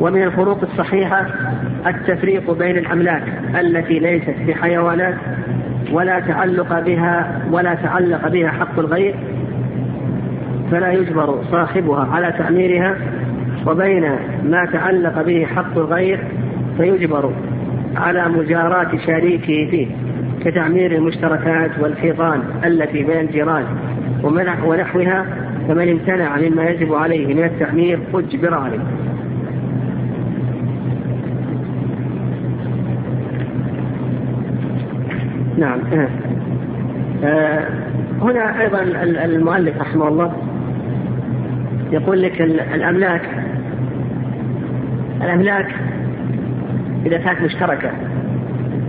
ومن 0.00 0.22
الفروق 0.22 0.58
الصحيحة 0.62 1.26
التفريق 1.86 2.50
بين 2.50 2.78
الأملاك 2.78 3.22
التي 3.60 3.98
ليست 3.98 4.34
بحيوانات 4.46 5.14
ولا 5.92 6.20
تعلق 6.20 6.80
بها 6.80 7.42
ولا 7.50 7.74
تعلق 7.74 8.28
بها 8.28 8.48
حق 8.48 8.78
الغير 8.78 9.14
فلا 10.70 10.92
يجبر 10.92 11.42
صاحبها 11.50 12.08
على 12.12 12.32
تعميرها 12.38 12.96
وبين 13.66 14.02
ما 14.44 14.64
تعلق 14.72 15.22
به 15.22 15.46
حق 15.56 15.78
الغير 15.78 16.20
فيجبر 16.76 17.32
على 17.96 18.28
مجاراة 18.28 18.88
شريكه 19.06 19.70
فيه 19.70 19.86
كتعمير 20.44 20.92
المشتركات 20.92 21.70
والحيطان 21.80 22.42
التي 22.64 23.02
بين 23.02 23.20
الجيران 23.20 23.64
ونحوها 24.64 25.26
فمن 25.68 25.88
امتنع 25.88 26.36
مما 26.36 26.64
يجب 26.64 26.94
عليه 26.94 27.34
من 27.34 27.44
التعمير 27.44 27.98
أجبر 28.14 28.54
عليه 28.54 28.78
نعم 35.58 35.78
آه. 37.24 37.68
هنا 38.22 38.60
أيضا 38.60 38.82
المؤلف 39.24 39.80
رحمه 39.80 40.08
الله 40.08 40.32
يقول 41.92 42.22
لك 42.22 42.40
الأملاك 42.42 43.22
الأملاك 45.22 45.74
إذا 47.06 47.18
كانت 47.18 47.42
مشتركة 47.42 47.90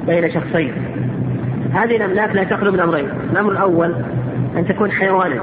بين 0.08 0.32
شخصين 0.32 0.72
هذه 1.74 1.96
الأملاك 1.96 2.36
لا 2.36 2.44
تخلو 2.44 2.72
من 2.72 2.80
أمرين. 2.80 3.10
الأمر 3.32 3.52
الأول 3.52 3.96
أن 4.58 4.68
تكون 4.68 4.92
حيوانا. 4.92 5.42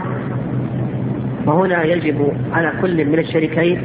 وهنا 1.46 1.84
يجب 1.84 2.32
على 2.52 2.72
كل 2.82 3.04
من 3.04 3.18
الشريكين 3.18 3.82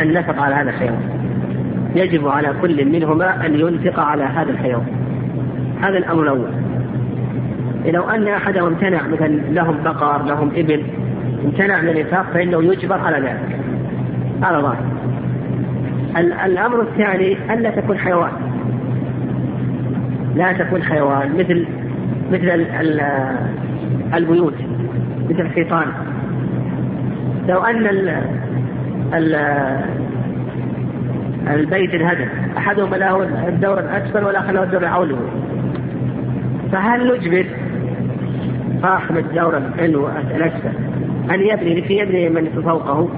النفق 0.00 0.42
على 0.42 0.54
هذا 0.54 0.70
الحيوان 0.70 1.02
يجب 1.96 2.28
على 2.28 2.54
كل 2.62 2.84
منهما 2.84 3.46
أن 3.46 3.60
ينفق 3.60 4.00
على 4.00 4.22
هذا 4.22 4.50
الحيوان 4.50 4.86
هذا 5.82 5.98
الأمر 5.98 6.22
الأول. 6.22 6.50
لو 7.86 8.02
أن 8.02 8.28
أحدهم 8.28 8.66
امتنع 8.66 9.06
مثلا 9.06 9.28
لهم 9.28 9.82
بقر 9.84 10.22
لهم 10.22 10.50
إبل 10.56 10.82
امتنع 11.44 11.80
من 11.80 11.88
الإنفاق 11.88 12.26
فإنه 12.34 12.64
يجبر 12.64 12.98
على 12.98 13.16
ذلك. 13.16 13.58
هذا 14.42 14.60
ظاهر. 14.60 14.84
الأمر 16.46 16.82
الثاني 16.82 17.36
ألا 17.54 17.70
تكون 17.70 17.98
حيوان. 17.98 18.32
لا 20.36 20.52
تكون 20.52 20.82
حيوان 20.82 21.36
مثل 21.38 21.66
مثل 22.32 22.66
البيوت 24.14 24.54
مثل 25.30 25.40
الحيطان. 25.40 25.86
لو 27.48 27.60
أن 27.60 27.86
ال 27.86 28.08
ال 29.14 29.34
البيت 31.50 31.94
انهدم 31.94 32.28
أحدهما 32.56 32.96
له 32.96 33.48
الدور 33.48 33.78
الأسفل 33.78 34.24
والآخر 34.24 34.52
له 34.52 34.62
الدور 34.62 34.82
العلوي 34.82 35.30
فهل 36.72 37.14
نجبر 37.14 37.46
صاحب 38.82 39.16
الدور 39.16 39.56
الأسفل؟ 40.36 40.72
أن 41.30 41.40
يبني 41.40 41.74
لكي 41.74 41.98
يبني 41.98 42.28
من 42.28 42.62
فوقه؟ 42.64 43.08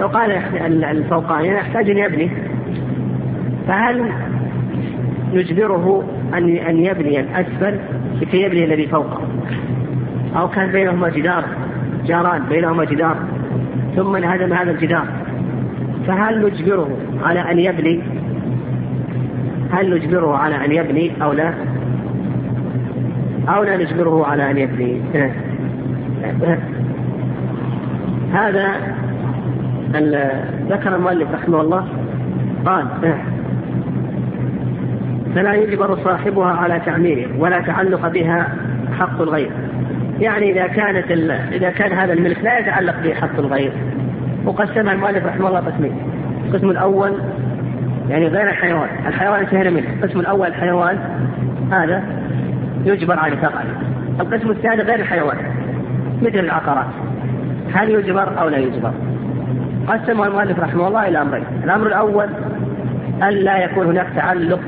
لو 0.00 0.06
قال 0.06 0.30
الفوقاني 0.84 1.48
يحتاج 1.48 1.90
أن 1.90 1.98
يبني. 1.98 2.30
فهل 3.68 4.12
نجبره 5.34 6.04
أن 6.34 6.56
أن 6.56 6.84
يبني 6.84 7.20
الأسفل 7.20 7.78
لكي 8.20 8.42
يبني 8.42 8.64
الذي 8.64 8.86
فوقه؟ 8.86 9.20
أو 10.36 10.48
كان 10.48 10.72
بينهما 10.72 11.08
جدار 11.08 11.44
جاران 12.06 12.42
بينهما 12.48 12.84
جدار. 12.84 13.16
ثم 13.96 14.16
انهدم 14.16 14.52
هذا 14.52 14.70
الجدار. 14.70 15.06
فهل 16.06 16.46
نجبره 16.46 16.88
على 17.22 17.40
أن 17.40 17.58
يبني؟ 17.58 18.00
هل 19.70 19.94
نجبره 19.94 20.36
على 20.36 20.64
أن 20.64 20.72
يبني 20.72 21.22
أو 21.22 21.32
لا؟ 21.32 21.54
أو 23.48 23.62
لا 23.62 23.76
نجبره 23.76 24.26
على 24.26 24.50
أن 24.50 24.58
يبني؟ 24.58 25.00
هذا 28.32 28.68
ذكر 30.68 30.96
المؤلف 30.96 31.28
رحمه 31.34 31.60
الله 31.60 31.88
قال 32.66 32.86
فلا 35.34 35.54
يجبر 35.54 35.98
صاحبها 36.04 36.52
على 36.52 36.80
تعميره 36.86 37.28
ولا 37.38 37.60
تعلق 37.60 38.08
بها 38.08 38.48
حق 38.98 39.20
الغير. 39.22 39.50
يعني 40.22 40.52
إذا 40.52 40.66
كانت 40.66 41.10
إذا 41.52 41.70
كان 41.70 41.92
هذا 41.92 42.12
الملك 42.12 42.44
لا 42.44 42.58
يتعلق 42.58 42.94
به 43.02 43.14
حق 43.14 43.38
الغير. 43.38 43.72
وقسمها 44.46 44.92
المؤلف 44.92 45.26
رحمه 45.26 45.48
الله 45.48 45.60
قسمين. 45.60 45.92
القسم 46.46 46.70
الأول 46.70 47.12
يعني 48.08 48.26
غير 48.26 48.48
الحيوان. 48.48 48.88
الحيوان 49.06 49.40
انتهينا 49.40 49.70
منه. 49.70 49.86
القسم 50.02 50.20
الأول 50.20 50.46
الحيوان 50.46 50.98
هذا 51.72 52.02
يجبر 52.84 53.18
على 53.18 53.32
الإنفاق 53.32 53.64
القسم 54.20 54.50
الثاني 54.50 54.82
غير 54.82 55.00
الحيوان. 55.00 55.36
مثل 56.22 56.38
العقارات. 56.38 56.86
هل 57.74 57.90
يجبر 57.90 58.40
أو 58.40 58.48
لا 58.48 58.58
يجبر؟ 58.58 58.92
قسمه 59.88 60.26
المؤلف 60.26 60.60
رحمه 60.60 60.88
الله 60.88 61.08
إلى 61.08 61.22
أمرين. 61.22 61.44
الأمر 61.64 61.86
الأول 61.86 62.28
أن 63.22 63.28
لا 63.28 63.64
يكون 63.64 63.86
هناك 63.86 64.06
تعلق 64.16 64.60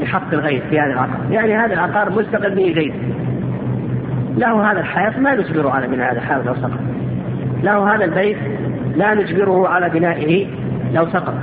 بحق 0.00 0.32
الغير 0.32 0.62
في 0.70 0.80
هذا 0.80 0.92
العقار. 0.92 1.20
يعني 1.30 1.56
هذا 1.56 1.74
العقار 1.74 2.10
مستقل 2.10 2.54
به 2.54 2.72
زيد 2.74 2.94
له 4.38 4.70
هذا 4.70 4.80
الحائط 4.80 5.18
ما 5.18 5.34
نجبره 5.34 5.70
على 5.70 5.86
بناء 5.86 6.12
هذا 6.12 6.18
الحائط 6.18 6.46
لو 6.46 6.54
سقط. 6.54 6.80
له 7.62 7.94
هذا 7.94 8.04
البيت 8.04 8.36
لا 8.96 9.14
نجبره 9.14 9.68
على 9.68 9.88
بنائه 9.88 10.46
لو 10.94 11.06
سقط. 11.06 11.34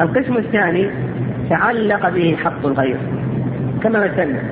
القسم 0.00 0.36
الثاني 0.36 0.90
تعلق 1.50 2.08
به 2.08 2.36
حق 2.44 2.66
الغير. 2.66 2.96
كما 3.82 4.04
مثلنا 4.04 4.42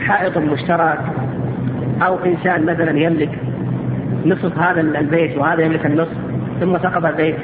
حائط 0.00 0.38
مشترك 0.38 0.98
أو 2.02 2.18
إنسان 2.18 2.66
مثلا 2.66 2.98
يملك 2.98 3.30
نصف 4.26 4.58
هذا 4.58 4.80
البيت 4.80 5.38
وهذا 5.38 5.62
يملك 5.62 5.86
النصف 5.86 6.16
ثم 6.60 6.78
سقط 6.78 7.04
البيت. 7.04 7.36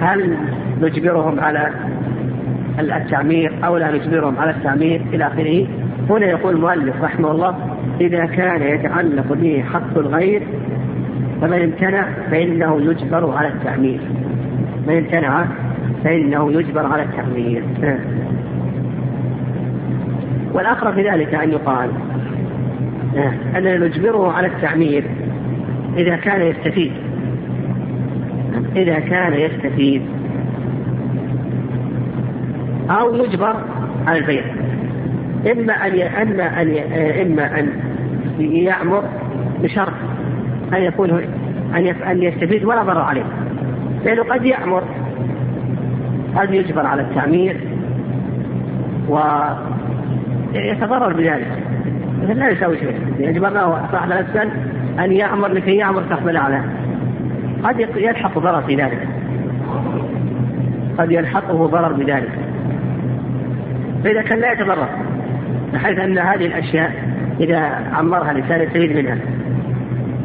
هل 0.00 0.36
نجبرهم 0.82 1.40
على 1.40 1.70
التعمير 2.78 3.52
أو 3.64 3.76
لا 3.76 3.90
نجبرهم 3.90 4.38
على 4.38 4.50
التعمير 4.50 5.02
إلى 5.12 5.26
آخره؟ 5.26 5.66
هنا 6.10 6.26
يقول 6.26 6.54
المؤلف 6.54 7.02
رحمه 7.02 7.30
الله 7.30 7.69
إذا 8.00 8.26
كان 8.26 8.62
يتعلق 8.62 9.32
به 9.32 9.64
حق 9.72 9.98
الغير 9.98 10.42
فمن 11.40 11.62
امتنع 11.62 12.04
فإنه 12.30 12.80
يجبر 12.80 13.30
على 13.30 13.48
التعمير. 13.48 14.00
من 14.88 14.96
امتنع 14.96 15.44
فإنه 16.04 16.52
يجبر 16.52 16.86
على 16.86 17.02
التعمير. 17.02 17.62
والأقرب 20.52 20.94
في 20.94 21.10
ذلك 21.10 21.34
أن 21.34 21.50
يقال 21.50 21.90
أننا 23.56 23.76
نجبره 23.76 24.32
على 24.32 24.46
التعمير 24.46 25.04
إذا 25.96 26.16
كان 26.16 26.42
يستفيد. 26.42 26.92
إذا 28.76 28.98
كان 28.98 29.32
يستفيد. 29.32 30.02
أو 32.90 33.14
يجبر 33.14 33.54
على 34.06 34.18
البيع. 34.18 34.42
إما 35.52 35.72
أن 35.72 36.00
إما 36.00 36.62
أن 36.62 36.68
إما 37.20 37.60
أن 37.60 37.89
يعمر 38.40 39.04
بشرط 39.62 39.92
أن 40.72 40.82
يكون 40.82 41.10
أن 41.74 41.86
أن 41.86 42.22
يستفيد 42.22 42.64
ولا 42.64 42.82
ضرر 42.82 43.00
عليه. 43.00 43.24
لأنه 44.04 44.22
قد 44.22 44.44
يأمر 44.44 44.82
قد 46.36 46.54
يجبر 46.54 46.86
على 46.86 47.02
التعمير 47.02 47.60
ويتضرر 50.54 51.12
بذلك. 51.12 51.48
مثل 52.22 52.38
لا 52.38 52.48
يساوي 52.48 52.78
شيء. 52.78 53.00
يجبرناه 53.18 53.88
صاحب 53.92 54.12
الأسفل 54.12 54.48
أن 54.98 55.12
يأمر 55.12 55.48
لكي 55.48 55.76
يأمر 55.76 56.02
صاحب 56.10 56.28
الأعلى. 56.28 56.62
قد 57.64 57.80
يلحق 57.96 58.38
ضرر 58.38 58.62
في 58.62 58.74
ذلك. 58.74 59.08
قد 60.98 61.12
يلحقه 61.12 61.66
ضرر 61.66 61.92
بذلك. 61.92 62.30
فإذا 64.04 64.22
كان 64.22 64.38
لا 64.38 64.52
يتضرر 64.52 64.88
بحيث 65.72 65.98
أن 65.98 66.18
هذه 66.18 66.46
الأشياء 66.46 66.92
إذا 67.40 67.58
عمرها 67.92 68.30
الإنسان 68.30 68.60
يستفيد 68.60 68.96
منها. 68.96 69.18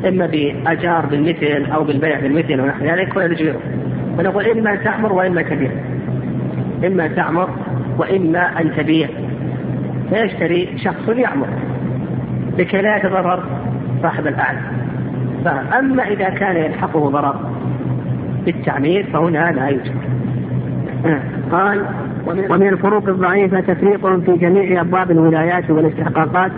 إما 0.07 0.25
بأجار 0.25 1.05
بالمثل 1.05 1.71
أو 1.71 1.83
بالبيع 1.83 2.19
بالمثل 2.19 2.61
ونحو 2.61 2.85
ذلك 2.85 3.15
ولا 3.15 3.27
نجبره. 3.27 3.59
ونقول 4.19 4.45
إما 4.45 4.73
أن 4.73 4.83
تعمر 4.83 5.13
وإما 5.13 5.41
أن 5.41 5.45
تبيع. 5.45 5.71
إما 6.85 7.05
أن 7.05 7.15
تعمر 7.15 7.49
وإما 7.97 8.61
أن 8.61 8.71
تبيع. 8.77 9.07
فيشتري 10.09 10.69
شخص 10.77 11.09
يعمر 11.09 11.47
لكي 12.57 12.81
لا 12.81 12.97
يتضرر 12.97 13.43
صاحب 14.01 14.27
الأعلى 14.27 14.59
فأما 15.45 16.03
إذا 16.03 16.29
كان 16.29 16.55
يلحقه 16.55 17.09
ضرر 17.09 17.35
بالتعمير 18.45 19.05
فهنا 19.13 19.51
لا 19.51 19.67
يوجد 19.67 19.95
قال 21.51 21.85
ومن 22.27 22.67
الفروق 22.67 23.09
الضعيفة 23.09 23.59
تفريق 23.59 24.19
في 24.19 24.37
جميع 24.37 24.81
أبواب 24.81 25.11
الولايات 25.11 25.69
والاستحقاقات 25.69 26.51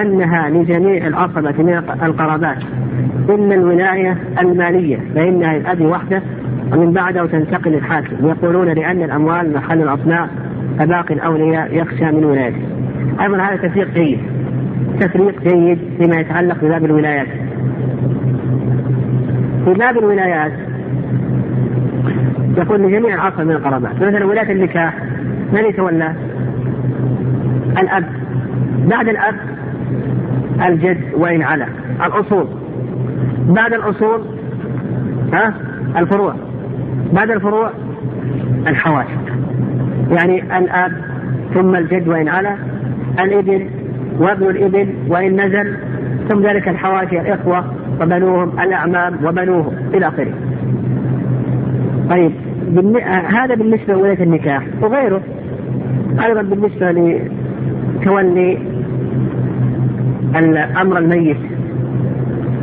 أنها 0.00 0.50
لجميع 0.50 1.06
العصبة 1.06 1.62
من 1.62 1.74
القرابات 2.02 2.58
إلا 3.28 3.54
الولاية 3.54 4.16
المالية 4.40 4.98
فإنها 5.14 5.58
للأب 5.58 5.80
وحده 5.80 6.22
ومن 6.72 6.92
بعده 6.92 7.26
تنتقل 7.26 7.74
الحاكم. 7.74 8.26
يقولون 8.26 8.68
لأن 8.68 9.02
الأموال 9.02 9.52
محل 9.52 9.82
الأصناع 9.82 10.28
فباقي 10.78 11.14
الأولياء 11.14 11.76
يخشى 11.76 12.04
من 12.04 12.24
ولايته. 12.24 12.58
أيضا 13.20 13.36
هذا 13.36 13.56
تفريق 13.56 13.94
جيد 13.94 14.18
تفريق 15.00 15.42
جيد 15.42 15.78
فيما 15.98 16.16
يتعلق 16.16 16.56
بباب 16.62 16.84
الولايات. 16.84 17.26
في 19.64 19.74
باب 19.74 19.98
الولايات 19.98 20.52
يقول 22.56 22.82
لجميع 22.82 23.14
العصر 23.14 23.44
من 23.44 23.50
القرابات 23.50 23.94
مثلا 23.94 24.24
ولاية 24.24 24.52
النكاح 24.52 24.94
من 25.52 25.64
يتولى؟ 25.64 26.14
الأب. 27.78 28.04
بعد 28.86 29.08
الأب 29.08 29.53
الجد 30.62 31.00
وإن 31.14 31.42
على. 31.42 31.66
الأصول. 32.06 32.46
بعد 33.48 33.72
الأصول 33.72 34.20
ها؟ 35.32 35.54
الفروع. 35.96 36.34
بعد 37.12 37.30
الفروع 37.30 37.70
الحواشي. 38.66 39.10
يعني 40.10 40.58
الأب 40.58 40.92
ثم 41.54 41.74
الجد 41.74 42.08
وإن 42.08 42.28
على. 42.28 42.56
الإبن 43.20 43.66
وابن 44.18 44.46
الإبن 44.46 44.88
وإن 45.08 45.40
نزل. 45.40 45.76
ثم 46.28 46.46
ذلك 46.46 46.68
الحواشي 46.68 47.20
الإخوة 47.20 47.64
وبنوهم 48.00 48.60
الأعمام 48.60 49.24
وبنوهم 49.24 49.72
إلى 49.94 50.08
آخره. 50.08 50.32
طيب 52.10 52.32
هذا 53.28 53.54
بالنسبة 53.54 53.94
لولاية 53.94 54.22
النكاح. 54.22 54.62
وغيره. 54.82 55.20
أيضا 56.24 56.42
بالنسبة 56.42 56.90
لتولي 56.90 58.73
أمر 60.80 60.98
الميت 60.98 61.36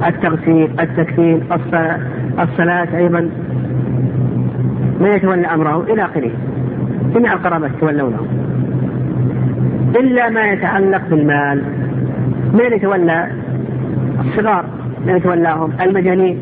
التغسيل 0.08 0.70
التكفين 0.80 1.42
الصلاة 2.40 2.98
أيضا 2.98 3.30
من 5.00 5.08
يتولى 5.08 5.48
أمره 5.48 5.84
إلى 5.84 6.06
آخره 6.06 6.32
جميع 7.16 7.34
القرابة 7.34 7.68
يتولونه 7.68 8.26
إلا 9.96 10.30
ما 10.30 10.52
يتعلق 10.52 11.02
بالمال 11.10 11.64
من 12.54 12.74
يتولى 12.74 13.28
الصغار 14.20 14.66
من 15.06 15.16
يتولاهم 15.16 15.72
المجانين 15.82 16.40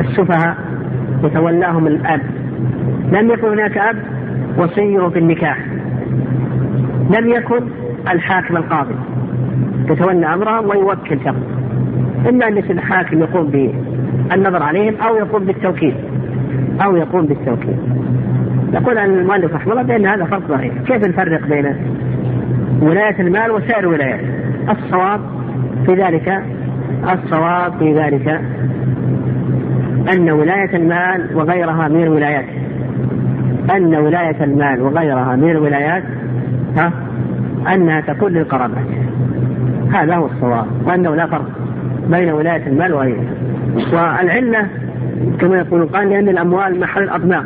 السفهاء 0.00 0.56
يتولاهم 1.24 1.86
الأب. 1.86 2.20
لم 3.12 3.30
يكن 3.30 3.48
هناك 3.48 3.78
أب 3.78 3.96
وصيه 4.58 5.08
في 5.08 5.18
النكاح 5.18 5.58
لم 7.18 7.28
يكن 7.28 7.60
الحاكم 8.12 8.56
القاضي. 8.56 8.94
يتولى 9.90 10.26
أمرهم 10.26 10.68
ويوكل 10.68 11.18
شخص. 11.24 11.36
أن 12.28 12.56
يكون 12.56 12.78
الحاكم 12.78 13.18
يقوم 13.18 13.46
بالنظر 14.30 14.62
عليهم 14.62 14.94
أو 15.08 15.16
يقوم 15.16 15.44
بالتوكيل. 15.44 15.94
أو 16.84 16.96
يقوم 16.96 17.26
بالتوكيل. 17.26 17.76
يقول 18.72 18.98
المؤلف 18.98 19.54
رحمه 19.54 19.72
الله 19.72 19.82
بأن 19.82 20.06
هذا 20.06 20.24
فرق 20.24 20.48
ظهير 20.48 20.72
كيف 20.86 21.08
نفرق 21.08 21.46
بين 21.46 21.76
ولاية 22.82 23.20
المال 23.20 23.50
وسائر 23.50 23.78
الولايات؟ 23.78 24.20
الصواب 24.70 25.20
في 25.86 25.94
ذلك 25.94 26.42
الصواب 27.12 27.72
في 27.78 27.94
ذلك 27.94 28.40
أن 30.12 30.30
ولاية 30.30 30.76
المال 30.76 31.36
وغيرها 31.36 31.88
من 31.88 32.02
الولايات. 32.02 32.44
أن 33.76 33.94
ولاية 33.94 34.44
المال 34.44 34.82
وغيرها 34.82 35.36
من 35.36 35.50
الولايات 35.50 36.02
ها؟ 36.76 36.92
أنها 37.74 38.00
تكون 38.00 38.32
للقرابات. 38.32 39.05
هذا 39.92 40.14
هو 40.14 40.26
الصواب 40.26 40.66
وأنه 40.84 41.14
لا 41.14 41.26
فرق 41.26 41.48
بين 42.10 42.30
ولاية 42.30 42.66
المال 42.66 42.92
وغيرها. 42.92 43.24
والعلة 43.92 44.68
كما 45.40 45.58
يقول 45.58 45.86
قال 45.86 46.10
لأن 46.10 46.28
الأموال 46.28 46.80
محل 46.80 47.02
الأطماع 47.02 47.44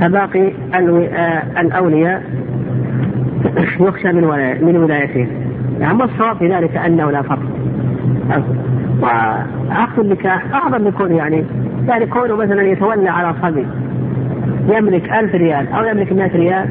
فباقي 0.00 0.52
آه، 0.74 1.42
الأولياء 1.60 2.22
يخشى 3.80 4.12
من 4.12 4.24
من 4.62 4.76
ولايتهم. 4.76 5.28
يعني 5.80 6.04
الصواب 6.04 6.36
في 6.36 6.48
ذلك 6.48 6.76
أنه 6.76 7.10
لا 7.10 7.22
فرق. 7.22 7.42
وعقد 9.02 9.98
النكاح 9.98 10.54
أعظم 10.54 10.84
من 10.84 10.90
كونه 10.90 11.16
يعني 11.16 11.44
يعني 11.88 12.06
كونه 12.06 12.36
مثلا 12.36 12.62
يتولى 12.62 13.08
على 13.08 13.34
صبي 13.42 13.66
يملك 14.68 15.12
ألف 15.12 15.34
ريال 15.34 15.68
أو 15.72 15.84
يملك 15.84 16.12
مئة 16.12 16.36
ريال 16.36 16.68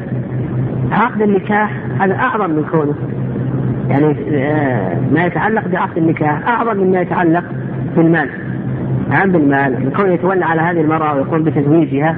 عقد 0.92 1.22
النكاح 1.22 1.72
هذا 2.00 2.14
أعظم 2.14 2.50
من 2.50 2.64
كونه. 2.70 2.94
يعني 3.88 4.16
آه، 4.32 4.96
ما 5.12 5.24
يتعلق 5.24 5.68
بعقد 5.68 5.98
النكاح 5.98 6.48
أعظم 6.48 6.76
مما 6.76 7.00
يتعلق 7.00 7.44
بالمال. 7.96 8.28
نعم 9.10 9.32
بالمال. 9.32 9.92
كونه 9.96 10.12
يتولى 10.12 10.44
على 10.44 10.60
هذه 10.60 10.80
المرأة 10.80 11.14
ويقوم 11.14 11.42
بتزويجها 11.42 12.16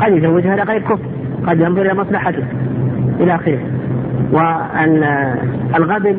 قد 0.00 0.12
يزوجها 0.12 0.56
لغير 0.56 0.80
كفر 0.80 1.06
قد 1.46 1.60
ينظر 1.60 1.82
إلى 1.82 1.94
مصلحته. 1.94 2.44
إلى 3.20 3.34
آخره. 3.34 3.58
والغبن 4.32 6.16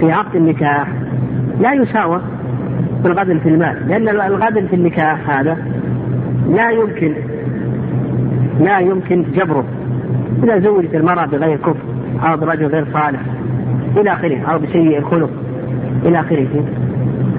في 0.00 0.12
عقد 0.12 0.36
النكاح 0.36 0.88
لا 1.60 1.72
يساوى 1.72 2.20
بالغبن 3.04 3.38
في 3.38 3.48
المال 3.48 3.88
لأن 3.88 4.08
الغبن 4.08 4.66
في 4.66 4.76
النكاح 4.76 5.30
هذا 5.30 5.56
لا 6.48 6.70
يمكن 6.70 7.14
لا 8.60 8.78
يمكن 8.78 9.24
جبره. 9.34 9.64
إذا 10.44 10.58
زوجت 10.58 10.94
المرأة 10.94 11.26
بغير 11.26 11.56
كفر 11.56 11.76
أو 12.22 12.36
برجل 12.36 12.66
غير 12.66 12.86
صالح 12.92 13.20
إلى 13.96 14.12
آخره 14.12 14.38
أو 14.38 14.58
بسيء 14.58 14.98
الخلق 14.98 15.30
إلى 16.04 16.20
آخره. 16.20 16.64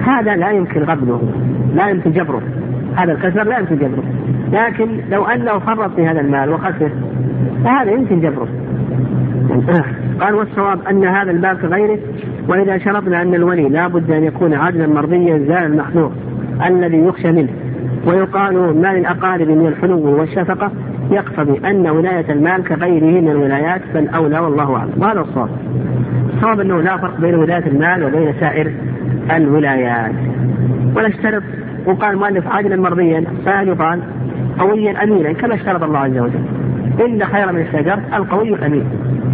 هذا 0.00 0.36
لا 0.36 0.50
يمكن 0.50 0.82
غبنه 0.82 1.20
لا 1.74 1.88
يمكن 1.88 2.10
جبره. 2.10 2.42
هذا 2.96 3.12
الكسر 3.12 3.44
لا 3.44 3.58
يمكن 3.58 3.76
جبره. 3.76 4.04
لكن 4.52 5.00
لو 5.10 5.24
أنه 5.24 5.58
فرط 5.58 5.94
في 5.94 6.06
هذا 6.06 6.20
المال 6.20 6.50
وخسر 6.50 6.90
فهذا 7.64 7.90
يمكن 7.90 8.20
جبره. 8.20 8.48
قال 10.20 10.34
والصواب 10.34 10.78
أن 10.90 11.04
هذا 11.04 11.30
الباب 11.30 11.56
كغيره 11.56 11.98
وإذا 12.48 12.78
شرطنا 12.78 13.22
أن 13.22 13.34
الولي 13.34 13.68
لا 13.68 13.86
بد 13.88 14.10
أن 14.10 14.24
يكون 14.24 14.54
عدلا 14.54 14.86
مرضيا 14.86 15.38
زال 15.38 15.52
المخلوق 15.52 16.12
الذي 16.66 16.98
يخشى 16.98 17.32
منه. 17.32 17.52
ويقال 18.06 18.80
ما 18.82 18.94
للأقارب 18.94 19.48
من 19.48 19.66
الحنو 19.66 20.18
والشفقة؟ 20.18 20.70
يقتضي 21.10 21.70
أن 21.70 21.88
ولاية 21.88 22.32
المال 22.32 22.64
كغيره 22.64 23.20
من 23.20 23.28
الولايات 23.28 23.80
فالأولى 23.94 24.38
والله 24.38 24.76
أعلم. 24.76 24.92
وهذا 24.96 25.20
الصواب. 25.20 25.48
الصواب 26.36 26.60
أنه 26.60 26.80
لا 26.80 26.96
فرق 26.96 27.20
بين 27.20 27.34
ولاية 27.34 27.66
المال 27.66 28.04
وبين 28.04 28.32
سائر 28.40 28.72
الولايات. 29.36 30.12
ونشترط 30.96 31.42
وقال 31.86 32.10
المؤلف 32.10 32.48
عادلا 32.48 32.76
مرضيا 32.76 33.24
فيقال 33.44 34.00
قويا 34.58 35.04
امينا 35.04 35.32
كما 35.32 35.54
اشترط 35.54 35.82
الله 35.82 35.98
عز 35.98 36.18
وجل. 36.18 36.44
إن 37.06 37.24
خير 37.24 37.52
من 37.52 37.60
الشجر 37.60 37.98
القوي 38.14 38.54
الأمين. 38.54 38.84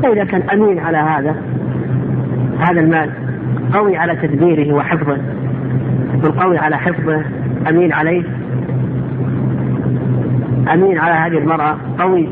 فإذا 0.03 0.25
كان 0.25 0.43
أمين 0.53 0.79
على 0.79 0.97
هذا 0.97 1.37
هذا 2.59 2.81
المال 2.81 3.11
قوي 3.73 3.97
على 3.97 4.17
تدبيره 4.17 4.75
وحفظه 4.75 5.19
والقوي 6.23 6.59
على 6.59 6.79
حفظه 6.79 7.23
أمين 7.69 7.93
عليه 7.93 8.23
أمين 10.73 10.99
على 10.99 11.15
هذه 11.15 11.39
المرأة 11.39 11.77
قوي 11.99 12.29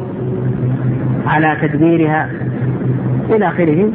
على 1.27 1.57
تدبيرها 1.63 2.31
إلى 3.31 3.49
آخره. 3.49 3.91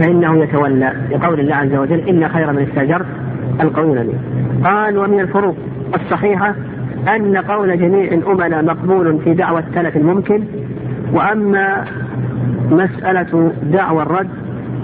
فإنه 0.00 0.38
يتولى 0.38 0.92
لقول 1.10 1.40
الله 1.40 1.54
عز 1.54 1.74
وجل 1.74 2.08
إن 2.08 2.28
خير 2.28 2.52
من 2.52 2.62
استاجرت 2.62 3.06
القوي 3.62 3.92
الامين 3.92 4.18
قال 4.64 4.98
ومن 4.98 5.20
الفروق 5.20 5.56
الصحيحة 5.94 6.54
أن 7.16 7.36
قول 7.36 7.78
جميع 7.78 8.12
الأمناء 8.12 8.64
مقبول 8.64 9.18
في 9.24 9.34
دعوى 9.34 9.60
التلف 9.60 9.96
الممكن 9.96 10.44
وأما 11.12 11.84
مسألة 12.70 13.52
دعوى 13.62 14.02
الرد 14.02 14.28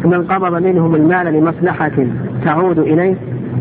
من 0.04 0.24
قبض 0.24 0.62
منهم 0.62 0.94
المال 0.94 1.34
لمصلحة 1.34 2.06
تعود 2.44 2.78
إليه 2.78 3.14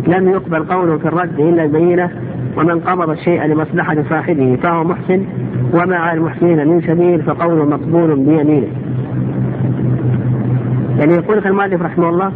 لم 0.07 0.29
يقبل 0.29 0.63
قوله 0.63 0.97
في 0.97 1.05
الرد 1.05 1.39
إلا 1.39 1.63
البينة 1.63 2.09
ومن 2.57 2.79
قبض 2.79 3.09
الشيء 3.09 3.45
لمصلحة 3.45 3.97
صاحبه 4.09 4.57
فهو 4.63 4.83
محسن 4.83 5.25
وما 5.73 5.95
على 5.95 6.17
المحسنين 6.17 6.67
من 6.67 6.81
سبيل 6.81 7.21
فقوله 7.21 7.65
مقبول 7.65 8.15
بيمينه. 8.15 8.67
يعني 10.99 11.13
يقول 11.13 11.37
المؤلف 11.37 11.81
رحمه 11.81 12.09
الله 12.09 12.31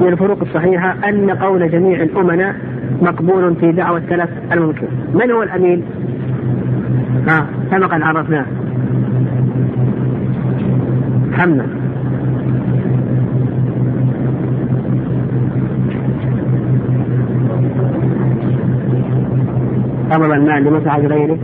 من 0.00 0.08
الفروق 0.08 0.42
الصحيحة 0.42 0.96
أن 1.08 1.30
قول 1.30 1.70
جميع 1.70 2.02
الأمناء 2.02 2.54
مقبول 3.02 3.54
في 3.54 3.72
دعوة 3.72 3.98
التلف 3.98 4.30
الممكن 4.52 4.86
من 5.14 5.30
هو 5.30 5.42
الأمين؟ 5.42 5.82
ها 7.28 7.46
سبق 7.70 7.94
أن 7.94 8.02
عرفناه. 8.02 8.46
محمد 11.30 11.66
قبض 20.10 20.30
المال 20.30 20.64
لمصلحة 20.64 21.00
غيره 21.00 21.38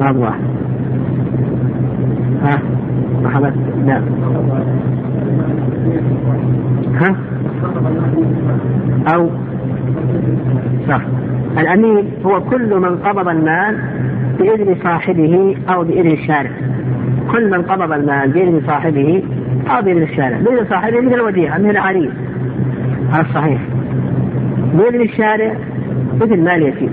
هذا 0.00 0.18
واحد. 0.18 0.61
ها؟ 2.42 2.58
محمد 3.22 3.54
لا 3.86 4.02
ها؟ 6.94 7.16
أو 9.14 9.30
صح. 10.88 11.00
الأمين 11.58 12.04
هو 12.24 12.40
كل 12.40 12.80
من 12.80 12.96
قبض 12.96 13.28
المال 13.28 13.78
بإذن 14.38 14.76
صاحبه 14.82 15.56
أو 15.68 15.84
بإذن 15.84 16.10
الشارع. 16.10 16.50
كل 17.32 17.50
من 17.50 17.62
قبض 17.62 17.92
المال 17.92 18.30
بإذن 18.30 18.62
صاحبه 18.66 19.22
أو 19.70 19.82
بإذن 19.82 20.02
الشارع. 20.02 20.38
بإذن 20.38 20.66
صاحبه 20.70 21.00
مثل 21.00 21.14
الوديعة 21.14 21.58
مثل 21.58 21.70
العريس. 21.70 22.10
هذا 23.10 23.26
صحيح. 23.34 23.60
بإذن 24.74 25.00
الشارع 25.00 25.54
مثل 26.20 26.44
مال 26.44 26.62
يتيم. 26.62 26.90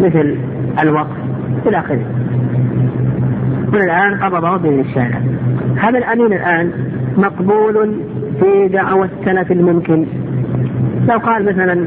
مثل 0.00 0.36
الوقف 0.82 1.16
إلى 1.66 1.78
آخره. 1.78 2.25
من 3.76 3.82
الآن 3.82 4.14
قبضه 4.14 4.80
الشارع 4.80 5.20
هذا 5.76 5.98
الأمين 5.98 6.32
الآن 6.32 6.72
مقبول 7.16 8.00
في 8.40 8.68
دعوى 8.68 9.08
السلف 9.20 9.52
الممكن. 9.52 10.06
لو 11.08 11.18
قال 11.18 11.44
مثلا 11.44 11.86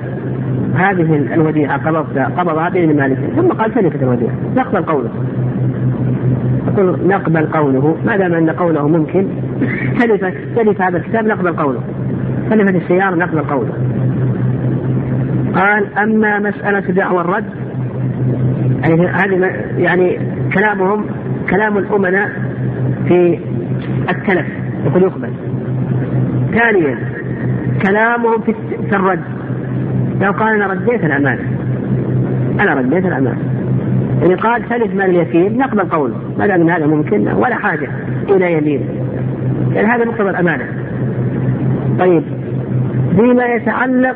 هذه 0.76 1.16
الوديعة 1.34 1.88
قبضتها 1.88 2.26
قبضها 2.26 2.70
بين 2.70 2.98
مالك 2.98 3.18
ثم 3.36 3.48
قال 3.48 3.74
سلفت 3.74 4.04
الوديعة. 4.04 4.34
نقبل 4.56 4.84
قوله. 4.84 5.10
نقول 6.68 7.08
نقبل 7.08 7.46
قوله. 7.46 7.98
ما 8.06 8.18
دام 8.18 8.34
أن 8.34 8.50
قوله 8.50 8.88
ممكن 8.88 9.28
سلفت 9.98 10.34
سلف 10.56 10.82
هذا 10.82 10.98
الكتاب 10.98 11.26
نقبل 11.26 11.54
قوله. 11.54 11.80
سلفت 12.50 12.76
السيارة 12.76 13.16
نقبل 13.16 13.42
قوله. 13.42 13.74
قال 15.56 15.98
أما 15.98 16.40
مسألة 16.40 16.80
دعوى 16.80 17.22
الرد 17.22 17.46
يعني 18.84 19.08
هذه 19.08 19.52
يعني 19.78 20.20
كلامهم 20.54 21.06
كلام 21.50 21.78
الأمناء 21.78 22.30
في 23.08 23.40
التلف 24.10 24.46
يقول 24.86 25.04
يقبل. 25.04 25.30
ثانيا 26.54 26.98
كلامهم 27.82 28.42
في 28.90 28.96
الرد. 28.96 29.20
لو 30.22 30.32
قال 30.32 30.56
أنا 30.56 30.68
رديت 30.68 31.04
الأمانة 31.04 31.42
أنا 32.60 32.74
رديت 32.74 33.06
الأمانة 33.06 33.40
يعني 34.22 34.36
قال 34.36 34.70
ثلث 34.70 34.96
مال 34.96 35.10
اليتيم 35.10 35.58
نقبل 35.58 35.90
قوله. 35.90 36.16
ما 36.38 36.48
دام 36.48 36.70
هذا 36.70 36.88
ممكن 36.88 37.28
ولا 37.28 37.56
حاجة 37.56 37.90
إلى 38.30 38.54
يمين. 38.54 38.82
يعني 39.74 39.88
هذا 39.88 40.06
مقتضى 40.06 40.30
الأمانة. 40.30 40.66
طيب 42.00 42.24
فيما 43.16 43.46
يتعلق 43.46 44.16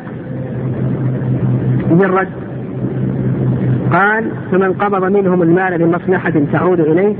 بالرد 1.90 2.43
قال 3.92 4.30
فمن 4.52 4.72
قبض 4.72 5.04
منهم 5.04 5.42
المال 5.42 5.78
بمصلحة 5.78 6.32
تعود 6.52 6.80
إليه 6.80 7.14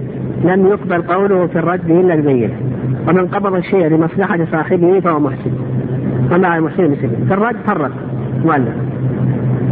لم 0.44 0.66
يقبل 0.66 1.02
قوله 1.02 1.46
في 1.46 1.58
الرد 1.58 1.90
إلا 1.90 2.14
البينة. 2.14 2.54
ومن 3.08 3.26
قبض 3.26 3.54
الشيء 3.54 3.86
لمصلحة 3.86 4.38
صاحبه 4.52 5.00
فهو 5.00 5.20
محسن. 5.20 5.50
ومع 6.32 6.56
المحسن 6.56 6.90
مثله 6.90 7.10
في 7.28 7.34
الرد 7.34 7.56
فرق. 7.66 7.90
مؤلف 8.44 8.74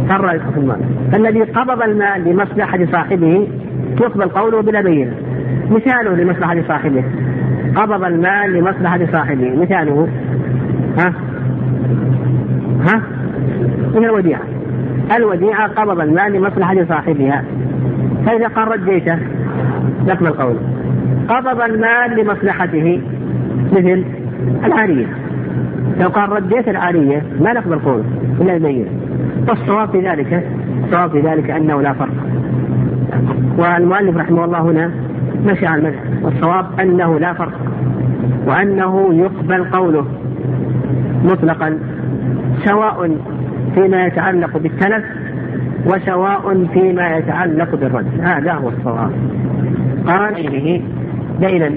فرق 0.09 0.51
في 0.51 0.59
المال. 0.59 0.79
فالذي 1.11 1.41
قبض 1.41 1.81
المال 1.81 2.23
لمصلحة 2.23 2.85
صاحبه 2.91 3.47
يقبل 4.01 4.29
قوله 4.29 4.61
بلا 4.61 4.81
بينة. 4.81 5.13
مثاله 5.71 6.15
لمصلحة 6.15 6.57
صاحبه. 6.67 7.03
قبض 7.75 8.03
المال 8.03 8.53
لمصلحة 8.53 8.99
صاحبه. 9.11 9.55
مثاله. 9.55 10.07
ها؟ 10.99 11.13
ها؟ 12.87 13.01
من 13.95 14.05
الوديعة. 14.05 14.52
الوديعة 15.11 15.67
قبض 15.67 15.99
المال 15.99 16.33
لمصلحة 16.33 16.85
صاحبها 16.89 17.43
فإذا 18.25 18.47
قال 18.47 18.67
رديته 18.67 19.17
نقبل 20.07 20.29
قوله. 20.29 20.59
قبض 21.29 21.61
المال 21.61 22.19
لمصلحته 22.19 23.01
مثل 23.71 24.03
العارية. 24.65 25.05
لو 25.99 26.07
قال 26.07 26.29
رديت 26.29 26.67
العارية 26.67 27.23
ما 27.39 27.53
نقبل 27.53 27.79
قوله 27.79 28.03
إلا 28.41 28.55
البينة 28.55 28.89
والصواب 29.47 29.89
في 29.89 30.09
ذلك 30.09 30.47
الصواب 30.83 31.11
في 31.11 31.19
ذلك 31.19 31.49
أنه 31.49 31.81
لا 31.81 31.93
فرق. 31.93 32.13
والمؤلف 33.57 34.17
رحمه 34.17 34.45
الله 34.45 34.61
هنا 34.61 34.91
مشى 35.45 35.65
على 35.65 35.81
المذهب. 35.81 36.23
والصواب 36.23 36.65
أنه 36.79 37.19
لا 37.19 37.33
فرق. 37.33 37.53
وأنه 38.47 39.13
يقبل 39.13 39.63
قوله 39.63 40.05
مطلقا 41.25 41.79
سواء 42.65 43.17
فيما 43.75 44.05
يتعلق 44.05 44.57
بالتلف 44.57 45.03
وسواء 45.85 46.65
فيما 46.73 47.17
يتعلق 47.17 47.75
بالرد. 47.75 48.19
هذا 48.21 48.53
هو 48.53 48.69
الصواب. 48.69 49.11
قال 50.07 50.33
به 50.33 50.81
دينا 51.39 51.71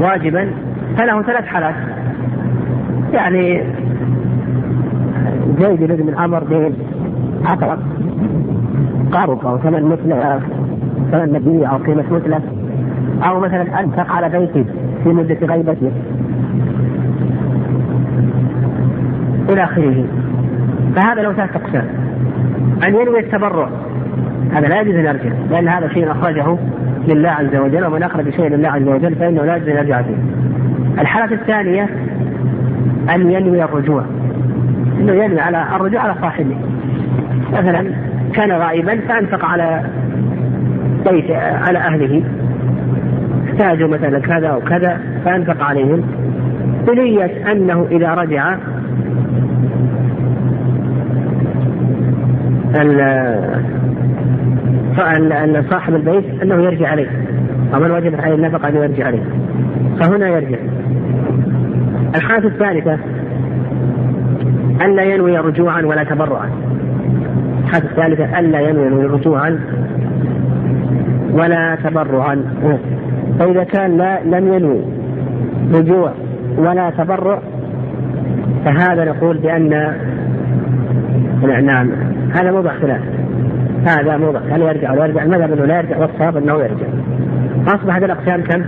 واجبا 0.00 0.50
فله 0.98 1.22
ثلاث 1.22 1.44
حالات. 1.44 1.74
يعني 3.12 3.62
زيد 5.60 5.82
بن 5.82 6.14
عمر 6.14 6.44
بن 6.44 6.72
عقرب 7.44 7.78
قارب 9.12 9.46
أو 9.46 9.58
ثمن 9.58 9.84
مثل 9.84 10.40
ثمن 11.12 11.32
نبي 11.32 11.66
أو 11.66 11.76
قيمة 11.76 12.04
مثله 12.10 12.40
أو 13.22 13.40
مثلا 13.40 13.80
أنفق 13.80 14.12
على 14.12 14.28
بيته 14.28 14.64
في 15.04 15.08
مدة 15.08 15.46
غيبته. 15.46 15.92
إلى 19.48 19.64
آخره. 19.64 20.04
فهذا 20.96 21.22
له 21.22 21.32
ثلاث 21.32 21.56
اقسام 21.56 21.86
ان 22.86 22.94
ينوي 22.94 23.20
التبرع. 23.20 23.68
هذا 24.52 24.68
لا 24.68 24.80
يجوز 24.80 24.94
أن 24.94 25.04
يرجع 25.04 25.30
لأن 25.50 25.68
هذا 25.68 25.88
شيء 25.88 26.10
أخرجه 26.10 26.58
لله 27.08 27.30
عز 27.30 27.56
وجل 27.56 27.86
ومن 27.86 28.02
أخرج 28.02 28.30
شيء 28.30 28.48
لله 28.48 28.68
عز 28.68 28.88
وجل 28.88 29.14
فإنه 29.14 29.44
لا 29.44 29.56
يجوز 29.56 29.68
أن 29.68 29.76
يرجع 29.76 30.02
فيه. 30.02 30.16
الحالة 31.00 31.34
الثانية 31.34 31.88
أن 33.14 33.30
ينوي 33.30 33.64
الرجوع. 33.64 34.04
إنه 35.00 35.12
ينوي 35.12 35.40
على 35.40 35.66
الرجوع 35.76 36.00
على 36.00 36.14
صاحبه. 36.22 36.56
مثلا 37.52 37.90
كان 38.32 38.52
غائبا 38.52 39.00
فأنفق 39.08 39.44
على 39.44 39.82
بيت 41.10 41.30
على 41.30 41.78
أهله. 41.78 42.22
احتاجوا 43.48 43.88
مثلا 43.88 44.18
كذا 44.18 44.48
أو 44.48 44.60
كذا 44.60 45.00
فأنفق 45.24 45.64
عليهم. 45.64 46.02
بنية 46.86 47.52
أنه 47.52 47.86
إذا 47.90 48.14
رجع 48.14 48.56
صاحب 55.70 55.94
البيت 55.94 56.42
أنه 56.42 56.54
يرجع 56.54 56.88
عليه. 56.88 57.08
ومن 57.74 57.90
وجبت 57.90 58.20
عليه 58.20 58.34
النفقة 58.34 58.68
أنه 58.68 58.78
يرجع 58.78 59.06
عليه. 59.06 59.22
فهنا 60.00 60.28
يرجع. 60.28 60.58
الحالة 62.16 62.48
الثالثة 62.48 62.98
ألا 64.84 65.02
ينوي 65.02 65.38
رجوعا 65.38 65.82
ولا 65.82 66.04
تبرعا. 66.04 66.48
الحالة 67.64 67.90
الثالثة 67.90 68.38
ألا 68.38 68.60
ينوي 68.60 69.06
رجوعا 69.06 69.58
ولا 71.32 71.78
تبرعا. 71.84 72.42
فإذا 73.38 73.64
كان 73.64 73.96
لا 73.96 74.20
لم 74.24 74.52
ينوي 74.54 74.80
رجوع 75.74 76.12
ولا 76.58 76.90
تبرع 76.90 77.40
فهذا 78.64 79.04
نقول 79.04 79.38
بأن 79.38 79.94
نعم. 81.66 81.90
هذا 82.34 82.50
موضع 82.50 82.72
خلاف. 82.74 83.00
هذا 83.86 84.16
موضع 84.16 84.40
هل 84.50 84.62
يرجع 84.62 84.92
ولا 84.92 85.06
يرجع؟ 85.06 85.22
المذهب 85.22 85.52
انه 85.52 85.64
لا 85.64 85.76
يرجع 85.76 85.98
والصواب 85.98 86.36
انه 86.36 86.52
يرجع. 86.52 86.86
اصبحت 87.66 88.02
الأقسام 88.02 88.42
كم؟ 88.42 88.62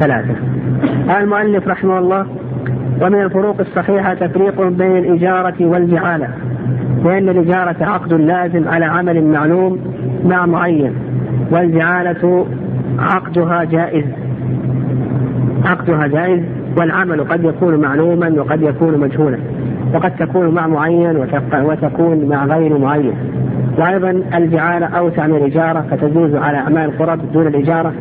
ثلاثة. 0.00 0.34
قال 1.08 1.22
المؤلف 1.22 1.68
رحمه 1.68 1.98
الله 1.98 2.26
ومن 3.02 3.22
الفروق 3.22 3.60
الصحيحة 3.60 4.14
تفريق 4.14 4.68
بين 4.68 4.96
الإجارة 4.96 5.54
والجعالة 5.60 6.28
لأن 7.04 7.28
الإجارة 7.28 7.76
عقد 7.80 8.12
لازم 8.12 8.68
على 8.68 8.84
عمل 8.84 9.24
معلوم 9.24 9.78
مع 10.24 10.46
معين 10.46 10.92
والجعالة 11.50 12.46
عقدها 12.98 13.64
جائز. 13.64 14.04
عقدها 15.64 16.06
جائز 16.06 16.42
والعمل 16.78 17.24
قد 17.24 17.44
يكون 17.44 17.80
معلوما 17.80 18.34
وقد 18.38 18.62
يكون 18.62 19.00
مجهولا. 19.00 19.38
وقد 19.94 20.16
تكون 20.16 20.54
مع 20.54 20.66
معين 20.66 21.16
وتكون 21.52 22.28
مع 22.28 22.44
غير 22.44 22.78
معين. 22.78 23.14
وأيضا 23.78 24.22
الجعالة 24.34 24.86
أوسع 24.86 25.26
من 25.26 25.34
الإجارة 25.34 25.84
فتجوز 25.90 26.34
على 26.34 26.56
أعمال 26.56 26.84
القرب 26.84 27.32
دون 27.32 27.46
الإجارة 27.46 27.92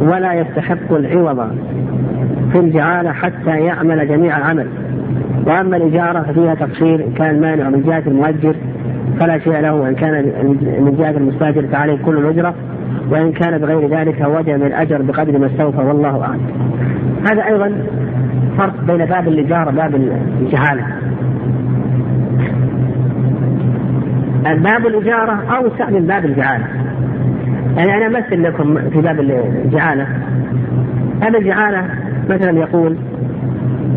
ولا 0.00 0.34
يستحق 0.34 0.92
العوض 0.92 1.48
في 2.52 2.58
الجعالة 2.58 3.12
حتى 3.12 3.60
يعمل 3.60 4.08
جميع 4.08 4.38
العمل. 4.38 4.66
وأما 5.46 5.76
الإجارة 5.76 6.22
ففيها 6.22 6.54
تقصير 6.54 7.04
إن 7.04 7.12
كان 7.12 7.40
مانع 7.40 7.70
من 7.70 7.82
جهة 7.82 8.02
المؤجر 8.06 8.56
فلا 9.20 9.38
شيء 9.38 9.60
له 9.60 9.74
وإن 9.74 9.94
كان 9.94 10.24
من 10.80 10.96
جهة 10.98 11.10
المستأجر 11.10 11.66
فعليه 11.66 11.98
كل 12.04 12.16
الأجرة 12.18 12.54
وإن 13.10 13.32
كان 13.32 13.58
بغير 13.58 13.98
ذلك 13.98 14.26
وجد 14.28 14.50
من 14.50 14.66
الأجر 14.66 15.02
بقدر 15.02 15.38
ما 15.38 15.46
استوفى 15.46 15.78
والله 15.78 16.22
أعلم. 16.22 16.40
هذا 17.30 17.46
أيضا 17.46 17.72
فرق 18.58 18.84
بين 18.86 19.04
باب 19.04 19.28
الإجارة 19.28 19.68
وباب 19.68 19.94
الجهالة. 20.40 20.86
باب 24.54 24.86
الإجارة 24.86 25.42
أوسع 25.56 25.90
من 25.90 26.06
باب 26.06 26.24
الجعالة. 26.24 26.64
يعني 27.76 27.96
أنا 27.96 28.06
أمثل 28.06 28.42
لكم 28.42 28.90
في 28.90 29.00
باب 29.00 29.20
الجعالة. 29.20 30.06
باب 31.20 31.36
الجعالة 31.36 31.84
مثلا 32.30 32.58
يقول 32.58 32.96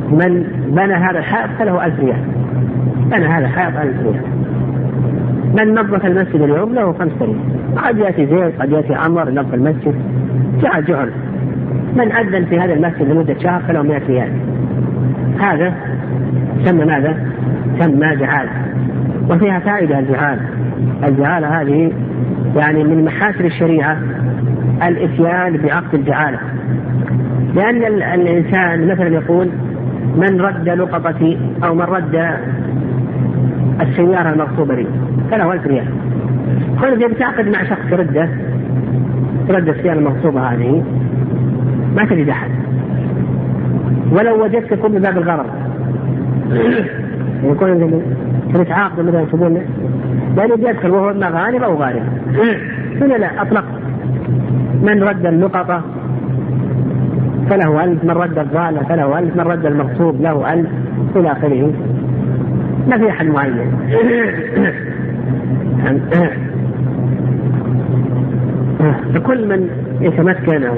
من 0.09 0.43
بنى 0.67 0.93
هذا 0.93 1.19
الحائط 1.19 1.49
فله 1.59 1.85
ريال. 1.99 2.23
بنى 3.11 3.25
هذا 3.25 3.45
الحائط 3.45 3.75
ريال. 3.77 4.21
من 5.57 5.73
نظف 5.73 6.05
المسجد 6.05 6.41
اليوم 6.41 6.73
له 6.73 6.93
خمس 6.93 7.11
ريال. 7.21 7.35
قد 7.77 7.97
يأتي 7.97 8.25
زيد 8.25 8.61
قد 8.61 8.71
يأتي 8.71 8.93
عمر 8.93 9.29
ينظف 9.29 9.53
المسجد. 9.53 9.95
جعل 10.61 10.85
جعل. 10.85 11.11
من 11.95 12.11
أذن 12.11 12.45
في 12.45 12.59
هذا 12.59 12.73
المسجد 12.73 13.11
لمدة 13.11 13.35
شهر 13.39 13.61
فله 13.67 13.81
100 13.81 14.01
ريال. 14.07 14.31
هذا 15.39 15.73
سمى 16.65 16.85
ماذا؟ 16.85 17.17
سمى 17.79 18.15
جعالة 18.15 18.49
وفيها 19.29 19.59
فائدة 19.59 19.99
الجعالة 19.99 20.41
الجعالة 21.03 21.61
هذه 21.61 21.91
يعني 22.55 22.83
من 22.83 23.05
محاسن 23.05 23.45
الشريعة 23.45 23.97
الإتيان 24.87 25.57
بعقد 25.57 25.93
الجعالة 25.93 26.39
لأن 27.55 27.83
الإنسان 28.13 28.87
مثلا 28.87 29.07
يقول 29.07 29.49
من 30.15 30.41
رد 30.41 30.69
لقطتي 30.69 31.37
أو 31.63 31.75
من 31.75 31.81
رد 31.81 32.15
السيارة 33.81 34.29
المغصوبة 34.33 34.75
لي؟ 34.75 34.87
فله 35.31 35.53
ألف 35.53 35.67
ريال 35.67 35.85
كونك 36.79 37.11
بتعقد 37.11 37.47
مع 37.47 37.63
شخص 37.63 37.93
رده 37.93 38.29
رد 39.49 39.69
السيارة 39.69 39.99
المغصوبة 39.99 40.41
هذه 40.41 40.83
ما 41.95 42.05
تجد 42.05 42.29
أحد. 42.29 42.49
ولو 44.11 44.43
وجدت 44.43 44.85
من 44.85 45.01
باب 45.01 45.17
الغرض 45.17 45.45
يكون 47.43 48.01
كنت 48.53 48.71
عاقد 48.71 48.99
مثلا 48.99 49.25
تقول 49.25 49.61
لأنه 50.37 50.55
بيدخل 50.55 50.89
وهو 50.89 51.11
إما 51.11 51.29
غالب 51.29 51.63
أو 51.63 51.75
غالب. 51.75 52.03
هنا 53.01 53.13
لا 53.13 53.41
أطلق. 53.41 53.65
من 54.83 55.03
رد 55.03 55.25
اللقطة 55.25 55.81
فله 57.49 57.83
ألف. 57.83 58.03
من 58.03 58.11
رد 58.11 58.39
الضالة 58.39 58.83
فله 58.83 59.19
ألف. 59.19 59.35
من 59.35 59.41
رد 59.41 59.65
المغصوب؟ 59.65 60.21
له 60.21 60.53
ألف. 60.53 60.67
إلى 61.15 61.31
آخره. 61.31 61.73
ما 62.87 62.97
في 62.97 63.09
أحد 63.09 63.25
معين. 63.25 63.71
فكل 69.13 69.47
من 69.47 69.69
يتمكن 70.01 70.63
أو 70.63 70.75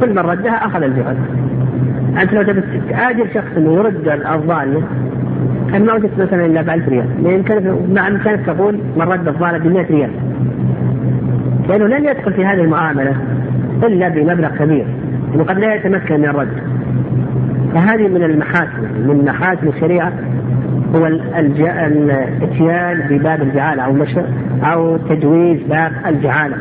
كل 0.00 0.10
من 0.10 0.18
ردها 0.18 0.66
أخذ 0.66 0.82
الجهد 0.82 1.16
أنت 2.22 2.32
لو 2.32 2.42
تبي 2.42 2.62
تآجر 2.90 3.26
شخص 3.34 3.56
أنه 3.56 3.72
يرد 3.72 4.08
الضالة 4.08 4.82
كان 5.72 5.86
ما 5.86 5.94
وجدت 5.94 6.18
مثلا 6.18 6.46
إلا 6.46 6.62
ب 6.62 6.70
1000 6.70 6.88
ريال 6.88 7.06
يمكن 7.18 7.76
مع 7.94 8.08
إمكانك 8.08 8.46
تقول 8.46 8.78
من 8.96 9.02
رد 9.02 9.28
الضالة 9.28 9.58
ب 9.58 9.66
100 9.66 9.86
ريال. 9.86 10.10
لأنه 11.68 11.86
لن 11.86 12.04
يدخل 12.04 12.32
في 12.32 12.44
هذه 12.44 12.60
المعاملة 12.60 13.16
إلا 13.82 14.08
بمبلغ 14.08 14.48
كبير 14.48 14.86
وقد 15.34 15.58
لا 15.58 15.74
يتمكن 15.74 16.20
من 16.20 16.24
الرد. 16.24 16.48
فهذه 17.74 18.08
من 18.08 18.22
المحاسن 18.22 19.06
من 19.06 19.24
محاسن 19.24 19.68
الشريعة 19.68 20.12
هو 20.94 21.06
الاتيان 21.06 23.06
بباب 23.10 23.42
الجعالة 23.42 23.82
أو 23.82 23.92
مشروع 23.92 24.26
أو 24.62 24.96
تجويز 24.96 25.58
باب 25.68 25.92
الجعالة 26.06 26.56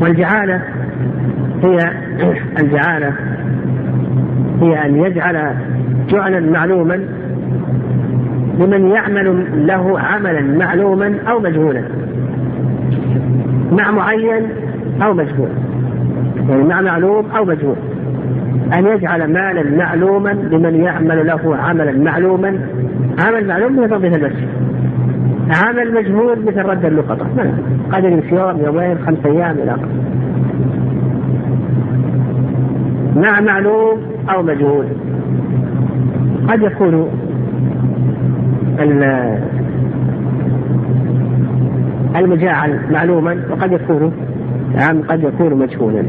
والجعالة 0.00 0.60
هي 1.64 1.78
الجعالة 2.60 3.12
هي 4.60 4.86
أن 4.86 4.96
يجعل 4.96 5.36
جعلا 6.08 6.40
معلوما 6.40 7.00
لمن 8.58 8.90
يعمل 8.90 9.46
له 9.66 10.00
عملا 10.00 10.40
معلوما 10.40 11.14
أو 11.28 11.40
مجهولا. 11.40 11.82
مع 13.72 13.90
معين 13.90 14.42
أو 15.02 15.14
مجهول. 15.14 15.48
يعني 16.48 16.62
مع 16.62 16.80
معلوم 16.80 17.26
أو 17.36 17.44
مجهول. 17.44 17.76
أن 18.78 18.86
يجعل 18.86 19.32
مالا 19.32 19.76
معلوما 19.76 20.28
لمن 20.28 20.74
يعمل 20.74 21.26
له 21.26 21.56
عملا 21.56 21.92
معلوما. 21.92 22.58
عمل 23.18 23.46
معلوم 23.46 23.76
مثل 23.76 23.90
تنظيف 23.90 24.14
المسجد. 24.14 24.48
عمل 25.50 25.94
مجهول 25.94 26.38
مثل 26.46 26.62
رد 26.62 26.84
اللقطة. 26.84 27.26
مثلا 27.34 27.52
قد 27.92 28.04
يمشي 28.04 28.34
يوم 28.34 28.60
يومين 28.64 28.98
خمس 29.06 29.26
أيام 29.26 29.56
إلى 29.62 29.70
آخره. 29.70 29.88
مع 33.16 33.40
معلوم 33.40 33.98
أو 34.34 34.42
مجهول. 34.42 34.86
قد 36.48 36.62
يكون 36.62 37.08
المجاعل 42.16 42.80
معلوما 42.92 43.36
وقد 43.50 43.72
يكون 43.72 44.12
نعم 44.74 45.02
قد 45.02 45.22
يكون 45.22 45.54
مجهولا. 45.54 46.02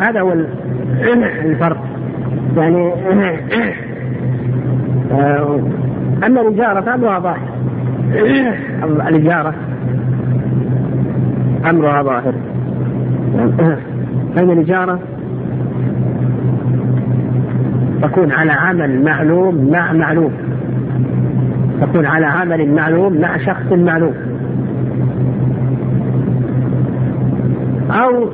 هذا 0.00 0.20
هو 0.20 0.32
الفرق. 1.44 1.84
يعني 2.56 2.92
أما 6.26 6.40
الإجارة 6.40 6.80
فأمرها 6.80 7.18
ظاهر. 7.18 7.48
الإجارة 9.08 9.54
أمرها 11.70 12.02
ظاهر. 12.02 12.34
فإن 14.36 14.50
الإجارة 14.50 14.98
تكون 18.02 18.32
على 18.32 18.52
عمل 18.52 19.04
معلوم 19.04 19.70
مع 19.70 19.92
معلوم. 19.92 20.32
تكون 21.80 22.06
على 22.06 22.26
عمل 22.26 22.74
معلوم 22.74 23.20
مع 23.20 23.36
شخص 23.36 23.72
معلوم. 23.72 24.14
أو 27.90 28.28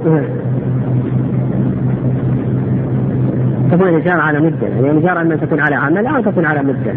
تكون 3.70 3.88
الإجارة 3.88 4.20
على 4.20 4.40
مدة 4.40 4.66
يعني 4.66 4.90
الإجارة 4.90 5.20
أن 5.20 5.40
تكون 5.40 5.60
على 5.60 5.74
عمل 5.74 6.06
أو 6.06 6.22
تكون 6.22 6.44
على 6.44 6.62
مدة. 6.62 6.94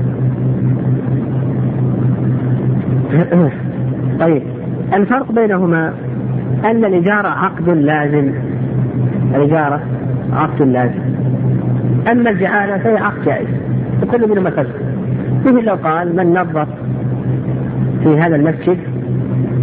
طيب 4.25 4.43
الفرق 4.93 5.31
بينهما 5.31 5.93
أن 6.65 6.85
الإجارة 6.85 7.27
عقد 7.27 7.69
لازم. 7.69 8.31
الإجارة 9.35 9.81
عقد 10.33 10.61
لازم. 10.61 11.28
أما 12.11 12.29
الجعالة 12.29 12.77
فهي 12.77 12.97
عقد 12.97 13.25
جائز 13.25 13.47
وكل 14.03 14.29
منهما 14.29 14.49
فرق 14.49 14.69
مثل 15.45 15.65
لو 15.65 15.75
قال 15.75 16.15
من 16.15 16.33
نظف 16.33 16.67
في 18.03 18.19
هذا 18.19 18.35
المسجد 18.35 18.77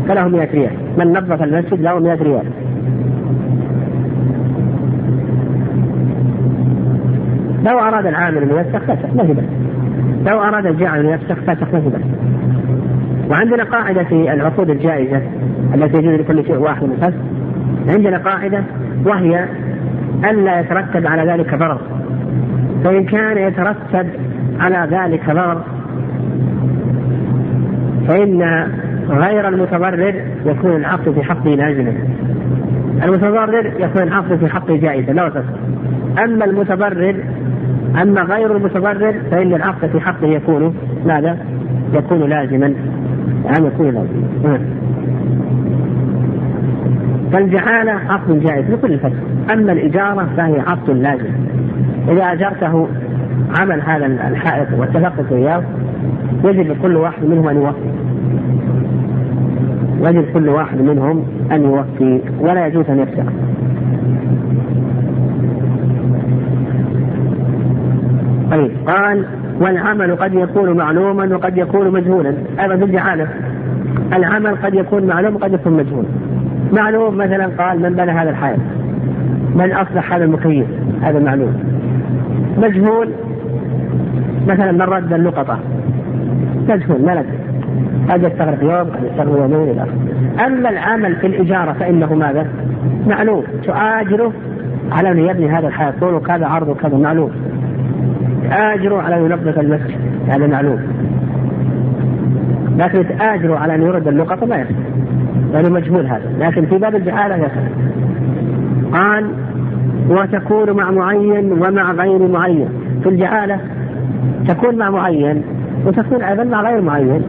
فله 0.09 0.29
100 0.29 0.49
ريال. 0.53 0.73
من 0.99 1.13
نظف 1.13 1.43
المسجد 1.43 1.81
له 1.81 1.99
100 1.99 2.23
ريال. 2.23 2.45
لو 7.65 7.79
أراد 7.79 8.07
العامل 8.07 8.39
أن 8.39 8.51
يفسخ 8.51 8.79
فسخ 8.79 9.15
ما 9.15 9.25
في 9.25 9.35
لو 10.31 10.41
أراد 10.41 10.67
الجاعل 10.67 11.07
أن 11.07 11.07
يفسخ 11.07 11.35
فسخ 11.35 11.75
ما 11.75 11.81
في 11.81 11.91
وعندنا 13.31 13.65
قاعدة 13.65 14.05
في 14.05 14.33
العقود 14.33 14.71
الجائزة 14.71 15.23
التي 15.75 15.99
يجوز 15.99 16.21
لكل 16.21 16.45
شيء 16.45 16.57
واحد 16.57 16.83
من 16.83 16.93
الفسخ. 16.93 17.21
عندنا 17.95 18.19
قاعدة 18.19 18.63
وهي 19.05 19.45
ألا 20.31 20.61
يترتب 20.61 21.07
على 21.07 21.33
ذلك 21.33 21.55
ضرر. 21.55 21.96
فإن 22.85 23.05
كان 23.05 23.39
يترتب 23.39 24.07
على 24.61 24.89
ذلك 24.97 25.31
ضرر 25.31 25.63
فإن 28.09 28.67
غير 29.09 29.49
المتضرر 29.49 30.15
يكون 30.47 30.77
العقد 30.77 31.11
في 31.11 31.23
حقه 31.23 31.51
لازما 31.51 31.93
المتضرر 33.05 33.67
يكون 33.67 34.03
العقد 34.03 34.37
في 34.37 34.47
حقه 34.47 34.77
جائزا 34.77 35.13
لا 35.13 35.29
تصح 35.29 35.43
أما 36.25 36.45
المتضرر 36.45 37.17
أما 38.03 38.21
غير 38.21 38.57
المتضرر 38.57 39.15
فإن 39.31 39.55
العقد 39.55 39.89
في 39.89 40.01
حقه 40.01 40.27
يكون 40.27 40.75
ماذا؟ 41.07 41.39
يكون 41.95 42.29
لازما. 42.29 42.75
نعم 43.45 43.67
يكون 43.67 43.87
لازما. 43.87 44.61
فالجعالة 47.33 47.93
عقد 47.93 48.41
جائز 48.41 48.71
لكل 48.71 48.93
الفتح 48.93 49.19
أما 49.53 49.73
الإجارة 49.73 50.29
فهي 50.37 50.61
عقد 50.61 50.91
لازم. 50.91 51.33
إذا 52.09 52.23
أجرته 52.33 52.89
عمل 53.61 53.81
هذا 53.81 54.07
الحائط 54.07 54.67
واتفقت 54.79 55.33
وياه 55.33 55.63
يجب 56.45 56.71
لكل 56.71 56.97
واحد 56.97 57.25
منهم 57.25 57.49
أن 57.49 57.57
يوفي. 57.57 57.91
يجب 60.03 60.25
كل 60.35 60.49
واحد 60.49 60.81
منهم 60.81 61.25
أن 61.53 61.63
يوفي 61.63 62.21
ولا 62.41 62.67
يجوز 62.67 62.91
أن 62.91 62.99
يفسق. 62.99 63.27
طيب 68.51 68.71
قال 68.87 69.25
والعمل 69.61 70.17
قد 70.17 70.35
يكون 70.35 70.77
معلوما 70.77 71.37
وقد 71.37 71.59
يكون 71.59 71.91
مجهولا. 71.91 72.35
أيضا 72.61 72.77
في 72.77 72.85
الجعالة 72.85 73.29
العمل 74.17 74.57
قد 74.57 74.75
يكون 74.75 75.07
معلوم 75.07 75.35
وقد 75.35 75.53
يكون 75.53 75.73
مجهول. 75.73 76.05
معلوم 76.73 77.17
مثلا 77.17 77.47
قال 77.47 77.83
من 77.83 77.93
بنى 77.93 78.11
هذا 78.11 78.31
الحائط؟ 78.31 78.61
من 79.55 79.73
أصلح 79.73 80.15
هذا 80.15 80.25
المكيف 80.25 80.67
هذا 81.03 81.19
معلوم. 81.19 81.55
مجهول. 82.59 83.09
مثلا 84.47 84.73
من 84.73 84.83
رد 84.83 85.13
اللقطة 85.13 85.59
مجهول 86.69 87.03
ما 87.03 87.15
ندري. 87.15 87.39
قد 88.11 88.23
يستغرق 88.23 88.63
يوم 88.63 88.91
قد 88.91 89.05
يستغرق 89.05 89.39
يومين 89.39 89.71
إلى 89.71 89.87
أما 90.47 90.71
العمل 90.71 91.17
في 91.17 91.27
الإجارة 91.27 91.73
فإنه 91.73 92.15
ماذا؟ 92.15 92.47
معلوم. 93.07 93.45
تؤاجره 93.65 94.33
على 94.93 95.11
أن 95.11 95.19
يبني 95.19 95.51
هذا 95.51 95.69
الحائط 95.69 95.95
طوله 96.01 96.21
كذا 96.21 96.47
عرضه 96.47 96.75
كذا 96.75 96.99
معلوم. 96.99 97.31
تآجره 98.51 99.03
على 99.03 99.17
أن 99.17 99.25
ينظف 99.25 99.59
المسجد 99.59 100.01
هذا 100.29 100.47
معلوم. 100.47 100.79
لكن 102.79 103.05
تآجره 103.09 103.59
على 103.59 103.75
أن 103.75 103.83
يرد 103.83 104.09
اللقطه 104.09 104.47
ما 104.47 104.57
يصح 104.57 104.71
لأنه 105.53 105.69
مجهول 105.69 106.07
هذا. 106.07 106.33
لكن 106.39 106.67
في 106.67 106.79
باب 106.79 106.95
الجهالة 106.97 107.37
يصح 107.37 107.63
قال 108.93 109.31
وتكون 110.09 110.71
مع 110.71 110.91
معين 110.91 111.53
ومع 111.53 111.93
غير 111.93 112.29
معين. 112.29 112.69
في 113.03 113.09
الجهالة 113.09 113.61
تكون 114.49 114.77
مع 114.77 114.91
معين 114.91 115.43
وتكون 115.87 116.23
أيضا 116.23 116.45
مع 116.45 116.63
غير 116.63 116.83
معين. 116.83 117.23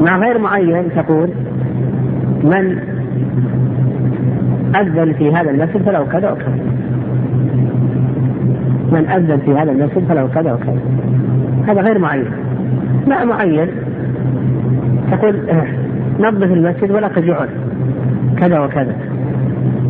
مع 0.00 0.18
غير 0.18 0.38
معين 0.38 0.84
تقول 0.96 1.28
من 2.44 2.78
أذن 4.76 5.12
في 5.12 5.32
هذا 5.32 5.50
المسجد 5.50 5.82
فله 5.82 6.04
كذا 6.04 6.30
وكذا. 6.30 6.58
من 8.92 9.08
أذن 9.08 9.38
في 9.38 9.52
هذا 9.52 9.72
المسجد 9.72 10.04
فله 10.08 10.28
كذا 10.34 10.52
وكذا. 10.52 10.80
هذا 11.68 11.80
غير 11.80 11.98
معين. 11.98 12.26
مع 13.06 13.24
معين 13.24 13.68
تقول 15.10 15.36
نظف 16.20 16.52
المسجد 16.52 16.90
ولك 16.90 17.18
جعل 17.18 17.48
كذا 18.36 18.60
وكذا. 18.60 18.96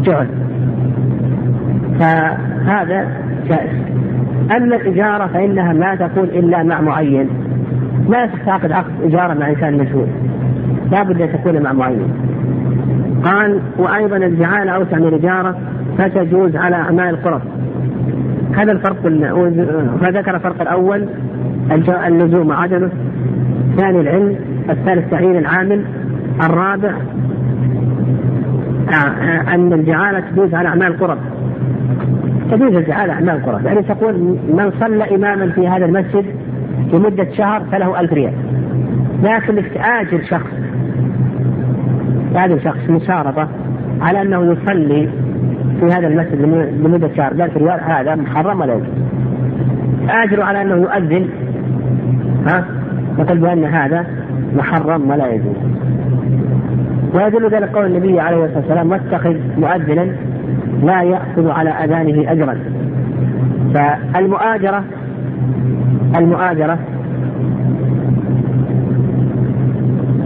جعل 0.03 0.26
فهذا 1.98 3.07
جائز. 3.48 3.70
أما 4.57 4.76
الإجارة 4.76 5.26
فإنها 5.26 5.72
لا 5.72 5.94
تكون 5.94 6.24
إلا 6.24 6.62
مع 6.62 6.80
معين. 6.80 7.28
لا 8.09 8.28
تعقد 8.46 8.72
عقد 8.72 8.92
إجارة 9.03 9.34
مع 9.34 9.50
إنسان 9.50 9.78
مجهول 9.78 10.07
لا 10.90 11.03
بد 11.03 11.22
أن 11.22 11.32
تكون 11.32 11.62
مع 11.62 11.72
معين. 11.72 12.09
قال 13.24 13.61
وأيضا 13.78 14.16
الجعالة 14.16 14.72
أوسع 14.72 14.98
من 14.98 15.07
الإجارة 15.07 15.57
فتجوز 15.98 16.57
على 16.57 16.76
أعمال 16.76 17.09
القرب 17.09 17.40
هذا 18.57 18.72
الفرق 18.72 19.00
فذكر 20.00 20.36
الفرق 20.36 20.61
الأول 20.61 21.07
اللزوم 22.07 22.48
وعدمه. 22.48 22.90
ثاني 23.76 24.00
العلم 24.00 24.36
الثالث 24.70 25.11
تعيين 25.11 25.36
العامل 25.36 25.84
الرابع 26.44 26.92
أن 29.55 29.72
الجعالة 29.72 30.20
تجوز 30.20 30.55
على 30.55 30.68
أعمال 30.68 30.87
القرب. 30.87 31.18
تجوز 32.51 32.76
الجعالة 32.76 33.12
أعمال 33.12 33.30
القرب. 33.30 33.66
يعني 33.66 33.83
تقول 33.83 34.14
من 34.49 34.72
صلى 34.80 35.14
إماما 35.14 35.53
في 35.53 35.68
هذا 35.68 35.85
المسجد 35.85 36.24
لمدة 36.93 37.26
شهر 37.33 37.62
فله 37.72 38.01
ألف 38.01 38.12
ريال. 38.12 38.33
لكن 39.22 39.62
تآجر 39.74 40.22
شخص 40.30 40.51
تآجر 42.35 42.59
شخص 42.59 42.91
مشارطة 42.91 43.49
على 44.01 44.22
أنه 44.22 44.53
يصلي 44.53 45.09
في 45.80 45.87
هذا 45.87 46.07
المسجد 46.07 46.43
لمدة 46.85 47.11
شهر. 47.16 47.35
بألف 47.35 47.57
ريال 47.57 47.80
هذا 47.80 48.14
محرم 48.14 48.61
ولا 48.61 48.74
يجوز؟ 48.74 48.87
آجر 50.09 50.43
على 50.43 50.62
أنه 50.62 50.74
يؤذن 50.74 51.28
ها؟ 52.47 52.64
نقول 53.18 53.39
بأن 53.39 53.64
هذا 53.64 54.07
محرم 54.57 55.11
ولا 55.11 55.26
يجوز. 55.26 55.57
ويدل 57.15 57.49
ذلك 57.51 57.77
قول 57.77 57.87
النبي 57.87 58.21
عليه 58.21 58.45
الصلاة 58.45 58.59
والسلام 58.59 58.91
واتخذ 58.91 59.37
مؤذنا 59.59 60.13
لا 60.83 61.03
يأخذ 61.03 61.51
على 61.51 61.71
أذانه 61.71 62.33
أجرا. 62.33 62.57
فالمؤاجرة 63.75 64.85
المؤاجرة 66.17 66.79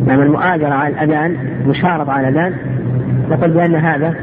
نعم 0.06 0.20
المؤاجرة 0.20 0.74
على 0.74 0.94
الأذان 0.94 1.36
مشارط 1.66 2.10
على 2.10 2.28
الأذان 2.28 2.52
نقول 3.30 3.50
بأن 3.50 3.74
هذا 3.74 4.14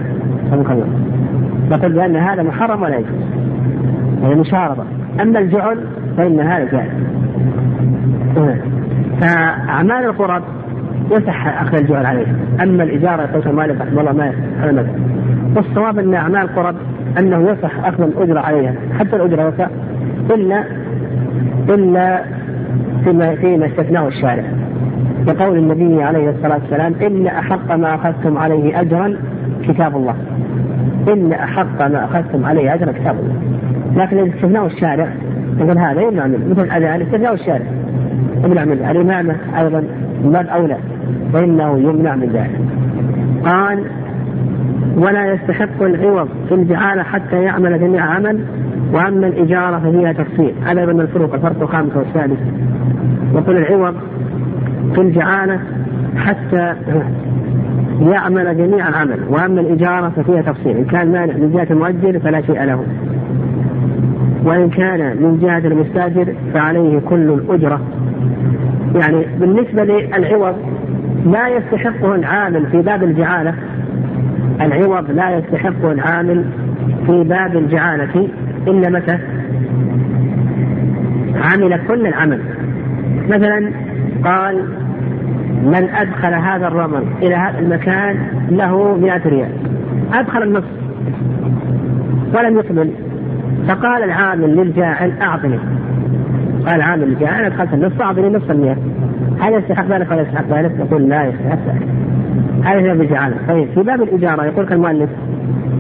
نقول 1.72 1.94
بأن 1.94 2.16
هذا 2.16 2.44
محرم 2.44 2.82
ولا 2.82 2.96
يجوز. 2.96 3.22
يعني 4.22 4.36
مشارطة. 4.36 4.86
أما 5.22 5.40
الجعل 5.40 5.78
فإن 6.18 6.40
هذا 6.40 6.66
جائز. 6.66 6.92
فأعمال 9.22 10.06
القرب 10.06 10.44
يصح 11.12 11.62
أخذ 11.62 11.78
الجعل 11.78 12.06
عليه. 12.06 12.26
أما 12.64 12.84
الإجارة 12.84 13.22
يقول 13.22 13.56
مالك 13.56 13.82
رحمه 13.82 14.02
الله 14.02 14.12
ما 14.12 14.28
يصح 14.28 14.92
والصواب 15.56 16.00
أن 16.00 16.14
أعمال 16.14 16.42
القرب 16.42 16.76
أنه 17.20 17.50
يصح 17.50 17.86
أخذ 17.86 18.04
الأجرة 18.04 18.40
عليها. 18.40 18.74
حتى 19.00 19.16
الأجرة 19.16 19.48
يصح 19.48 19.70
إلا 20.36 20.64
إلا 21.70 22.24
فيما 23.04 23.36
فيما 23.36 23.66
استثناه 23.66 24.08
الشارع. 24.08 24.44
لقول 25.28 25.58
النبي 25.58 26.04
عليه 26.04 26.30
الصلاة 26.30 26.60
والسلام 26.62 26.94
إن 27.02 27.28
أحق 27.28 27.76
ما 27.76 27.96
أخذتم 27.96 28.38
عليه 28.38 28.82
أجرا 28.82 29.16
كتاب 29.68 29.96
الله. 29.96 30.16
إن 31.14 31.34
أحق 31.34 31.88
ما 31.88 32.06
أخذتم 32.06 32.46
عليه 32.46 32.74
أجرا 32.74 32.92
كتاب 32.92 33.16
الله. 33.20 33.36
لكن 34.04 34.18
إذا 34.18 34.30
استثناه 34.36 34.66
الشارع 34.66 35.08
يقول 35.58 35.78
هذا 35.78 36.02
يمنع 36.02 36.28
منه. 36.28 36.48
مثل 36.50 36.62
الأذان 36.62 37.02
استثناه 37.02 37.34
الشارع. 37.34 37.66
يمنع 38.44 38.66
منه. 38.66 38.92
الإمامة 38.92 39.36
أيضا. 39.60 39.84
من 40.24 40.32
باب 40.32 40.48
أولى 40.48 40.78
فإنه 41.34 41.80
يمنع 41.80 42.16
من 42.16 42.30
ذلك. 42.30 42.60
قال 43.46 43.84
ولا 44.98 45.34
يستحق 45.34 45.84
العوض 45.84 46.28
في 46.50 46.56
الجعالة 46.56 47.04
حتى 47.04 47.44
يعمل 47.44 47.80
جميع 47.80 48.06
عمل 48.06 48.46
وأما 48.94 49.28
الإجارة 49.28 49.80
ففيها 49.80 50.14
تفصيل 50.14 50.54
هذا 50.66 50.86
من 50.86 51.02
الفروق 51.02 51.34
الفرق 51.34 51.62
الخامس 51.62 51.96
والسادس. 51.96 52.38
يقول 53.34 53.58
العوض 53.58 53.96
في 54.96 55.02
الجعالة 55.02 55.60
حتى 56.18 56.76
يعمل 58.02 58.58
جميع 58.58 58.90
العمل 58.90 59.20
وأما 59.30 59.62
الإجارة 59.62 60.10
ففيها 60.10 60.42
تفصيل 60.42 60.78
إن 60.78 60.86
كان 60.86 61.12
مانع 61.12 61.34
من 61.34 61.52
جهة 61.52 61.68
المؤجر 61.72 62.20
فلا 62.20 62.42
شيء 62.42 62.64
له. 62.64 62.84
وإن 64.46 64.70
كان 64.70 65.24
من 65.24 65.40
جهة 65.40 65.68
المستاجر 65.68 66.34
فعليه 66.54 67.00
كل 67.00 67.30
الأجرة. 67.30 67.82
يعني 68.96 69.26
بالنسبة 69.40 69.84
للعوض 69.84 70.56
لا 71.26 71.48
يستحقه 71.48 72.16
العامل 72.16 72.66
في 72.72 72.82
باب 72.82 73.04
الجعالة. 73.04 73.54
العوض 74.62 75.12
لا 75.12 75.38
يستحقه 75.38 75.92
العامل 75.92 76.46
في 77.06 77.24
باب 77.24 77.58
الجعالة. 77.58 78.28
إلا 78.68 78.90
متى؟ 78.90 79.18
عمل 81.36 81.80
كل 81.88 82.08
العمل. 82.08 82.40
مثلا 83.30 83.72
قال 84.24 84.56
من 85.64 85.90
أدخل 85.96 86.34
هذا 86.34 86.68
الرمل 86.68 87.04
إلى 87.22 87.36
هذا 87.36 87.60
المكان 87.60 88.16
له 88.50 88.98
100 88.98 89.22
ريال. 89.26 89.52
أدخل 90.14 90.44
النصف 90.44 90.72
ولم 92.36 92.60
يكمل 92.60 92.90
فقال 93.68 94.04
العامل 94.04 94.56
للجاعل 94.56 95.12
أعطني. 95.22 95.60
قال 96.66 96.76
العامل 96.76 97.10
للجاعل 97.10 97.44
أدخلت 97.46 97.74
النصف 97.74 98.02
أعطني 98.02 98.30
نصف 98.30 98.52
المئة. 98.52 98.78
هل 99.44 99.54
يستحق 99.54 99.86
ذلك 99.86 100.12
ولا 100.12 100.22
يستحق 100.22 100.58
ذلك؟ 100.58 100.72
يقول 100.80 101.10
لا 101.10 101.26
يستحق 101.26 101.60
ذلك. 101.68 101.88
هذا 102.64 102.82
باب 102.82 103.02
الجعالة 103.02 103.36
طيب 103.48 103.68
في 103.76 103.84
باب 103.84 104.02
الإجارة 104.02 104.46
يقول 104.46 104.74
المؤلف 104.74 105.10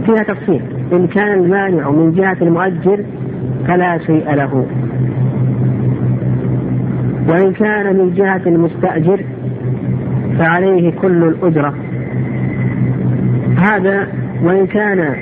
فيها 0.05 0.24
تفصيل. 0.24 0.61
إن 0.93 1.07
كان 1.07 1.39
المانع 1.39 1.91
من 1.91 2.14
جهة 2.14 2.38
المؤجر 2.41 3.05
فلا 3.68 3.97
شيء 3.97 4.34
له. 4.34 4.66
وإن 7.30 7.53
كان 7.53 7.97
من 7.97 8.14
جهة 8.14 8.41
المستأجر 8.45 9.20
فعليه 10.39 10.91
كل 10.91 11.24
الأجرة. 11.24 11.74
هذا 13.57 14.07
وإن 14.43 14.68
كان 14.68 15.16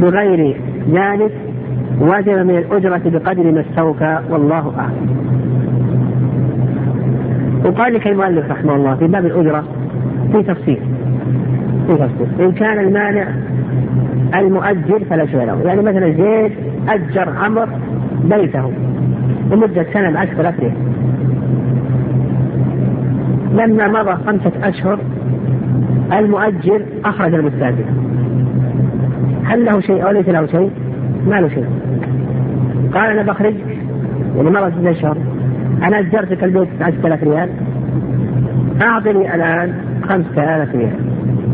بغير 0.00 0.56
ذلك 0.90 1.32
وجب 2.00 2.38
من 2.46 2.58
الأجرة 2.58 3.02
بقدر 3.04 3.52
ما 3.52 3.60
استوفى 3.60 4.18
والله 4.30 4.74
أعلم. 4.78 5.18
وقال 7.68 7.94
لك 7.94 8.06
المؤلف 8.06 8.50
رحمه 8.50 8.76
الله 8.76 8.94
في 8.94 9.06
باب 9.06 9.26
الأجرة 9.26 9.64
في 10.32 10.42
تفصيل. 10.42 10.80
في 11.86 11.96
تفصيل. 11.96 12.46
إن 12.46 12.52
كان 12.52 12.78
المانع 12.78 13.28
المؤجر 14.34 15.04
فلا 15.10 15.26
شيء 15.26 15.44
له. 15.44 15.60
يعني 15.64 15.82
مثلا 15.82 16.12
زيد 16.12 16.52
أجر 16.88 17.28
عمرو 17.28 17.66
بيته 18.24 18.72
لمدة 19.50 19.86
سنة 19.94 20.10
بعشرة 20.10 20.48
أشهر 20.48 20.72
لما 23.52 23.88
مضى 23.88 24.24
خمسة 24.26 24.52
أشهر 24.68 24.98
المؤجر 26.12 26.82
أخرج 27.04 27.34
المستأجر. 27.34 27.84
هل 29.44 29.64
له 29.64 29.80
شيء 29.80 30.06
أو 30.06 30.10
ليس 30.10 30.28
له 30.28 30.46
شيء؟ 30.46 30.70
ما 31.26 31.40
له 31.40 31.48
شيء. 31.48 31.66
قال 32.94 33.10
أنا 33.10 33.32
بخرج. 33.32 33.54
يعني 34.36 34.50
مضى 34.50 34.70
ستة 34.70 34.90
أشهر. 34.90 35.16
أنا 35.82 35.98
أجرتك 35.98 36.44
البيت 36.44 36.68
10000 36.80 37.24
ريال. 37.24 37.50
أعطني 38.82 39.34
الآن 39.34 39.74
خمسة 40.08 40.56
آلاف 40.56 40.74
ريال. 40.74 40.92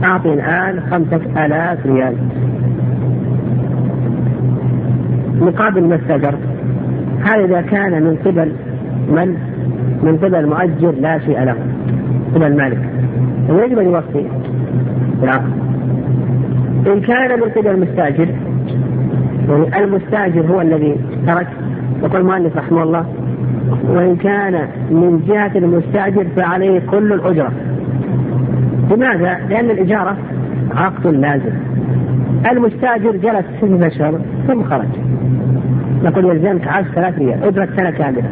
أعطني 0.05 0.35
الآن 0.35 0.81
خمسة 0.91 1.47
آلاف 1.47 1.87
ريال. 1.87 2.15
مقابل 5.41 5.85
ما 5.85 5.95
استأجرت 5.95 6.39
هذا 7.25 7.45
إذا 7.45 7.61
كان 7.61 8.03
من 8.03 8.17
قبل 8.25 8.53
من؟ 9.09 9.37
من 10.03 10.17
قبل 10.17 10.35
المؤجر 10.35 10.95
لا 11.01 11.19
شيء 11.19 11.45
له. 11.45 11.57
قبل 12.35 12.47
المالك. 12.47 12.81
ويجب 13.49 13.79
أن 13.79 13.87
يوصي 13.87 14.29
بالعقد 15.21 15.53
إن 16.87 17.01
كان 17.01 17.41
من 17.41 17.49
قبل 17.57 17.69
المستأجر 17.69 18.29
يعني 19.49 19.85
المستأجر 19.85 20.47
هو 20.47 20.61
الذي 20.61 20.97
ترك. 21.27 21.47
يقول 22.03 22.21
المؤلف 22.21 22.57
رحمه 22.57 22.83
الله 22.83 23.07
وإن 23.89 24.17
كان 24.17 24.53
من 24.91 25.25
جهة 25.29 25.51
المستأجر 25.55 26.27
فعليه 26.37 26.81
كل 26.81 27.13
الأجرة. 27.13 27.53
لماذا؟ 28.91 29.39
لأن 29.49 29.71
الإجارة 29.71 30.17
عقد 30.77 31.07
لازم. 31.07 31.53
المستأجر 32.51 33.11
جلس 33.17 33.45
ستة 33.59 33.87
أشهر 33.87 34.21
ثم 34.49 34.63
خرج. 34.63 34.89
نقول 36.05 36.25
يلزمك 36.25 36.69
عشر 36.69 36.89
ثلاث 36.95 37.19
ريال 37.19 37.45
أجرة 37.45 37.69
سنة 37.77 37.91
كاملة. 37.91 38.31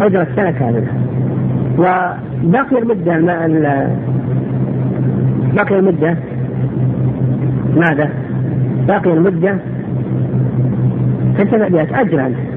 أجرة 0.00 0.26
سنة 0.36 0.50
كاملة. 0.50 0.86
وباقي 1.78 2.78
المدة 2.78 3.18
باقي 5.56 5.78
المدة 5.78 6.16
ماذا؟ 7.76 8.10
باقي 8.88 9.12
المدة 9.12 9.56
تنتفع 11.38 11.68
بها 11.68 11.84
تأجر 11.84 12.26
أنت 12.26 12.49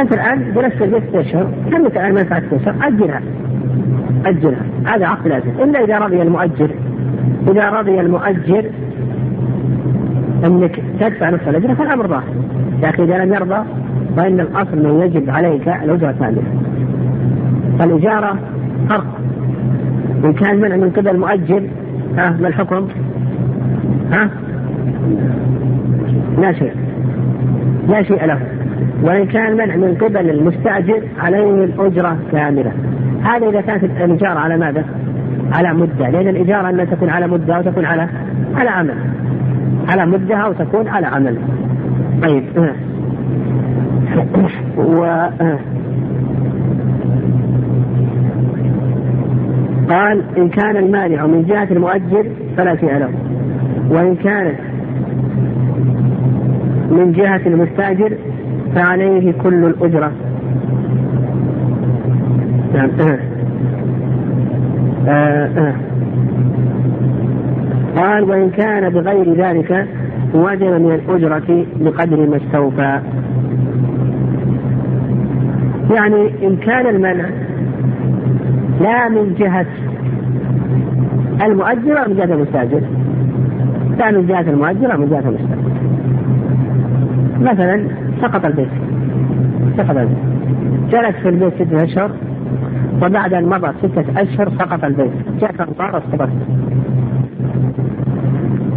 أنت 0.00 0.12
الآن 0.12 0.52
جلست 0.54 0.82
البيت 0.82 1.14
أشهر 1.14 1.48
تمت 1.70 1.92
الآن 1.96 2.14
منفعة 2.14 2.40
ست 2.40 2.52
أشهر 2.52 2.74
أجلها. 2.82 3.20
أجلها. 4.26 4.62
هذا 4.84 5.06
عقد 5.06 5.28
لازم. 5.28 5.50
إلا 5.62 5.84
إذا 5.84 5.98
رضي 5.98 6.22
المؤجر. 6.22 6.70
إذا 7.50 7.70
رضي 7.70 8.00
المؤجر 8.00 8.70
أنك 10.44 10.80
تدفع 11.00 11.30
نصف 11.30 11.48
الأجرة 11.48 11.74
فالأمر 11.74 12.06
ظاهر 12.06 12.34
لكن 12.82 13.02
إذا 13.02 13.24
لم 13.24 13.34
يرضى 13.34 13.64
فإن 14.16 14.40
الأصل 14.40 14.72
أنه 14.72 15.04
يجب 15.04 15.30
عليك 15.30 15.68
الأجرة 15.68 16.12
كاملة 16.12 16.42
فالإجارة 17.78 18.38
فرق. 18.88 19.06
إن 20.24 20.32
كان 20.32 20.60
منع 20.60 20.76
من 20.76 20.90
قبل 20.90 21.08
المؤجر 21.08 21.62
ها 22.16 22.36
ما 22.40 22.48
الحكم؟ 22.48 22.88
ها؟ 24.12 24.30
لا 26.38 26.52
شيء. 26.52 26.72
لا 27.88 28.02
شيء 28.02 28.24
له. 28.26 28.40
وإن 29.04 29.26
كان 29.26 29.56
منع 29.56 29.76
من 29.76 29.94
قبل 29.94 30.30
المستأجر 30.30 31.02
عليه 31.18 31.64
الأجرة 31.64 32.18
كاملة. 32.32 32.72
هذا 33.22 33.48
إذا 33.48 33.60
كانت 33.60 33.84
الإجارة 33.84 34.38
على 34.38 34.56
ماذا؟ 34.56 34.84
على 35.52 35.74
مدة. 35.74 36.10
لأن 36.10 36.28
الإجارة 36.28 36.70
أن 36.70 36.90
تكون 36.90 37.08
على 37.08 37.26
مدة 37.26 37.56
أو 37.56 37.62
تكون 37.62 37.84
على 37.84 38.08
على 38.54 38.70
عمل. 38.70 38.94
على 39.88 40.06
مدة 40.06 40.36
أو 40.36 40.52
تكون 40.52 40.88
على 40.88 41.06
عمل. 41.06 41.38
طيب. 42.22 42.44
و 44.76 45.04
قال 49.90 50.22
إن 50.36 50.48
كان 50.48 50.76
المانع 50.76 51.26
من 51.26 51.44
جهة 51.44 51.68
المؤجر 51.70 52.26
فلا 52.56 52.76
شيء 52.76 52.98
له. 52.98 53.08
وإن 53.90 54.16
كانت 54.16 54.58
من 56.90 57.12
جهة 57.12 57.40
المستأجر 57.46 58.12
فعليه 58.74 59.32
كل 59.32 59.64
الأجرة. 59.64 60.12
نعم. 62.74 62.90
آه. 63.00 63.18
آه. 65.08 65.74
قال 67.96 68.22
وإن 68.24 68.50
كان 68.50 68.90
بغير 68.90 69.34
ذلك 69.34 69.88
وجب 70.34 70.72
من 70.72 70.92
الأجرة 70.92 71.66
بقدر 71.80 72.26
ما 72.26 72.36
استوفى. 72.36 73.00
يعني 75.90 76.46
إن 76.46 76.56
كان 76.56 76.86
المنع 76.86 77.28
لا 78.80 79.08
من 79.08 79.34
جهة 79.38 79.66
المؤجر 81.44 81.90
ولا 81.90 82.08
من 82.08 82.16
جهة 82.16 82.34
المستأجر. 82.34 82.80
لا 83.98 84.10
من 84.10 84.26
جهة 84.26 84.40
المؤجر 84.40 84.84
ولا 84.84 84.96
من 84.96 85.08
جهة 85.08 85.28
المستأجر. 85.28 85.64
مثلا 87.40 88.03
سقط 88.24 88.44
البيت. 88.44 88.68
سقط 89.76 89.96
البيت. 89.96 90.18
جلس 90.90 91.16
في 91.22 91.28
البيت 91.28 91.54
ستة 91.54 91.84
أشهر 91.84 92.10
وبعد 93.02 93.34
أن 93.34 93.44
مضت 93.44 93.74
ستة 93.82 94.22
أشهر 94.22 94.50
سقط 94.58 94.84
البيت. 94.84 95.12
جاءت 95.40 95.60
أمطار 95.60 95.88
وسقط 95.96 96.28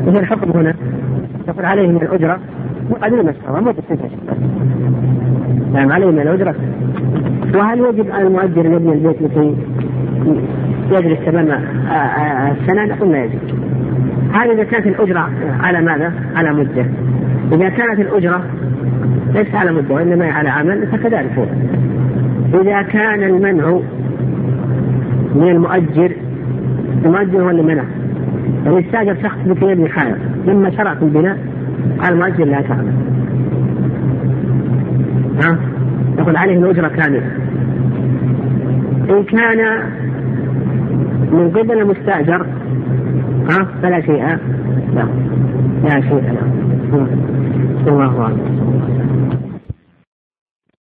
وش 0.08 0.20
الحكم 0.20 0.52
هنا؟ 0.52 0.74
يقول 1.48 1.66
عليه 1.66 1.88
من 1.88 1.98
الأجرة 1.98 2.40
ما 2.90 3.32
استوى 3.32 3.62
مو 3.62 3.72
ستة 3.72 3.94
أشهر. 3.94 4.38
نعم 5.74 5.92
عليه 5.92 6.12
من 6.12 6.20
الأجرة. 6.20 6.56
وهل 7.56 7.80
يجب 7.80 8.12
على 8.12 8.28
المؤجر 8.28 8.66
أن 8.66 8.74
يبني 8.74 8.94
البيت 8.94 9.22
لكي 9.22 9.56
يجلس 10.92 11.20
تمام 11.26 11.48
السنة؟ 12.52 12.86
نقول 12.86 13.12
لا 13.12 13.24
يجب. 13.24 13.40
هذه 14.34 14.52
إذا 14.52 14.64
كانت 14.64 14.88
الأجرة 14.88 15.30
على 15.60 15.82
ماذا؟ 15.82 16.14
على 16.36 16.54
مدة. 16.54 16.86
إذا 17.52 17.70
كانت 17.70 18.00
الأجرة 18.00 18.42
ليس 19.38 19.56
على 19.56 19.72
مدة 19.72 19.96
وإنما 19.96 20.32
على 20.32 20.50
عمل 20.50 20.88
فكذلك 20.88 21.32
هو. 21.38 21.46
إذا 22.62 22.82
كان 22.82 23.24
المنع 23.24 23.80
من 25.36 25.50
المؤجر 25.50 26.12
المؤجر 27.06 27.42
هو 27.42 27.50
اللي 27.50 27.64
منع. 27.64 27.84
يعني 28.66 28.80
استاجر 28.80 29.16
شخص 29.24 29.38
بكي 29.46 29.66
يبني 29.66 29.90
حائط 29.90 30.18
لما 30.46 30.70
شرع 30.70 30.96
في 30.96 31.02
البناء 31.02 31.38
قال 32.04 32.14
المؤجر 32.14 32.46
لا 32.46 32.62
تعمل 32.62 32.94
ها؟ 35.44 35.58
يقول 36.20 36.38
عليه 36.38 36.58
الأجرة 36.58 36.88
كاملة. 36.88 37.32
إن 39.10 39.24
كان 39.24 39.82
من 41.32 41.52
قبل 41.56 41.82
المستأجر 41.82 42.46
ها؟ 43.50 43.68
فلا 43.82 44.02
شيء 44.02 44.24
لا. 44.94 45.08
لا 45.84 46.02
شيء 46.02 46.32
له 46.32 47.08
الله 47.88 48.22
أعلم. 48.22 49.47